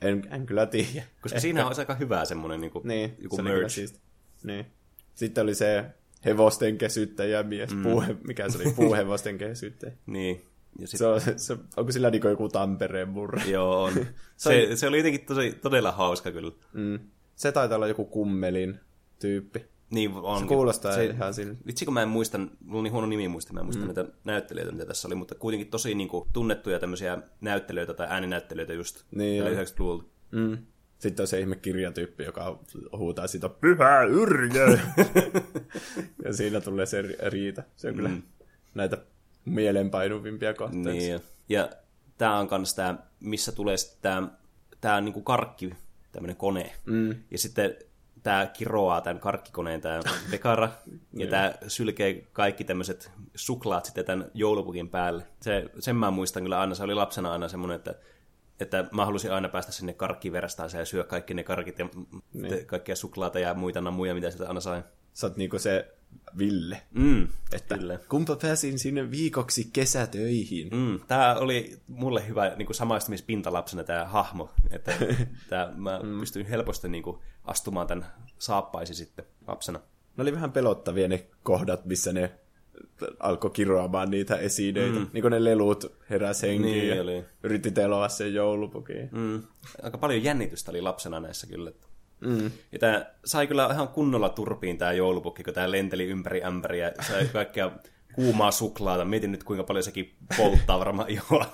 En, 0.01 0.27
en 0.31 0.45
kyllä 0.45 0.65
tiedä. 0.65 1.03
Koska 1.21 1.39
siinä 1.39 1.65
on 1.67 1.73
aika 1.79 1.95
hyvä 1.95 2.25
semmoinen 2.25 2.61
niin 2.61 2.71
kuin, 2.71 2.87
Niin, 2.87 3.15
joku 3.19 3.35
se 3.35 3.41
merch. 3.41 3.69
siisti. 3.69 3.99
Niin. 4.43 4.65
Sitten 5.15 5.43
oli 5.43 5.55
se 5.55 5.85
hevosten 6.25 6.77
kesyttäjä 6.77 7.43
mies, 7.43 7.75
mm. 7.75 7.83
puuhe, 7.83 8.15
mikä 8.27 8.49
se 8.49 8.57
oli, 8.57 8.73
puuhevosten 8.75 9.37
kesyttäjä. 9.37 9.93
Niin. 10.05 10.45
Ja 10.79 10.87
sit, 10.87 10.97
Se 10.97 11.05
on, 11.05 11.21
se, 11.37 11.57
onko 11.77 11.91
sillä 11.91 12.09
niin 12.09 12.21
joku 12.29 12.49
Tampereen 12.49 13.09
murre? 13.09 13.43
Joo, 13.51 13.83
on. 13.83 13.93
Se, 14.37 14.75
se 14.75 14.87
oli 14.87 14.97
jotenkin 14.97 15.25
tosi, 15.25 15.51
todella 15.51 15.91
hauska 15.91 16.31
kyllä. 16.31 16.51
Mm. 16.73 16.99
Se 17.35 17.51
taitaa 17.51 17.75
olla 17.75 17.87
joku 17.87 18.05
kummelin 18.05 18.79
tyyppi. 19.19 19.65
Niin 19.89 20.11
on. 20.13 20.39
Se 20.39 20.47
kuulostaa 20.47 20.95
se, 20.95 21.05
ihan 21.05 21.33
sille. 21.33 21.55
Vitsi, 21.67 21.85
kun 21.85 21.93
mä 21.93 22.01
en 22.01 22.07
muista, 22.09 22.37
mulla 22.37 22.77
on 22.77 22.83
niin 22.83 22.91
huono 22.91 23.07
nimi 23.07 23.27
muista, 23.27 23.53
mä 23.53 23.59
en 23.59 23.65
muista 23.65 23.81
mm. 23.81 23.87
näitä 23.87 24.05
näyttelijöitä, 24.23 24.71
mitä 24.71 24.85
tässä 24.85 25.07
oli, 25.07 25.15
mutta 25.15 25.35
kuitenkin 25.35 25.67
tosi 25.67 25.95
niin 25.95 26.09
kuin, 26.09 26.29
tunnettuja 26.33 26.79
tämmöisiä 26.79 27.17
näyttelijöitä 27.41 27.93
tai 27.93 28.07
ääninäyttelijöitä 28.09 28.73
just 28.73 29.03
Niin 29.11 29.43
tällä 29.43 29.59
on. 29.59 29.65
90-luvulta. 29.65 30.05
Mm. 30.31 30.57
Sitten 30.99 31.23
on 31.23 31.27
se 31.27 31.39
ihme 31.39 31.55
kirjatyyppi, 31.55 32.23
joka 32.23 32.59
huutaa 32.97 33.27
siitä 33.27 33.49
pyhä 33.49 34.03
yrjö. 34.03 34.79
ja 36.25 36.33
siinä 36.33 36.61
tulee 36.61 36.85
se 36.85 37.01
ri- 37.01 37.29
riita. 37.29 37.63
Se 37.75 37.87
on 37.87 37.95
kyllä 37.95 38.09
näitä 38.73 38.97
mielenpainuvimpia 39.45 40.53
kohtauksia. 40.53 41.17
Niin, 41.17 41.21
ja, 41.49 41.69
tää 42.17 42.37
on 42.37 42.47
kans 42.47 42.75
tää, 42.75 43.09
missä 43.19 43.51
tulee 43.51 43.77
sitten 43.77 44.01
tää, 44.01 44.27
tää 44.81 45.01
niinku 45.01 45.21
karkki, 45.21 45.73
tämmönen 46.11 46.35
kone. 46.35 46.71
Mm. 46.85 47.15
Ja 47.31 47.37
sitten 47.37 47.75
tää 48.23 48.47
kiroaa 48.47 49.01
tämän 49.01 49.19
karkkikoneen 49.19 49.81
tää 49.81 49.99
Pekara, 50.31 50.69
ja 51.13 51.27
tää 51.27 51.57
sylkee 51.67 52.27
kaikki 52.33 52.63
tämmöiset 52.63 53.11
suklaat 53.35 53.85
sitten 53.85 54.05
tämän 54.05 54.31
joulupukin 54.33 54.89
päälle. 54.89 55.23
Se, 55.41 55.65
sen 55.79 55.95
mä 55.95 56.11
muistan 56.11 56.43
kyllä 56.43 56.59
aina, 56.59 56.75
se 56.75 56.83
oli 56.83 56.93
lapsena 56.93 57.31
aina 57.31 57.47
semmoinen, 57.47 57.75
että 57.75 57.95
että 58.59 58.85
mä 58.91 59.05
halusin 59.05 59.31
aina 59.31 59.49
päästä 59.49 59.71
sinne 59.71 59.93
karkkiverastaan 59.93 60.69
ja 60.77 60.85
syö 60.85 61.03
kaikki 61.03 61.33
ne 61.33 61.43
karkit 61.43 61.79
ja 61.79 61.89
niin. 62.33 62.65
kaikkia 62.65 62.95
suklaata 62.95 63.39
ja 63.39 63.53
muita 63.53 63.81
namuja, 63.81 64.13
mitä 64.13 64.29
sieltä 64.29 64.47
aina 64.47 64.59
sai. 64.59 64.83
Sä 65.13 65.27
oot 65.27 65.37
niinku 65.37 65.59
se 65.59 65.98
Ville. 66.37 66.81
Mm, 66.93 67.27
Että 67.53 67.77
kyllä. 67.77 67.99
kumpa 68.09 68.35
pääsin 68.35 68.79
sinne 68.79 69.11
viikoksi 69.11 69.69
kesätöihin. 69.73 70.69
Mm, 70.73 70.99
tämä 71.07 71.35
oli 71.35 71.79
mulle 71.87 72.27
hyvä 72.27 72.53
niin 72.55 72.65
kuin 72.65 72.75
samaistumispinta 72.75 73.53
lapsena 73.53 73.83
tämä 73.83 74.05
hahmo, 74.05 74.49
että 74.71 74.93
tää, 75.49 75.73
mä 75.75 75.99
mm. 76.03 76.19
pystyin 76.19 76.45
helposti 76.45 76.89
niin 76.89 77.03
kuin, 77.03 77.17
astumaan 77.43 77.87
tämän 77.87 78.05
saappaisi 78.39 78.93
sitten 78.93 79.25
lapsena. 79.47 79.79
Ne 80.17 80.21
oli 80.21 80.33
vähän 80.33 80.51
pelottavia 80.51 81.07
ne 81.07 81.27
kohdat, 81.43 81.85
missä 81.85 82.13
ne 82.13 82.31
alkoi 83.19 83.51
kiroamaan 83.51 84.11
niitä 84.11 84.35
esineitä. 84.35 84.99
Mm. 84.99 85.07
Niin 85.13 85.21
kuin 85.21 85.31
ne 85.31 85.43
lelut 85.43 85.97
heräs 86.09 86.41
henkiin 86.41 86.61
Niin 86.61 86.89
ja 86.97 87.01
oli. 87.01 87.25
yritti 87.43 87.71
teloa 87.71 88.09
sen 88.09 88.33
joulupukin. 88.33 89.09
Mm. 89.11 89.43
Aika 89.83 89.97
paljon 89.97 90.23
jännitystä 90.23 90.71
oli 90.71 90.81
lapsena 90.81 91.19
näissä 91.19 91.47
kyllä. 91.47 91.71
Mm. 92.21 92.51
Ja 92.71 92.79
tämä 92.79 93.05
sai 93.25 93.47
kyllä 93.47 93.69
ihan 93.71 93.87
kunnolla 93.87 94.29
turpiin 94.29 94.77
tämä 94.77 94.91
joulupukki, 94.91 95.43
kun 95.43 95.53
tämä 95.53 95.71
lenteli 95.71 96.05
ympäri 96.05 96.43
ämpäriä 96.43 96.91
ja 96.97 97.03
sai 97.03 97.27
kaikkea 97.33 97.71
kuumaa 98.13 98.51
suklaata. 98.51 99.05
Mietin 99.05 99.31
nyt, 99.31 99.43
kuinka 99.43 99.63
paljon 99.63 99.83
sekin 99.83 100.15
polttaa 100.37 100.79
varmaan 100.79 101.09
ihoa. 101.15 101.53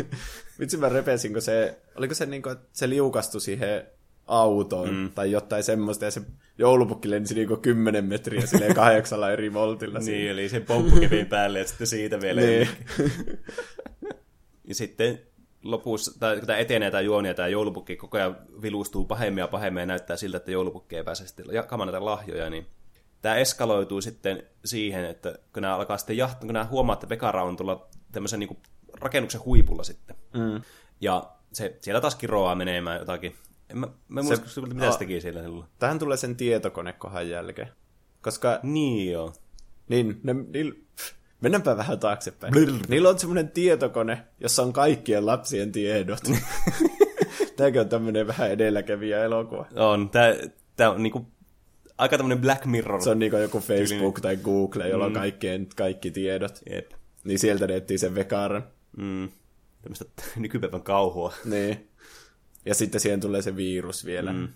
Vitsi 0.60 0.76
mä 0.76 0.88
repesin, 0.88 1.32
kun 1.32 1.42
se, 1.42 1.78
oliko 1.94 2.14
se 2.14 2.26
niin 2.26 2.42
kuin, 2.42 2.52
että 2.52 2.68
se 2.72 2.88
liukastui 2.88 3.40
siihen 3.40 3.86
autoon 4.26 4.94
mm. 4.94 5.10
tai 5.10 5.30
jotain 5.30 5.62
semmoista, 5.62 6.04
ja 6.04 6.10
se 6.10 6.22
joulupukki 6.58 7.10
lensi 7.10 7.34
niin 7.34 7.60
10 7.62 8.04
metriä 8.04 8.46
silleen 8.46 8.74
kahdeksalla 8.74 9.30
eri 9.30 9.52
voltilla. 9.52 9.98
niin, 9.98 10.30
eli 10.30 10.48
sen 10.48 10.64
pomppukepin 10.64 11.26
päälle 11.26 11.58
ja 11.58 11.66
sitten 11.66 11.86
siitä 11.86 12.20
vielä. 12.20 12.40
Niin. 12.40 12.68
Ja 14.64 14.74
sitten 14.74 15.20
lopussa, 15.62 16.20
tai 16.20 16.36
kun 16.36 16.46
tämä 16.46 16.58
etenee 16.58 16.90
tämä 16.90 17.00
juoni 17.00 17.28
ja 17.28 17.34
tämä 17.34 17.48
joulupukki 17.48 17.96
koko 17.96 18.18
ajan 18.18 18.36
vilustuu 18.62 19.04
pahemmin 19.04 19.42
ja 19.42 19.48
pahemmin 19.48 19.80
ja 19.80 19.86
näyttää 19.86 20.16
siltä, 20.16 20.36
että 20.36 20.50
joulupukki 20.50 20.96
ei 20.96 21.04
pääse 21.04 21.26
sitten 21.26 21.46
jakamaan 21.52 21.86
näitä 21.86 22.04
lahjoja, 22.04 22.50
niin 22.50 22.66
tämä 23.22 23.36
eskaloituu 23.36 24.00
sitten 24.00 24.42
siihen, 24.64 25.04
että 25.04 25.38
kun 25.52 25.62
nämä 25.62 25.76
alkaa 25.76 25.96
sitten 25.98 26.16
jahtaa, 26.16 26.40
kun 26.40 26.52
nämä 26.52 26.64
huomaa, 26.64 26.92
että 26.94 27.08
Vekara 27.08 27.44
on 27.44 27.56
tulla 27.56 27.88
tämmöisen 28.12 28.40
niin 28.40 28.48
kuin 28.48 28.58
rakennuksen 29.00 29.44
huipulla 29.44 29.82
sitten. 29.84 30.16
Mm. 30.34 30.62
Ja 31.00 31.30
se 31.52 31.78
siellä 31.80 32.00
taas 32.00 32.14
kiroaa 32.14 32.54
menemään 32.54 32.98
jotakin. 32.98 33.34
En 33.68 33.78
mä, 33.78 33.88
mä 34.08 34.20
en 34.20 34.26
muista, 34.26 34.48
se, 34.48 34.60
mitä 34.60 34.88
a- 34.88 34.92
se 34.92 34.98
teki 34.98 35.20
siellä 35.20 35.42
silloin. 35.42 35.66
Tähän 35.78 35.98
tulee 35.98 36.16
sen 36.16 36.36
tietokonekohan 36.36 37.28
jälkeen. 37.28 37.68
Koska 38.22 38.60
Niin 38.62 39.12
joo. 39.12 39.32
Niin, 39.88 40.20
ne, 40.22 40.34
niil, 40.34 40.72
mennäänpä 41.40 41.76
vähän 41.76 41.98
taaksepäin. 41.98 42.54
Niillä 42.88 43.08
on 43.08 43.18
semmoinen 43.18 43.48
tietokone, 43.48 44.22
jossa 44.40 44.62
on 44.62 44.72
kaikkien 44.72 45.26
lapsien 45.26 45.72
tiedot. 45.72 46.20
Tämäkin 47.56 47.80
on 47.80 47.88
tämmöinen 47.88 48.26
vähän 48.26 48.50
edelläkävijä 48.50 49.24
elokuva. 49.24 49.66
On. 49.76 50.10
Tämä, 50.10 50.34
tämä 50.76 50.90
on 50.90 51.02
niinku 51.02 51.26
aika 51.98 52.16
tämmöinen 52.16 52.40
Black 52.40 52.64
Mirror. 52.64 53.02
Se 53.02 53.10
on 53.10 53.18
niin 53.18 53.32
joku 53.32 53.60
Facebook 53.60 54.20
tai 54.20 54.36
Google, 54.36 54.88
jolla 54.88 55.04
on 55.04 55.12
kaikkien, 55.12 55.66
kaikki 55.76 56.10
tiedot. 56.10 56.60
Jep. 56.70 56.90
Niin 57.24 57.38
sieltä 57.38 57.66
ne 57.66 57.76
etsii 57.76 57.98
sen 57.98 58.14
vekaaran. 58.14 58.64
Mm. 58.96 59.28
Tämmöistä 59.82 60.04
nykypäivän 60.36 60.82
kauhua. 60.82 61.32
Niin. 61.44 61.88
Ja 62.64 62.74
sitten 62.74 63.00
siihen 63.00 63.20
tulee 63.20 63.42
se 63.42 63.56
virus 63.56 64.04
vielä. 64.04 64.32
Mm. 64.32 64.48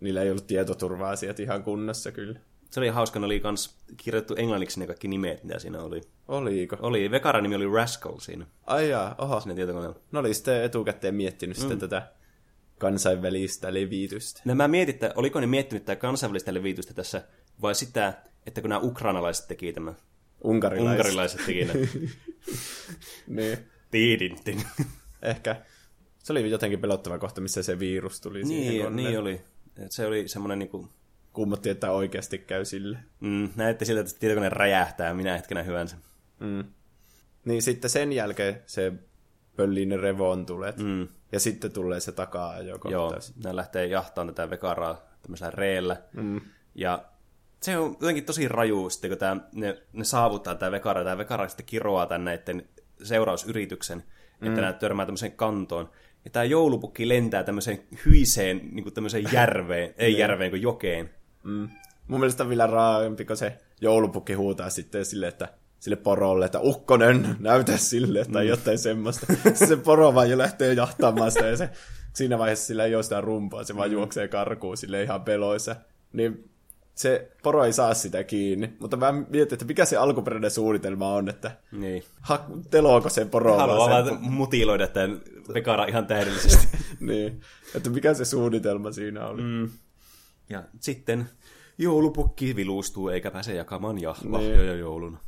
Niillä 0.00 0.22
ei 0.22 0.30
ollut 0.30 0.46
tietoturva-asiat 0.46 1.40
ihan 1.40 1.62
kunnossa 1.62 2.12
kyllä. 2.12 2.40
Se 2.72 2.80
oli 2.80 2.88
hauska, 2.88 3.18
ne 3.18 3.26
oli 3.26 3.40
kans 3.40 3.76
kirjoittu 3.96 4.34
englanniksi 4.34 4.80
ne 4.80 4.86
kaikki 4.86 5.08
nimet, 5.08 5.44
mitä 5.44 5.58
siinä 5.58 5.82
oli. 5.82 6.00
Oliko? 6.28 6.76
Oli, 6.80 7.10
Vekaran 7.10 7.42
nimi 7.42 7.54
oli 7.54 7.74
Rascal 7.74 8.18
siinä, 8.20 8.46
Ai 8.66 8.88
jaa, 8.90 9.14
oho. 9.18 9.40
siinä 9.40 9.54
tietokoneella. 9.54 9.96
Ne 10.12 10.18
oli 10.18 10.34
sitten 10.34 10.64
etukäteen 10.64 11.14
miettinyt 11.14 11.56
mm. 11.56 11.60
sitten 11.60 11.78
tätä 11.78 12.12
kansainvälistä 12.78 13.74
levitystä. 13.74 14.42
No 14.44 14.54
mä 14.54 14.68
mietin, 14.68 14.94
että 14.94 15.12
oliko 15.16 15.40
ne 15.40 15.46
miettinyt 15.46 15.84
tätä 15.84 16.00
kansainvälistä 16.00 16.54
levitystä 16.54 16.94
tässä, 16.94 17.22
vai 17.62 17.74
sitä, 17.74 18.22
että 18.46 18.60
kun 18.60 18.70
nämä 18.70 18.80
ukrainalaiset 18.80 19.48
teki 19.48 19.72
tämän, 19.72 19.96
Unkarilaiset. 20.44 20.98
unkarilaiset 20.98 21.46
teki 21.46 21.64
ne. 21.64 21.72
Niin. 23.42 23.58
Tiidintin. 23.90 24.62
Ehkä. 25.22 25.56
Se 26.18 26.32
oli 26.32 26.50
jotenkin 26.50 26.80
pelottava 26.80 27.18
kohta, 27.18 27.40
missä 27.40 27.62
se 27.62 27.78
virus 27.78 28.20
tuli 28.20 28.46
siihen 28.46 28.72
niin, 28.72 28.82
koneelle. 28.84 29.10
niin 29.10 29.20
oli. 29.20 29.40
Et 29.84 29.92
se 29.92 30.06
oli 30.06 30.28
semmoinen 30.28 30.58
niinku, 30.58 30.88
Kummotti, 31.32 31.70
että 31.70 31.90
oikeasti 31.90 32.38
käy 32.38 32.64
sille. 32.64 32.98
mm, 33.20 33.48
näette 33.56 33.84
siltä, 33.84 34.00
että 34.00 34.18
tietokone 34.18 34.48
räjähtää 34.48 35.14
minä 35.14 35.36
hetkenä 35.36 35.62
hyvänsä. 35.62 35.96
Mm. 36.40 36.64
Niin 37.44 37.62
sitten 37.62 37.90
sen 37.90 38.12
jälkeen 38.12 38.62
se 38.66 38.92
pöllii 39.56 39.86
ne 39.86 39.96
revontulet. 39.96 40.78
Mm. 40.78 41.08
Ja 41.32 41.40
sitten 41.40 41.72
tulee 41.72 42.00
se 42.00 42.12
takaa 42.12 42.60
jo 42.60 42.78
Joo, 42.90 43.14
ne 43.44 43.56
lähtee 43.56 43.86
jahtaan 43.86 44.26
tätä 44.26 44.50
vekaraa 44.50 45.02
tämmöisellä 45.22 45.50
reellä. 45.50 45.96
Mm. 46.12 46.40
Ja 46.74 47.04
se 47.60 47.78
on 47.78 47.96
jotenkin 48.00 48.24
tosi 48.24 48.48
raju, 48.48 48.90
sitten 48.90 49.10
kun 49.10 49.18
tää, 49.18 49.36
ne, 49.52 49.82
ne 49.92 50.04
saavuttaa 50.04 50.54
tämä 50.54 50.72
vekara, 50.72 51.00
ja 51.00 51.04
tämä 51.04 51.18
vekara 51.18 51.48
sitten 51.48 51.66
kiroaa 51.66 52.06
tämän 52.06 52.24
näiden 52.24 52.68
seurausyrityksen, 53.02 53.98
mm. 54.40 54.48
että 54.48 54.60
nämä 54.60 54.72
törmää 54.72 55.06
tämmöiseen 55.06 55.32
kantoon. 55.32 55.90
Ja 56.24 56.30
tämä 56.30 56.44
joulupukki 56.44 57.08
lentää 57.08 57.44
tämmöiseen 57.44 57.82
hyiseen, 58.06 58.60
niin 58.72 58.82
kuin 58.82 58.94
tämmöiseen 58.94 59.24
järveen, 59.32 59.94
ei 59.98 60.18
järveen 60.18 60.50
kuin 60.50 60.62
jokeen. 60.62 61.10
Mm. 61.42 61.68
Mun 62.08 62.20
mielestä 62.20 62.42
on 62.42 62.48
vielä 62.48 62.66
raaempi, 62.66 63.24
kun 63.24 63.36
se 63.36 63.58
joulupukki 63.80 64.32
huutaa 64.34 64.70
sitten 64.70 65.04
sille, 65.04 65.28
että 65.28 65.48
sille 65.80 65.96
porolle, 65.96 66.44
että 66.44 66.60
ukkonen, 66.60 67.36
näytä 67.40 67.76
sille, 67.76 68.24
tai 68.24 68.48
jotain 68.48 68.78
semmoista. 68.78 69.26
Se 69.68 69.76
poro 69.76 70.14
vaan 70.14 70.30
jo 70.30 70.38
lähtee 70.38 70.72
jahtamaan 70.72 71.32
sitä, 71.32 71.46
ja 71.46 71.56
se, 71.56 71.70
siinä 72.12 72.38
vaiheessa 72.38 72.66
sillä 72.66 72.84
ei 72.84 72.94
ole 72.94 73.02
sitä 73.02 73.20
rumpua, 73.20 73.64
se 73.64 73.76
vaan 73.76 73.92
juoksee 73.92 74.28
karkuun 74.28 74.76
sille 74.76 75.02
ihan 75.02 75.22
peloissa. 75.22 75.76
Niin 76.12 76.50
se 76.94 77.30
poro 77.42 77.64
ei 77.64 77.72
saa 77.72 77.94
sitä 77.94 78.24
kiinni, 78.24 78.72
mutta 78.78 78.96
mä 78.96 79.12
mietin, 79.12 79.54
että 79.54 79.64
mikä 79.64 79.84
se 79.84 79.96
alkuperäinen 79.96 80.50
suunnitelma 80.50 81.14
on, 81.14 81.28
että 81.28 81.50
Niin. 81.72 82.04
ha, 82.20 82.46
teloako 82.70 83.08
se 83.08 83.24
poro 83.24 83.56
Haluaa 83.56 83.90
vaan 83.90 84.04
vaan 84.04 84.18
mutiloida 84.22 84.88
tämän 84.88 85.20
ihan 85.88 86.06
täydellisesti. 86.06 86.68
niin, 87.00 87.40
että 87.74 87.90
mikä 87.90 88.14
se 88.14 88.24
suunnitelma 88.24 88.92
siinä 88.92 89.26
oli. 89.26 89.42
Mm. 89.42 89.70
Ja 90.52 90.62
sitten 90.80 91.28
joulupukki 91.78 92.56
vilustuu 92.56 93.08
eikä 93.08 93.30
pääse 93.30 93.54
jakamaan 93.54 94.02
ja 94.02 94.14
Niin. 94.22 94.32
lahjoja 94.32 94.74
jouluna. 94.74 95.18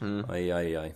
Mm. 0.00 0.24
Ai 0.28 0.52
ai 0.52 0.76
ai. 0.76 0.94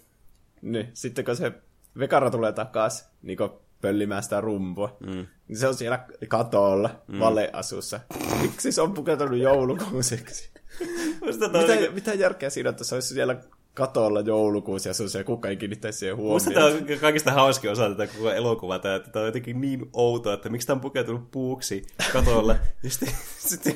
Niin, 0.63 0.89
sitten 0.95 1.25
kun 1.25 1.37
se 1.37 1.53
vekara 1.99 2.31
tulee 2.31 2.53
takas, 2.53 3.09
niin 3.23 3.39
pöllimään 3.81 4.23
sitä 4.23 4.41
rumpua, 4.41 4.97
mm. 5.01 5.27
niin 5.49 5.59
se 5.59 5.69
on 5.69 5.75
siellä 5.75 6.07
katolla, 6.29 6.91
mm. 7.09 7.19
valeasussa. 7.19 8.01
Miksi 8.43 8.73
se 8.73 8.81
on 8.81 8.95
pukeutunut 8.95 9.39
joulukuuseksi? 9.39 10.51
Mitä, 11.27 11.93
mitä 11.95 12.15
järkeä 12.15 12.51
siinä, 12.51 12.71
että 12.71 12.85
se 12.85 12.95
olisi 12.95 13.15
siellä 13.15 13.37
katolla 13.77 14.21
joulukuusi 14.21 14.89
ja 14.89 14.95
se 14.95 15.03
on 15.03 15.09
se, 15.11 15.25
kuka 15.25 15.49
ei 15.49 15.57
kiinnittäisi 15.57 15.99
siihen 15.99 16.17
Musta 16.17 16.51
huomioon. 16.51 16.73
tämä 16.85 16.95
on 16.95 17.01
kaikista 17.01 17.33
hauskin 17.33 17.71
osa 17.71 17.89
tätä 17.89 18.07
koko 18.07 18.31
elokuvaa, 18.31 18.79
tämä, 18.79 18.95
että 18.95 19.11
tämä 19.11 19.21
on 19.21 19.27
jotenkin 19.29 19.61
niin 19.61 19.87
outoa, 19.93 20.35
että 20.35 20.49
miksi 20.49 20.67
tämä 20.67 20.75
on 20.75 20.81
pukeutunut 20.81 21.31
puuksi 21.31 21.87
katolla. 22.13 22.57
Ja 22.83 22.91
sitten, 22.91 23.09
sitten, 23.39 23.75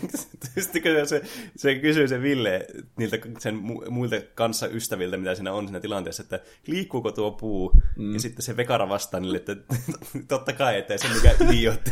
sitten, 0.59 0.83
kun 0.83 1.09
se, 1.09 1.23
se 1.57 1.75
kysyy 1.75 2.09
se 2.09 2.23
Ville 2.23 2.67
niiltä 2.97 3.19
sen 3.39 3.55
mu- 3.55 3.91
muilta 3.91 4.17
kanssa 4.35 4.67
ystäviltä, 4.67 5.17
mitä 5.17 5.35
siinä 5.35 5.53
on 5.53 5.65
siinä 5.65 5.81
tilanteessa, 5.81 6.23
että 6.23 6.41
liikkuuko 6.67 7.13
tuo 7.13 7.31
puu? 7.31 7.73
Mm. 7.97 8.13
Ja 8.13 8.21
sitten 8.21 8.43
se 8.43 8.57
Vekara 8.57 8.89
vastaa 8.89 9.21
niille, 9.21 9.37
että 9.37 9.57
totta 10.29 10.53
kai, 10.53 10.79
että 10.79 10.95
ei 10.95 10.99
se 10.99 11.09
mikään 11.15 11.37
idiootti. 11.55 11.91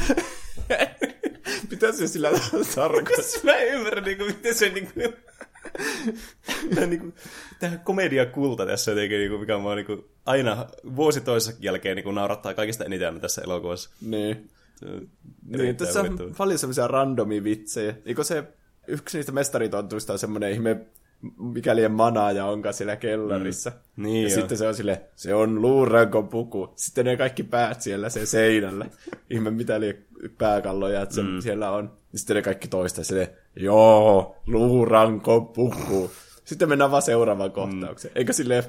Mitä 1.71 1.93
se 1.93 2.09
sillä 2.09 2.31
tarkoittaa? 2.75 3.25
Mä 3.43 3.57
en 3.57 3.69
ymmärrä, 3.69 4.01
niin 4.01 4.19
kuin, 4.19 4.27
miten 4.27 4.55
se 4.55 4.69
niin 4.69 4.91
kuin, 4.95 5.15
tämä, 6.75 6.87
niin 6.87 7.01
kuin, 7.01 7.15
tämä 7.61 7.77
komediakulta 7.77 8.67
tässä 8.67 8.91
jotenkin, 8.91 9.19
niin 9.19 9.31
kuin, 9.31 9.41
mikä 9.41 9.59
mua 9.59 9.75
niin 9.75 9.87
kuin, 9.87 10.05
aina 10.27 10.67
vuosi 10.97 11.21
toisessa 11.21 11.59
jälkeen 11.61 11.97
niin 11.97 12.05
kuin, 12.05 12.15
naurattaa 12.15 12.55
kaikista 12.55 12.85
eniten 12.85 13.21
tässä 13.21 13.43
elokuvassa. 13.43 13.91
Niin. 14.01 14.51
Niin, 15.47 15.77
tässä 15.77 16.01
on 16.01 16.35
paljon 16.39 16.59
semmoisia 16.59 16.89
randomia 16.89 17.45
vitsejä. 17.45 17.95
Eikö 18.07 18.25
se, 18.25 18.45
yksi 18.87 19.19
niistä 19.19 19.33
mestaritontuista 19.33 20.13
on 20.13 20.19
semmoinen 20.19 20.53
ihme, 20.53 20.87
mikäli 21.39 21.89
manaaja 21.89 22.47
onkaan 22.47 22.75
siellä 22.75 22.97
kellarissa. 22.97 23.71
Mm. 23.71 24.03
Niin 24.05 24.23
ja 24.23 24.29
jo. 24.29 24.35
sitten 24.35 24.59
se 24.59 24.69
on 24.69 24.75
sille, 24.75 25.03
se 25.17 25.35
on 25.35 25.63
luuranko 25.63 26.23
puku. 26.23 26.73
Sitten 26.77 27.05
ne 27.05 27.17
kaikki 27.17 27.43
päät 27.43 27.83
siellä 27.83 28.09
sen 28.09 28.27
seinällä. 28.27 28.87
ihme 29.31 29.51
mitä 29.51 29.81
liian 29.81 29.97
pääkalloja, 30.39 31.03
että 31.03 31.15
se 31.15 31.23
mm. 31.23 31.41
siellä 31.41 31.71
on. 31.71 31.98
Ja 32.13 32.19
sitten 32.19 32.37
ne 32.37 32.43
kaikki 32.43 32.69
toista 32.69 33.05
sille, 33.05 33.35
joo, 33.57 34.37
luuranko 34.47 35.41
puku. 35.41 36.11
Sitten 36.45 36.69
mennään 36.69 36.91
vaan 36.91 37.03
seuraavaan 37.03 37.53
kohtaukseen. 37.53 38.13
Eikä 38.15 38.33
silleen, 38.33 38.65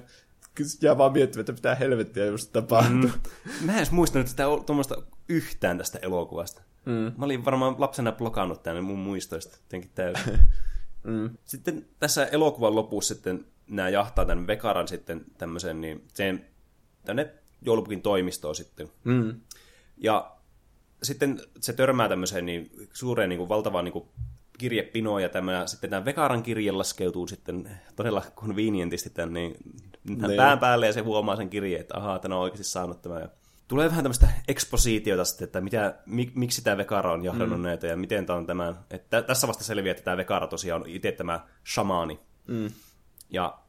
jää 0.82 0.98
vaan 0.98 1.12
miettimään, 1.14 1.42
että 1.42 1.54
mitä 1.54 1.76
helvettiä 1.76 2.26
just 2.26 2.54
tapahtuu. 2.54 2.94
Mm. 2.96 3.66
Mä 3.66 3.72
en 3.72 3.78
edes 3.78 3.92
muistanut 3.92 4.28
sitä 4.28 4.44
tuommoista 4.66 5.02
yhtään 5.30 5.78
tästä 5.78 6.00
elokuvasta. 6.02 6.62
Mm. 6.86 7.12
Mä 7.18 7.26
olin 7.26 7.46
varmaan 7.46 7.76
lapsena 7.78 8.12
blokannut 8.12 8.64
tänne 8.64 8.82
mun 8.82 9.00
muistoista 9.00 9.58
jotenkin 9.64 9.92
täysin. 9.96 10.40
mm. 11.04 11.30
Sitten 11.46 11.86
tässä 12.00 12.26
elokuvan 12.26 12.76
lopussa 12.76 13.14
sitten 13.14 13.46
nämä 13.68 13.90
jahtaa 13.90 14.26
tämän 14.26 14.48
Vekaran 14.48 14.88
sitten 14.88 15.26
tämmöisen, 15.38 15.82
niin 15.82 16.04
sen, 16.14 16.46
tänne 17.06 17.34
joulupukin 17.62 18.02
toimistoon 18.02 18.56
sitten. 18.56 18.92
Mm. 19.04 19.42
Ja 19.98 20.36
sitten 21.04 21.42
se 21.60 21.74
törmää 21.74 22.10
tämmöiseen 22.10 22.46
niin 22.46 22.72
suureen 22.94 23.30
niin 23.30 23.38
kuin, 23.38 23.50
valtavaan 23.50 23.86
niin 23.86 23.94
kuin, 23.94 24.06
kirjepinoon, 24.58 25.22
ja 25.22 25.30
tämä, 25.30 25.68
sitten 25.68 25.90
tämä 25.90 26.06
Vekaran 26.06 26.44
kirje 26.44 26.72
laskeutuu 26.72 27.28
sitten 27.28 27.70
todella 27.96 28.24
convenientisti 28.36 29.10
tämän 29.10 29.34
niin, 29.34 29.56
Niin. 30.04 30.38
pään 30.38 30.60
päälle, 30.60 30.86
ja 30.86 30.94
se 30.94 31.02
huomaa 31.02 31.36
sen 31.36 31.50
kirjeen, 31.50 31.82
että 31.82 31.98
ahaa, 31.98 32.20
tänä 32.20 32.36
on 32.36 32.42
oikeasti 32.42 32.64
saanut 32.64 33.02
tämä. 33.02 33.30
Tulee 33.68 33.90
vähän 33.90 34.04
tämmöistä 34.04 34.28
ekspositiota 34.48 35.26
sitten, 35.26 35.46
että 35.46 35.62
mitä, 35.62 35.96
mik, 36.06 36.36
miksi 36.36 36.64
tämä 36.64 36.78
Vekara 36.78 37.14
on 37.14 37.24
jahdannut 37.24 37.60
mm. 37.60 37.64
näitä, 37.64 37.88
ja 37.88 37.96
miten 37.96 38.26
tämä 38.26 38.38
on 38.40 38.46
tämän. 38.46 38.80
Että 38.92 39.22
tässä 39.22 39.48
vasta 39.48 39.64
selviää, 39.64 39.92
että 39.92 40.04
tämä 40.04 40.18
Vekara 40.18 40.48
tosiaan 40.48 40.82
on 40.82 40.90
itse 40.90 41.12
tämä 41.12 41.46
shamaani. 41.74 42.20
Mm. 42.48 42.70
Ja 43.30 43.60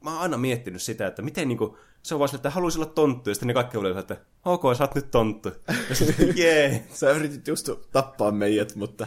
mä 0.00 0.12
oon 0.12 0.22
aina 0.22 0.36
miettinyt 0.36 0.82
sitä, 0.82 1.06
että 1.06 1.22
miten 1.22 1.48
niinku, 1.48 1.78
se 2.02 2.14
on 2.14 2.18
vaan 2.18 2.28
sille, 2.28 2.38
että 2.38 2.50
haluaisi 2.50 2.78
olla 2.78 2.90
tonttu, 2.90 3.30
ja 3.30 3.34
sitten 3.34 3.46
ne 3.46 3.54
kaikki 3.54 3.76
oli 3.76 3.98
että 3.98 4.16
ok, 4.44 4.62
sä 4.78 4.84
oot 4.84 4.94
nyt 4.94 5.10
tonttu. 5.10 5.52
Ja 5.88 5.94
sitten, 5.94 6.36
jee. 6.44 6.86
Sä 6.92 7.10
yritit 7.10 7.48
just 7.48 7.70
tappaa 7.92 8.30
meidät, 8.30 8.76
mutta 8.76 9.06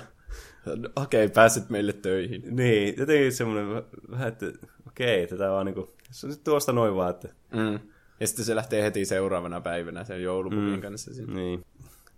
okei, 0.95 1.25
okay, 1.25 1.33
pääset 1.33 1.69
meille 1.69 1.93
töihin. 1.93 2.55
Niin, 2.55 2.95
jotenkin 2.97 3.33
semmoinen 3.33 3.83
vähän, 4.11 4.27
että 4.27 4.45
okei, 4.87 5.27
tätä 5.27 5.49
vaan 5.49 5.65
niinku, 5.65 5.93
se 6.11 6.27
on 6.27 6.29
nyt 6.29 6.43
tuosta 6.43 6.73
noin 6.73 6.95
vaan, 6.95 7.09
että 7.09 7.29
Mm. 7.53 7.79
Ja 8.19 8.27
sitten 8.27 8.45
se 8.45 8.55
lähtee 8.55 8.83
heti 8.83 9.05
seuraavana 9.05 9.61
päivänä 9.61 10.03
sen 10.03 10.23
joulupukin 10.23 10.75
mm. 10.75 10.81
kanssa. 10.81 11.13
Sinne. 11.13 11.33
niin. 11.33 11.65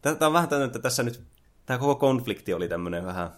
Tämä 0.01 0.17
on 0.21 0.33
vähän 0.33 0.49
tämmöinen, 0.49 0.67
että 0.67 0.79
tässä 0.79 1.03
nyt, 1.03 1.21
tämä 1.65 1.79
koko 1.79 1.95
konflikti 1.95 2.53
oli 2.53 2.67
tämmöinen 2.67 3.05
vähän, 3.05 3.29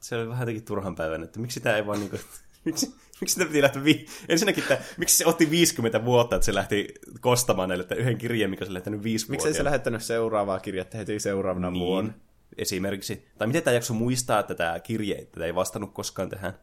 se 0.00 0.16
oli 0.16 0.28
vähän 0.28 0.42
jotenkin 0.42 0.64
turhan 0.64 0.96
päivän, 0.96 1.22
että 1.22 1.40
miksi 1.40 1.60
tämä 1.60 1.76
ei 1.76 1.86
vaan 1.86 2.00
niinku, 2.00 2.16
miksi, 2.64 2.94
miksi 3.20 3.34
sitä 3.34 3.46
piti 3.46 3.62
lähteä, 3.62 3.84
vi- 3.84 4.06
ensinnäkin, 4.28 4.62
että 4.62 4.78
miksi 4.96 5.16
se 5.16 5.26
otti 5.26 5.50
50 5.50 6.04
vuotta, 6.04 6.36
että 6.36 6.46
se 6.46 6.54
lähti 6.54 6.94
kostamaan 7.20 7.68
näille 7.68 7.82
että 7.82 7.94
yhden 7.94 8.18
kirjeen, 8.18 8.50
mikä 8.50 8.64
se 8.64 8.74
lähtenyt 8.74 9.02
viisi 9.02 9.30
Miksei 9.30 9.54
se 9.54 9.64
lähettänyt 9.64 10.02
seuraavaa 10.02 10.60
kirjettä 10.60 10.98
heti 10.98 11.20
seuraavana 11.20 11.70
niin. 11.70 11.80
vuonna? 11.80 12.12
esimerkiksi. 12.58 13.28
Tai 13.38 13.46
miten 13.46 13.62
tämä 13.62 13.74
jakso 13.74 13.94
muistaa, 13.94 14.40
että 14.40 14.54
tämä 14.54 14.80
kirje, 14.80 15.14
että 15.14 15.32
tämä 15.34 15.46
ei 15.46 15.54
vastannut 15.54 15.94
koskaan 15.94 16.28
tähän. 16.28 16.58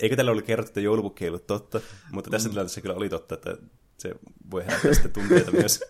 Eikö 0.00 0.16
tällä 0.16 0.30
oli 0.30 0.42
kerrottu, 0.42 0.70
että 0.70 0.80
joulupukki 0.80 1.24
ei 1.24 1.28
ollut 1.28 1.46
totta, 1.46 1.80
mutta 2.12 2.30
tässä 2.30 2.48
tilanteessa 2.48 2.80
kyllä 2.80 2.94
oli 2.94 3.08
totta, 3.08 3.34
että 3.34 3.56
se 3.98 4.14
voi 4.50 4.66
herättää 4.66 4.94
sitten 4.94 5.12
tunteita 5.12 5.50
myös. 5.50 5.80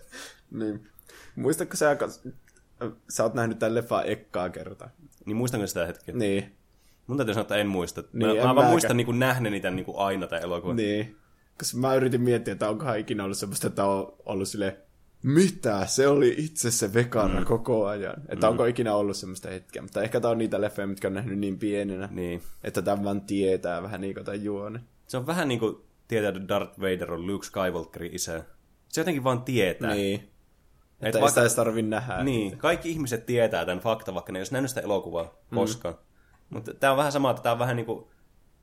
Niin. 0.51 0.89
Muistatko 1.37 1.76
sä, 1.76 1.97
sä 3.09 3.22
oot 3.22 3.35
nähnyt 3.35 3.59
tämän 3.59 3.74
leffan 3.74 4.07
ekkaa 4.07 4.51
kertaa? 4.51 4.91
Niin 5.26 5.37
muistanko 5.37 5.66
sitä 5.66 5.87
hetkeä? 5.87 6.14
Niin. 6.14 6.57
Mun 7.07 7.16
täytyy 7.16 7.34
sanoa, 7.34 7.42
että 7.42 7.57
en 7.57 7.66
muista. 7.66 8.02
Niin, 8.12 8.26
mä, 8.36 8.42
en 8.42 8.46
mä 8.48 8.55
vaan 8.55 8.70
muistan 8.70 8.96
niin 8.96 9.18
nähneeni 9.18 9.61
tämän 9.61 9.76
niin 9.76 9.86
aina 9.96 10.26
tämän 10.26 10.42
elokuvan. 10.44 10.76
Niin. 10.76 11.16
Koska 11.59 11.78
mä 11.78 11.94
yritin 11.94 12.20
miettiä, 12.20 12.52
että 12.52 12.68
onkohan 12.68 12.98
ikinä 12.98 13.24
ollut 13.24 13.38
semmoista, 13.38 13.66
että 13.66 13.84
on 13.84 14.12
ollut 14.26 14.48
sille 14.48 14.76
mitä? 15.22 15.86
Se 15.86 16.09
oli 16.09 16.34
itse 16.38 16.70
se 16.70 16.94
vekana 16.94 17.40
mm. 17.40 17.46
koko 17.46 17.86
ajan. 17.86 18.14
Että 18.28 18.46
mm. 18.46 18.50
onko 18.50 18.64
ikinä 18.64 18.94
ollut 18.94 19.16
semmoista 19.16 19.48
hetkeä. 19.50 19.82
Mutta 19.82 20.02
ehkä 20.02 20.20
tää 20.20 20.30
on 20.30 20.38
niitä 20.38 20.61
leffejä, 20.61 20.86
mitkä 20.86 21.09
on 21.09 21.14
nähnyt 21.14 21.38
niin 21.38 21.59
pienenä, 21.59 22.09
Niin. 22.12 22.42
että 22.64 22.82
tämän 22.82 23.05
vaan 23.05 23.20
tietää 23.20 23.82
vähän 23.82 24.00
niin 24.00 24.14
kuin 24.14 24.24
tämän 24.24 24.44
juone. 24.44 24.80
Se 25.07 25.16
on 25.16 25.26
vähän 25.26 25.48
niin 25.48 25.61
kuin 25.61 25.76
tietää, 26.09 26.28
että 26.28 26.48
Darth 26.48 26.80
Vader 26.80 27.12
on 27.12 27.26
Luke 27.26 27.46
Skywalkerin 27.46 28.14
isä. 28.14 28.44
Se 28.88 29.00
jotenkin 29.00 29.24
vaan 29.24 29.42
tietää. 29.42 29.94
Niin. 29.94 30.14
Et 30.20 30.26
Että 31.07 31.07
ei 31.07 31.12
vaikka- 31.12 31.28
sitä 31.28 31.40
edes 31.40 31.55
tarvi 31.55 31.82
nähdä. 31.82 32.24
Niin, 32.24 32.59
kaikki 32.59 32.90
ihmiset 32.90 33.26
tietää 33.26 33.66
tämän 33.66 33.80
fakta, 33.82 34.14
vaikka 34.14 34.32
ne 34.32 34.38
ei 34.38 34.40
olisi 34.40 34.52
nähnyt 34.52 34.68
sitä 34.70 34.80
elokuvaa 34.80 35.34
koskaan. 35.55 35.94
Mutta 36.51 36.74
tämä 36.74 36.90
on 36.90 36.97
vähän 36.97 37.12
sama, 37.12 37.30
että 37.30 37.42
tämä 37.42 37.53
on 37.53 37.59
vähän 37.59 37.76
niin 37.76 37.86
kuin, 37.86 38.05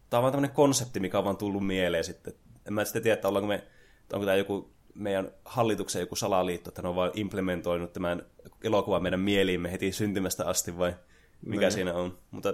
tämä 0.10 0.20
on 0.20 0.22
vaan 0.22 0.32
tämmöinen 0.34 0.56
konsepti, 0.56 1.00
mikä 1.00 1.18
on 1.18 1.24
vaan 1.24 1.38
tullut 1.38 1.68
mieleen 1.68 2.04
sitten. 2.04 2.34
En 2.68 2.74
mä 2.74 2.86
sitten 2.86 3.04
tiedä, 3.04 3.14
että 3.14 3.28
ollaanko 3.28 3.48
me, 3.48 3.64
onko 4.14 4.26
tämä 4.26 4.36
joku 4.38 4.72
meidän 4.96 5.32
hallituksen 5.46 6.00
joku 6.00 6.16
salaliitto, 6.16 6.70
että 6.70 6.82
ne 6.82 6.88
on 6.88 6.96
vaan 6.96 7.12
implementoinut 7.14 7.94
tämän 7.94 8.26
elokuvan 8.64 9.02
meidän 9.02 9.20
mieliimme 9.20 9.72
heti 9.72 9.92
syntymästä 9.92 10.46
asti 10.46 10.78
vai 10.78 10.96
mikä 11.46 11.62
Niin. 11.62 11.72
siinä 11.72 11.94
on. 11.94 12.18
Mutta 12.32 12.54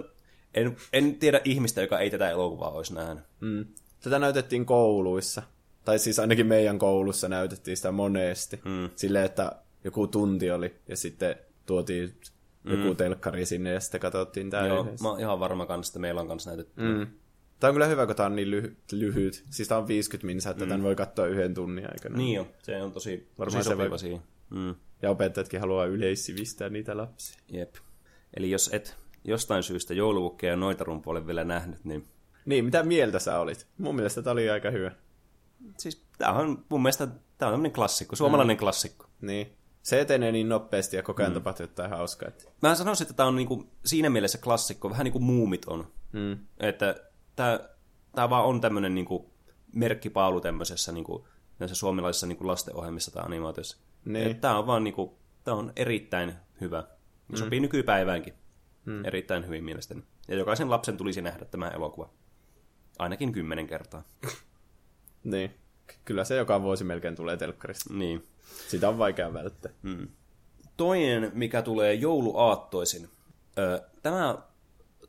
en, 0.54 0.76
en 0.92 1.14
tiedä 1.14 1.40
ihmistä, 1.44 1.80
joka 1.80 1.98
ei 1.98 2.10
tätä 2.10 2.30
elokuvaa 2.30 2.70
olisi 2.70 2.94
nähnyt. 2.94 3.24
Mm. 3.40 3.66
Tätä 4.00 4.18
näytettiin 4.18 4.66
kouluissa. 4.66 5.42
Tai 5.84 5.98
siis 5.98 6.18
ainakin 6.18 6.46
meidän 6.46 6.78
koulussa 6.78 7.28
näytettiin 7.28 7.76
sitä 7.76 7.92
monesti. 7.92 8.60
Mm. 8.64 8.90
Silleen, 8.96 9.24
että 9.24 9.52
joku 9.84 10.06
tunti 10.06 10.50
oli 10.50 10.74
ja 10.88 10.96
sitten 10.96 11.36
tuotiin 11.66 12.14
joku 12.70 12.94
telkkari 12.94 13.46
sinne 13.46 13.70
ja 13.72 13.80
sitten 13.80 14.00
katsottiin 14.00 14.50
tämä 14.50 14.66
Joo, 14.66 14.82
yhdessä. 14.84 15.02
mä 15.04 15.10
oon 15.10 15.20
ihan 15.20 15.40
varma 15.40 15.66
kanssa, 15.66 15.90
että 15.90 15.98
meillä 15.98 16.20
on 16.20 16.28
kanssa 16.28 16.50
näytetty. 16.50 16.80
Mm. 16.82 17.06
Tämä 17.60 17.68
on 17.68 17.74
kyllä 17.74 17.86
hyvä, 17.86 18.06
kun 18.06 18.16
tämä 18.16 18.26
on 18.26 18.36
niin 18.36 18.48
lyhy- 18.50 18.76
lyhyt. 18.92 19.44
Siis 19.50 19.68
tämä 19.68 19.78
on 19.80 19.88
50 19.88 20.26
minsa, 20.26 20.50
että 20.50 20.64
mm. 20.64 20.68
tämän 20.68 20.82
voi 20.82 20.96
katsoa 20.96 21.26
yhden 21.26 21.54
tunnin 21.54 21.84
aikana. 21.84 22.16
Niin 22.16 22.34
jo, 22.36 22.46
se 22.62 22.82
on 22.82 22.92
tosi, 22.92 23.28
Varmaan 23.38 23.58
tosi 23.64 23.70
sopiva 23.70 23.90
voi- 23.90 23.98
siihen. 23.98 24.20
Mm. 24.50 24.74
Ja 25.02 25.10
opettajatkin 25.10 25.60
haluaa 25.60 25.84
yleissivistää 25.86 26.68
niitä 26.68 26.96
lapsia. 26.96 27.36
Jep. 27.52 27.74
Eli 28.36 28.50
jos 28.50 28.70
et 28.72 28.96
jostain 29.24 29.62
syystä 29.62 29.94
joulupukkeja 29.94 30.52
ja 30.52 30.56
noitarun 30.56 31.02
puolen 31.02 31.26
vielä 31.26 31.44
nähnyt, 31.44 31.84
niin 31.84 32.08
Niin, 32.44 32.64
mitä 32.64 32.82
mieltä 32.82 33.18
sä 33.18 33.38
olit? 33.38 33.66
Mun 33.78 33.94
mielestä 33.94 34.22
tämä 34.22 34.32
oli 34.32 34.50
aika 34.50 34.70
hyvä. 34.70 34.92
siis 35.78 36.02
tämä 36.18 36.32
on 36.32 36.64
mun 36.68 36.82
mielestä 36.82 37.06
tämä 37.06 37.48
on 37.48 37.52
tämmöinen 37.52 37.72
klassikko, 37.72 38.16
suomalainen 38.16 38.56
mm. 38.56 38.58
klassikko. 38.58 39.06
Niin. 39.20 39.52
Se 39.88 40.00
etenee 40.00 40.32
niin 40.32 40.48
nopeasti 40.48 40.96
ja 40.96 41.02
koko 41.02 41.22
ajan 41.22 41.32
mm. 41.32 41.34
tapahtuu 41.34 41.64
jotain 41.64 41.90
hauskaa. 41.90 42.28
Että... 42.28 42.44
Mä 42.62 42.74
sanoisin, 42.74 43.04
että 43.04 43.14
tämä 43.14 43.28
on 43.28 43.36
niinku 43.36 43.66
siinä 43.84 44.10
mielessä 44.10 44.38
klassikko, 44.38 44.90
vähän 44.90 45.04
niin 45.04 45.12
kuin 45.12 45.24
muumit 45.24 45.64
on. 45.64 45.92
Mm. 46.12 46.38
Että 46.60 46.94
tämä, 47.36 48.30
vaan 48.30 48.44
on 48.44 48.60
tämmöinen 48.60 48.94
niinku 48.94 49.30
merkkipaalu 49.72 50.40
tämmöisessä 50.40 50.92
niinku, 50.92 51.28
näissä 51.58 51.74
suomalaisissa 51.74 52.26
niinku 52.26 52.46
lastenohjelmissa 52.46 53.10
tai 53.10 53.22
animaatioissa. 53.26 53.78
Niin. 54.04 54.40
Tämä 54.40 54.58
on 54.58 54.66
vaan 54.66 54.84
niinku, 54.84 55.18
tämä 55.44 55.56
on 55.56 55.72
erittäin 55.76 56.32
hyvä. 56.60 56.84
Ja 57.32 57.38
sopii 57.38 57.60
nykypäiväänkin 57.60 58.34
mm. 58.84 59.04
erittäin 59.04 59.46
hyvin 59.46 59.64
mielestäni. 59.64 60.02
Ja 60.28 60.36
jokaisen 60.36 60.70
lapsen 60.70 60.96
tulisi 60.96 61.22
nähdä 61.22 61.44
tämä 61.44 61.68
elokuva. 61.68 62.10
Ainakin 62.98 63.32
kymmenen 63.32 63.66
kertaa. 63.66 64.02
Niin. 65.24 65.50
Ky- 65.86 65.94
Kyllä 66.04 66.24
se 66.24 66.36
joka 66.36 66.62
vuosi 66.62 66.84
melkein 66.84 67.16
tulee 67.16 67.36
telkkarista. 67.36 67.94
Niin. 67.94 68.28
Sitä 68.68 68.88
on 68.88 68.98
vaikea 68.98 69.32
välttää. 69.34 69.72
Toinen, 70.76 71.30
mikä 71.34 71.62
tulee 71.62 71.94
jouluaattoisin. 71.94 73.08
Tämä 74.02 74.38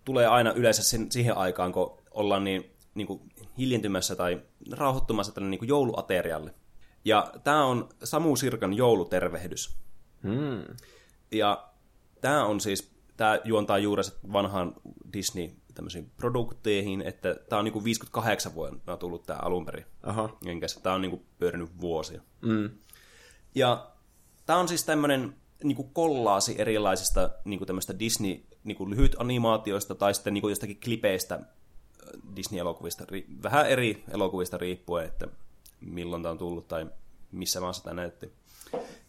tulee 0.05 0.27
aina 0.27 0.51
yleensä 0.51 0.83
sen, 0.83 1.11
siihen 1.11 1.37
aikaan, 1.37 1.71
kun 1.71 1.97
ollaan 2.11 2.43
niin, 2.43 2.71
niin 2.95 3.07
kuin 3.07 3.21
hiljentymässä 3.57 4.15
tai 4.15 4.41
rauhoittumassa 4.71 5.31
tälle 5.31 5.49
niin 5.49 5.59
kuin 5.59 5.69
jouluaterialle. 5.69 6.53
Ja 7.05 7.31
tämä 7.43 7.65
on 7.65 7.89
Samu 8.03 8.35
Sirkan 8.35 8.73
joulutervehdys. 8.73 9.77
Hmm. 10.23 10.63
Ja 11.31 11.69
tämä 12.21 12.45
on 12.45 12.59
siis 12.59 12.91
tämä 13.17 13.39
juontaa 13.43 13.77
juurensa 13.77 14.11
vanhaan 14.33 14.73
Disney 15.13 15.49
tämmöisiin 15.73 16.11
produkteihin, 16.17 17.01
että 17.01 17.35
tämä 17.49 17.57
on 17.59 17.65
niinku 17.65 17.83
58 17.83 18.55
vuonna 18.55 18.97
tullut 18.97 19.25
tämä 19.25 19.39
alun 19.41 19.65
perin. 19.65 19.85
Aha. 20.03 20.37
Jenkeissä. 20.45 20.79
Tämä 20.79 20.95
on 20.95 21.01
niinku 21.01 21.25
pyörinyt 21.37 21.81
vuosia. 21.81 22.21
Mm. 22.41 22.69
Ja 23.55 23.91
tämä 24.45 24.59
on 24.59 24.67
siis 24.67 24.83
tämmöinen 24.83 25.35
niinku 25.63 25.83
kollaasi 25.83 26.55
erilaisista 26.57 27.29
niinku 27.45 27.65
tämmöistä 27.65 27.99
Disney 27.99 28.43
niinku 28.63 28.89
lyhyt 28.89 29.15
animaatioista 29.19 29.95
tai 29.95 30.13
sitten 30.13 30.33
niinku 30.33 30.49
jostakin 30.49 30.79
klipeistä 30.79 31.39
Disney-elokuvista, 32.35 33.05
vähän 33.43 33.69
eri 33.69 34.03
elokuvista 34.11 34.57
riippuen, 34.57 35.05
että 35.05 35.27
milloin 35.81 36.23
tämä 36.23 36.31
on 36.31 36.37
tullut 36.37 36.67
tai 36.67 36.87
missä 37.31 37.59
maassa 37.59 37.83
tämä 37.83 37.93
näytti. 37.93 38.33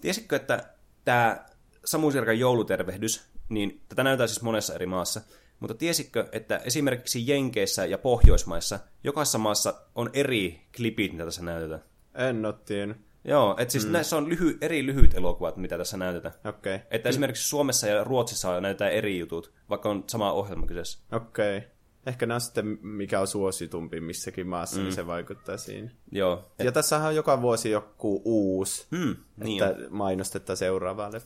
Tiesitkö, 0.01 0.37
että 0.37 0.75
tämä 1.05 1.45
Samu 1.85 2.11
Sirkan 2.11 2.39
joulutervehdys, 2.39 3.23
niin 3.49 3.81
tätä 3.89 4.05
näytetään 4.05 4.29
siis 4.29 4.43
monessa 4.43 4.75
eri 4.75 4.87
maassa, 4.87 5.21
mutta 5.61 5.75
tiesitkö, 5.75 6.29
että 6.33 6.59
esimerkiksi 6.59 7.27
Jenkeissä 7.27 7.87
ja 7.87 7.99
Pohjoismaissa 7.99 8.79
jokaisessa 9.05 9.39
maassa 9.39 9.75
on 9.95 10.11
eri 10.13 10.67
klipit, 10.77 11.13
mitä 11.13 11.25
tässä 11.25 11.43
näytetään? 11.43 11.85
En 12.15 12.47
ole 12.47 12.55
tiennyt. 12.65 13.10
Joo, 13.25 13.55
että 13.59 13.73
siis 13.73 13.87
mm. 13.87 13.93
näissä 13.93 14.17
on 14.17 14.29
lyhy, 14.29 14.59
eri 14.61 14.87
lyhyt 14.87 15.15
elokuvat, 15.15 15.57
mitä 15.57 15.79
tässä 15.79 15.97
näytetään. 15.97 16.35
Okei. 16.45 16.75
Okay. 16.75 16.87
Että 16.91 17.09
esimerkiksi 17.09 17.49
Suomessa 17.49 17.87
ja 17.87 18.05
Ruotsissa 18.05 18.61
näytetään 18.61 18.93
eri 18.93 19.19
jutut, 19.19 19.53
vaikka 19.71 19.89
on 19.89 20.05
sama 20.07 20.33
ohjelma 20.33 20.67
kyseessä. 20.67 20.99
Okei. 21.13 21.59
Okay. 21.59 21.71
Ehkä 22.07 22.27
nämä 22.27 22.41
sitten, 22.41 22.79
mikä 22.83 23.21
on 23.21 23.27
suositumpi 23.27 24.01
missäkin 24.01 24.47
maassa, 24.47 24.77
mm. 24.77 24.83
niin 24.83 24.95
se 24.95 25.07
vaikuttaa 25.07 25.57
siinä. 25.57 25.91
Joo. 26.13 26.53
Ja 26.59 26.73
tässähän 26.73 27.09
on 27.09 27.17
joka 27.17 27.43
vuosi 27.43 27.71
joku 27.71 28.23
uusi, 28.25 28.87
Hmm, 28.97 29.17
niin 29.37 29.63
että 29.65 29.85
on. 29.85 29.97
mainostetta 29.97 30.57
seuraavalle. 30.57 31.21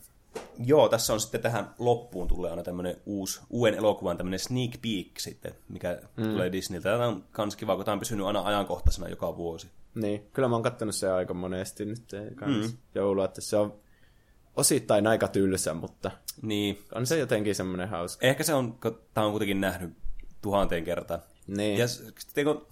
Joo, 0.64 0.88
tässä 0.88 1.12
on 1.12 1.20
sitten 1.20 1.40
tähän 1.40 1.74
loppuun 1.78 2.28
tulee 2.28 2.50
aina 2.50 2.62
tämmöinen 2.62 2.96
uusi, 3.06 3.40
uuden 3.50 3.74
elokuvan 3.74 4.16
tämmöinen 4.16 4.38
sneak 4.38 4.70
peek 4.82 5.18
sitten, 5.18 5.54
mikä 5.68 5.98
mm. 6.16 6.24
tulee 6.24 6.52
Disneyltä. 6.52 6.90
Tämä 6.90 7.06
on 7.06 7.24
kans 7.32 7.56
kiva, 7.56 7.76
kun 7.76 7.84
tämä 7.84 7.92
on 7.92 7.98
pysynyt 7.98 8.26
aina 8.26 8.42
ajankohtaisena 8.42 9.08
joka 9.08 9.36
vuosi. 9.36 9.70
Niin, 9.94 10.28
kyllä 10.32 10.48
mä 10.48 10.54
oon 10.54 10.62
kattonut 10.62 10.94
se 10.94 11.10
aika 11.10 11.34
monesti 11.34 11.84
nyt 11.84 12.02
kans 12.34 12.72
mm. 12.72 12.78
joulua, 12.94 13.24
että 13.24 13.40
se 13.40 13.56
on 13.56 13.74
osittain 14.56 15.06
aika 15.06 15.28
tylsä, 15.28 15.74
mutta 15.74 16.10
Niin, 16.42 16.78
on 16.94 17.06
se 17.06 17.18
jotenkin 17.18 17.54
semmoinen 17.54 17.88
hauska. 17.88 18.26
ehkä 18.26 18.44
se 18.44 18.54
on, 18.54 18.72
kun 18.72 18.98
tämä 19.14 19.26
on 19.26 19.32
kuitenkin 19.32 19.60
nähnyt 19.60 19.90
tuhanteen 20.42 20.84
kertaan. 20.84 21.20
Niin. 21.46 21.78
Ja 21.78 21.88
sitten 21.88 22.44
kun, 22.44 22.66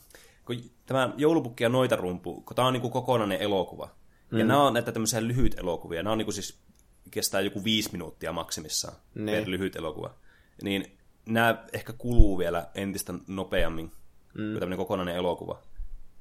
kun 0.46 0.56
tämä 0.86 1.12
joulupukki 1.16 1.64
ja 1.64 1.68
noita 1.68 1.96
rumpu, 1.96 2.40
kun 2.40 2.56
tämä 2.56 2.68
on 2.68 2.72
niin 2.72 2.80
kuin 2.80 2.92
kokonainen 2.92 3.40
elokuva, 3.40 3.88
mm. 4.30 4.38
ja 4.38 4.44
nämä 4.44 4.66
on 4.66 4.74
näitä 4.74 4.92
tämmöisiä 4.92 5.26
lyhyt 5.26 5.58
elokuvia, 5.58 6.02
nämä 6.02 6.12
on 6.12 6.18
niin 6.18 6.26
kuin 6.26 6.34
siis 6.34 6.58
kestää 7.10 7.40
joku 7.40 7.64
viisi 7.64 7.88
minuuttia 7.92 8.32
maksimissaan 8.32 8.96
Niin. 9.14 9.26
per 9.26 9.50
lyhyt 9.50 9.76
elokuva, 9.76 10.14
niin 10.62 10.98
nämä 11.26 11.64
ehkä 11.72 11.92
kuluu 11.92 12.38
vielä 12.38 12.66
entistä 12.74 13.14
nopeammin 13.26 13.84
mm. 13.86 13.92
kuin 14.34 14.52
tämmöinen 14.52 14.78
kokonainen 14.78 15.16
elokuva. 15.16 15.58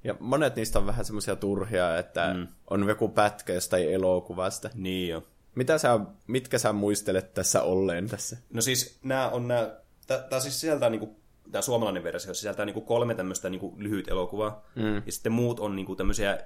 Ja 0.03 0.15
monet 0.19 0.55
niistä 0.55 0.79
on 0.79 0.85
vähän 0.85 1.05
semmoisia 1.05 1.35
turhia, 1.35 1.97
että 1.97 2.33
mm. 2.33 2.47
on 2.69 2.89
joku 2.89 3.09
pätkä 3.09 3.53
jostain 3.53 3.93
elokuvasta. 3.93 4.69
Niin 4.73 5.09
jo. 5.09 5.23
Mitä 5.55 5.77
sä, 5.77 5.99
mitkä 6.27 6.57
sä 6.57 6.73
muistelet 6.73 7.33
tässä 7.33 7.61
olleen 7.61 8.07
tässä? 8.07 8.37
No 8.53 8.61
siis 8.61 8.99
nämä 9.03 9.29
on 9.29 9.47
nämä, 9.47 9.71
tämä 10.07 10.39
siis 10.39 10.61
sisältää 10.61 10.89
niinku, 10.89 11.15
tämä 11.51 11.61
suomalainen 11.61 12.03
versio 12.03 12.33
sisältää 12.33 12.65
niinku 12.65 12.81
kolme 12.81 13.15
tämmöistä 13.15 13.49
niinku 13.49 13.75
lyhyt 13.77 14.07
elokuvaa, 14.07 14.65
mm. 14.75 14.95
ja 14.95 15.11
sitten 15.11 15.31
muut 15.31 15.59
on 15.59 15.75
niinku 15.75 15.95
tämmöisiä 15.95 16.39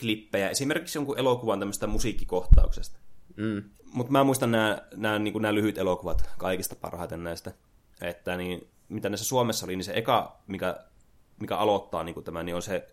klippejä, 0.00 0.48
esimerkiksi 0.48 0.98
jonkun 0.98 1.18
elokuvan 1.18 1.58
tämmöistä 1.58 1.86
musiikkikohtauksesta. 1.86 2.98
Mm. 3.36 3.62
Mutta 3.92 4.12
mä 4.12 4.24
muistan 4.24 4.50
nämä, 4.50 4.78
nämä, 4.96 5.18
niin 5.18 5.42
nämä 5.42 5.54
lyhyt 5.54 5.78
elokuvat 5.78 6.30
kaikista 6.38 6.76
parhaiten 6.76 7.24
näistä. 7.24 7.52
Että 8.00 8.36
niin, 8.36 8.68
mitä 8.88 9.08
näissä 9.08 9.26
Suomessa 9.26 9.66
oli, 9.66 9.76
niin 9.76 9.84
se 9.84 9.92
eka, 9.96 10.40
mikä, 10.46 10.76
mikä 11.40 11.56
aloittaa 11.56 12.04
niin 12.04 12.24
tämä, 12.24 12.42
niin 12.42 12.56
on 12.56 12.62
se 12.62 12.88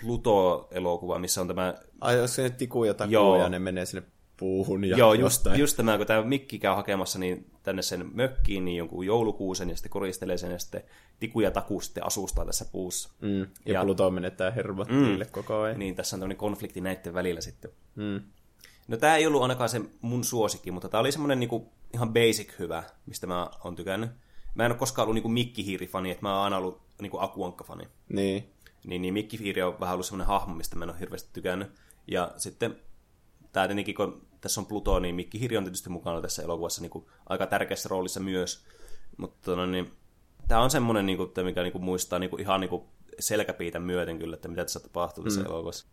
Pluto-elokuva, 0.00 1.18
missä 1.18 1.40
on 1.40 1.48
tämä... 1.48 1.74
Ai, 2.00 2.16
jos 2.16 2.34
se 2.34 2.50
tikuja 2.50 2.94
takuu 2.94 3.12
Joo. 3.12 3.36
ja 3.36 3.48
ne 3.48 3.58
menee 3.58 3.86
sinne 3.86 4.06
puuhun 4.36 4.84
ja 4.84 4.96
Joo, 4.96 5.14
just, 5.14 5.22
jostain. 5.22 5.60
just 5.60 5.76
tämä, 5.76 5.96
kun 5.96 6.06
tämä 6.06 6.22
Mikki 6.22 6.58
käy 6.58 6.74
hakemassa 6.74 7.18
niin 7.18 7.50
tänne 7.62 7.82
sen 7.82 8.10
mökkiin, 8.14 8.64
niin 8.64 8.76
jonkun 8.76 9.06
joulukuusen, 9.06 9.70
ja 9.70 9.76
sitten 9.76 9.90
koristelee 9.90 10.38
sen, 10.38 10.50
ja 10.50 10.58
sitten 10.58 10.82
tiku 11.20 11.40
ja 11.40 11.50
taku 11.50 11.80
sitten 11.80 12.06
asustaa 12.06 12.44
tässä 12.44 12.64
puussa. 12.72 13.10
Mm. 13.20 13.38
Ja, 13.38 13.46
Ja- 13.66 13.72
ja 13.72 13.84
Pluto 13.84 14.10
menettää 14.10 14.50
hermot 14.50 14.88
mm. 14.88 15.18
koko 15.30 15.60
ajan. 15.60 15.78
Niin 15.78 15.94
tässä 15.94 16.16
on 16.16 16.20
tämmöinen 16.20 16.36
konflikti 16.36 16.80
näiden 16.80 17.14
välillä 17.14 17.40
sitten. 17.40 17.70
Mm. 17.94 18.20
No 18.88 18.96
tämä 18.96 19.16
ei 19.16 19.26
ollut 19.26 19.42
ainakaan 19.42 19.68
se 19.68 19.80
mun 20.00 20.24
suosikki, 20.24 20.70
mutta 20.70 20.88
tämä 20.88 21.00
oli 21.00 21.12
semmoinen 21.12 21.40
niinku 21.40 21.72
ihan 21.94 22.12
basic 22.12 22.58
hyvä, 22.58 22.82
mistä 23.06 23.26
mä 23.26 23.50
oon 23.64 23.76
tykännyt. 23.76 24.10
Mä 24.54 24.64
en 24.64 24.72
ole 24.72 24.78
koskaan 24.78 25.04
ollut 25.04 25.14
niinku 25.14 25.28
mikkihiirifani, 25.28 26.10
että 26.10 26.22
mä 26.22 26.34
oon 26.34 26.44
aina 26.44 26.56
ollut 26.56 26.80
niinku 27.00 27.18
akuankka-fani. 27.18 27.88
Niin. 28.08 28.52
Niin, 28.84 29.02
niin 29.02 29.14
mikkihiiri 29.14 29.62
on 29.62 29.80
vähän 29.80 29.94
ollut 29.94 30.06
semmoinen 30.06 30.26
hahmo, 30.26 30.54
mistä 30.54 30.76
mä 30.76 30.84
en 30.84 30.90
ole 30.90 31.00
hirveästi 31.00 31.30
tykännyt. 31.32 31.72
Ja 32.06 32.32
sitten 32.36 32.76
tää 33.52 33.68
tietenkin, 33.68 33.94
kun 33.94 34.26
tässä 34.40 34.60
on 34.60 34.66
Pluto, 34.66 34.98
niin 34.98 35.14
mikkihiiri 35.14 35.56
on 35.56 35.64
tietysti 35.64 35.90
mukana 35.90 36.20
tässä 36.20 36.42
elokuvassa 36.42 36.82
niinku 36.82 37.10
aika 37.26 37.46
tärkeässä 37.46 37.88
roolissa 37.88 38.20
myös. 38.20 38.64
Mutta 39.16 39.56
no, 39.56 39.66
niin, 39.66 39.92
tämä 40.48 40.60
on 40.60 40.70
semmoinen, 40.70 41.06
niinku, 41.06 41.22
että 41.22 41.42
mikä 41.42 41.62
niinku, 41.62 41.78
muistaa 41.78 42.18
niinku, 42.18 42.36
ihan 42.36 42.60
niinku, 42.60 42.88
selkäpiitä 43.18 43.78
myöten 43.78 44.18
kyllä, 44.18 44.34
että 44.34 44.48
mitä 44.48 44.64
tässä 44.64 44.80
tapahtuu 44.80 45.24
tässä 45.24 45.40
mm. 45.40 45.46
elokuvassa. 45.46 45.86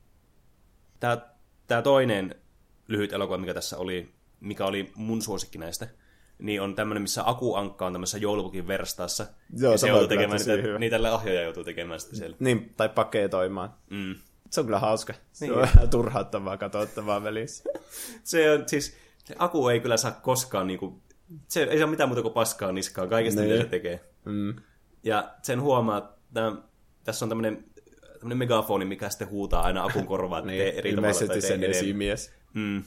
Tämä, 1.00 1.18
tämä 1.68 1.82
toinen 1.82 2.36
lyhyt 2.88 3.14
elokuva, 3.14 3.38
mikä 3.38 3.54
tässä 3.54 3.78
oli, 3.78 4.10
mikä 4.40 4.66
oli 4.66 4.92
mun 4.96 5.22
suosikki 5.22 5.58
näistä, 5.58 5.88
niin 6.40 6.62
on 6.62 6.76
tämmöinen, 6.76 7.02
missä 7.02 7.24
Aku 7.30 7.56
Ankka 7.56 7.86
on 7.86 7.92
tämmöisessä 7.94 8.18
joulupukin 8.18 8.68
verstaassa. 8.68 9.26
Joo, 9.58 9.72
ja 9.72 9.78
se 9.78 9.88
joutuu 9.88 10.08
tekemään 10.08 10.40
niitä, 10.40 10.62
hyvä. 10.62 10.80
niitä 10.80 11.04
lahjoja 11.04 11.42
joutuu 11.42 11.64
tekemään 11.64 12.00
sitten 12.00 12.18
siellä. 12.18 12.36
niin, 12.40 12.74
tai 12.78 12.90
paketoimaan. 12.90 13.74
Mm. 13.90 14.16
Se 14.50 14.60
on 14.60 14.66
kyllä 14.66 14.80
hauska. 14.80 15.14
Se 15.34 15.46
Niin. 15.46 15.56
on 15.56 15.62
vähän 15.62 15.90
turhauttavaa 15.90 16.58
katsottavaa 16.58 17.24
välissä. 17.24 17.64
Se 18.24 18.52
on 18.52 18.64
siis, 18.70 18.98
se 19.24 19.36
Aku 19.40 19.68
ei 19.68 19.80
kyllä 19.80 19.98
saa 19.98 20.12
koskaan 20.12 20.68
niinku, 20.68 21.02
se 21.48 21.64
ei 21.64 21.78
saa 21.78 21.88
mitään 21.88 22.10
muuta 22.10 22.22
kuin 22.22 22.34
paskaa 22.34 22.72
niskaa 22.72 23.08
kaikesta, 23.08 23.42
Niin. 23.42 23.52
mitä 23.52 23.64
se 23.64 23.70
tekee. 23.70 24.00
Mm. 24.26 24.56
Ja 25.04 25.30
sen 25.42 25.62
huomaa, 25.62 25.98
että 25.98 26.52
tässä 27.04 27.26
on 27.26 27.30
tämmöinen, 27.30 27.66
tämmöinen 28.14 28.38
megafoni, 28.38 28.86
mikä 28.86 29.10
sitten 29.10 29.30
huutaa 29.30 29.62
aina 29.64 29.84
Akun 29.84 30.06
korvaan, 30.08 30.48
Niin, 30.48 30.62
eri 30.62 30.74
tavalla 30.76 30.90
ilmeisesti 30.90 31.28
tee 31.28 31.42
sen 31.42 31.64
esimies. 31.64 32.34
Mm. 32.56 32.84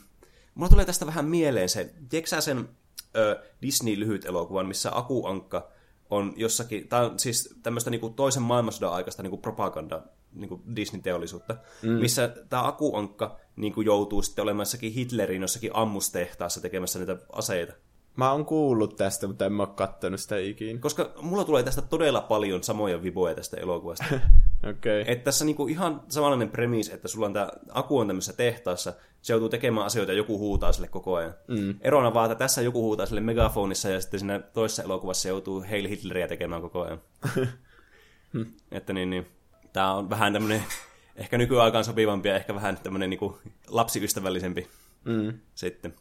Mulla 0.54 0.70
tulee 0.70 0.84
tästä 0.84 1.06
vähän 1.06 1.24
mieleen 1.24 1.68
se, 1.68 1.94
tiedätkö 2.08 2.40
sen 2.40 2.68
ö, 3.16 3.42
Disney-lyhyt-elokuvan, 3.62 4.66
missä 4.66 4.96
Aku 4.96 5.26
Ankka 5.26 5.70
on 6.10 6.32
jossakin, 6.36 6.88
tämä 6.88 7.02
on 7.02 7.18
siis 7.18 7.54
tämmöistä 7.62 7.90
niinku 7.90 8.10
toisen 8.10 8.42
maailmansodan 8.42 8.92
aikaista 8.92 9.22
niinku 9.22 9.36
propaganda 9.36 10.02
niinku 10.32 10.62
Disney-teollisuutta, 10.76 11.56
mm. 11.82 11.90
missä 11.90 12.28
tämä 12.48 12.68
Aku 12.68 12.96
Ankka 12.96 13.36
niinku 13.56 13.80
joutuu 13.80 14.22
sitten 14.22 14.42
olemaan 14.42 14.60
jossakin 14.62 14.92
Hitlerin 14.92 15.42
jossakin 15.42 15.70
ammustehtaassa 15.74 16.60
tekemässä 16.60 16.98
niitä 16.98 17.16
aseita. 17.32 17.72
Mä 18.18 18.32
oon 18.32 18.44
kuullut 18.44 18.96
tästä, 18.96 19.26
mutta 19.26 19.46
en 19.46 19.52
mä 19.52 19.62
oo 19.62 19.66
kattonut 19.66 20.20
sitä 20.20 20.38
ikinä. 20.38 20.78
Koska 20.80 21.10
mulla 21.22 21.44
tulee 21.44 21.62
tästä 21.62 21.82
todella 21.82 22.20
paljon 22.20 22.62
samoja 22.62 23.02
viboja 23.02 23.34
tästä 23.34 23.56
elokuvasta. 23.56 24.04
Okei. 24.70 25.02
Okay. 25.02 25.12
Että 25.12 25.24
tässä 25.24 25.44
niinku 25.44 25.66
ihan 25.66 26.02
samanlainen 26.08 26.50
premis, 26.50 26.88
että 26.88 27.08
sulla 27.08 27.26
on 27.26 27.32
tämä 27.32 27.48
Aku 27.70 27.98
on 27.98 28.06
tämmöisessä 28.06 28.32
tehtaassa, 28.32 28.92
se 29.22 29.32
joutuu 29.32 29.48
tekemään 29.48 29.86
asioita 29.86 30.12
ja 30.12 30.16
joku 30.16 30.38
huutaa 30.38 30.72
sille 30.72 30.88
koko 30.88 31.14
ajan. 31.14 31.34
Mm. 31.48 31.74
Erona 31.80 32.14
vaan, 32.14 32.30
että 32.30 32.44
tässä 32.44 32.62
joku 32.62 32.82
huutaa 32.82 33.06
sille 33.06 33.20
megafonissa 33.20 33.88
ja 33.88 34.00
sitten 34.00 34.20
siinä 34.20 34.38
toisessa 34.38 34.82
elokuvassa 34.82 35.28
joutuu 35.28 35.64
Heil 35.70 35.88
Hitleriä 35.88 36.28
tekemään 36.28 36.62
koko 36.62 36.82
ajan. 36.82 37.00
että 38.72 38.92
niin, 38.92 39.10
niin. 39.10 39.26
Tämä 39.72 39.94
on 39.94 40.10
vähän 40.10 40.32
tämmöinen 40.32 40.62
ehkä 41.16 41.38
nykyaikaan 41.38 41.84
sopivampi 41.84 42.28
ja 42.28 42.36
ehkä 42.36 42.54
vähän 42.54 42.78
tämmöinen 42.82 43.10
niinku 43.10 43.38
lapsiystävällisempi 43.68 44.68
Mm. 45.04 45.38
sitten. 45.54 45.94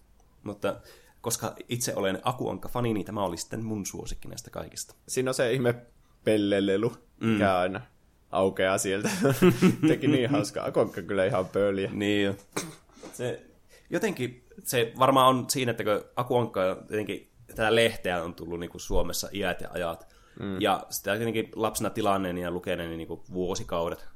Mutta 0.43 0.75
koska 1.21 1.55
itse 1.69 1.95
olen 1.95 2.19
Akuankka-fani, 2.23 2.93
niin 2.93 3.05
tämä 3.05 3.23
oli 3.23 3.37
sitten 3.37 3.65
mun 3.65 3.85
suosikki 3.85 4.27
näistä 4.27 4.49
kaikista. 4.49 4.95
Siinä 5.07 5.29
on 5.31 5.33
se 5.33 5.53
ihme 5.53 5.75
pellelelu, 6.23 6.93
Mm. 7.19 7.27
mikä 7.27 7.57
aina 7.57 7.81
aukeaa 8.31 8.77
sieltä. 8.77 9.09
Teki 9.87 10.07
niin 10.07 10.29
hauskaa. 10.29 10.65
Akonka 10.65 11.01
kyllä 11.01 11.25
ihan 11.25 11.45
pöliä. 11.45 11.89
Niin 11.93 12.25
jo. 12.25 12.35
Se, 13.13 13.45
jotenkin 13.89 14.45
se 14.63 14.93
varmaan 14.99 15.27
on 15.35 15.49
siinä, 15.49 15.71
että 15.71 15.83
kun 15.83 16.01
Akuankka 16.15 16.63
jotenkin 16.63 17.31
tätä 17.47 17.75
lehteä 17.75 18.23
on 18.23 18.33
tullut 18.33 18.59
niin 18.59 18.69
kuin 18.69 18.81
Suomessa 18.81 19.29
iät 19.33 19.61
ja 19.61 19.69
ajat. 19.71 20.07
Mm. 20.39 20.61
Ja 20.61 20.85
sitä 20.89 21.13
jotenkin 21.15 21.49
lapsena 21.55 21.89
tilanneen 21.89 22.37
ja 22.37 22.51
lukeneen 22.51 22.97
niin 22.97 23.07
kuin 23.07 23.21
vuosikaudet. 23.33 24.07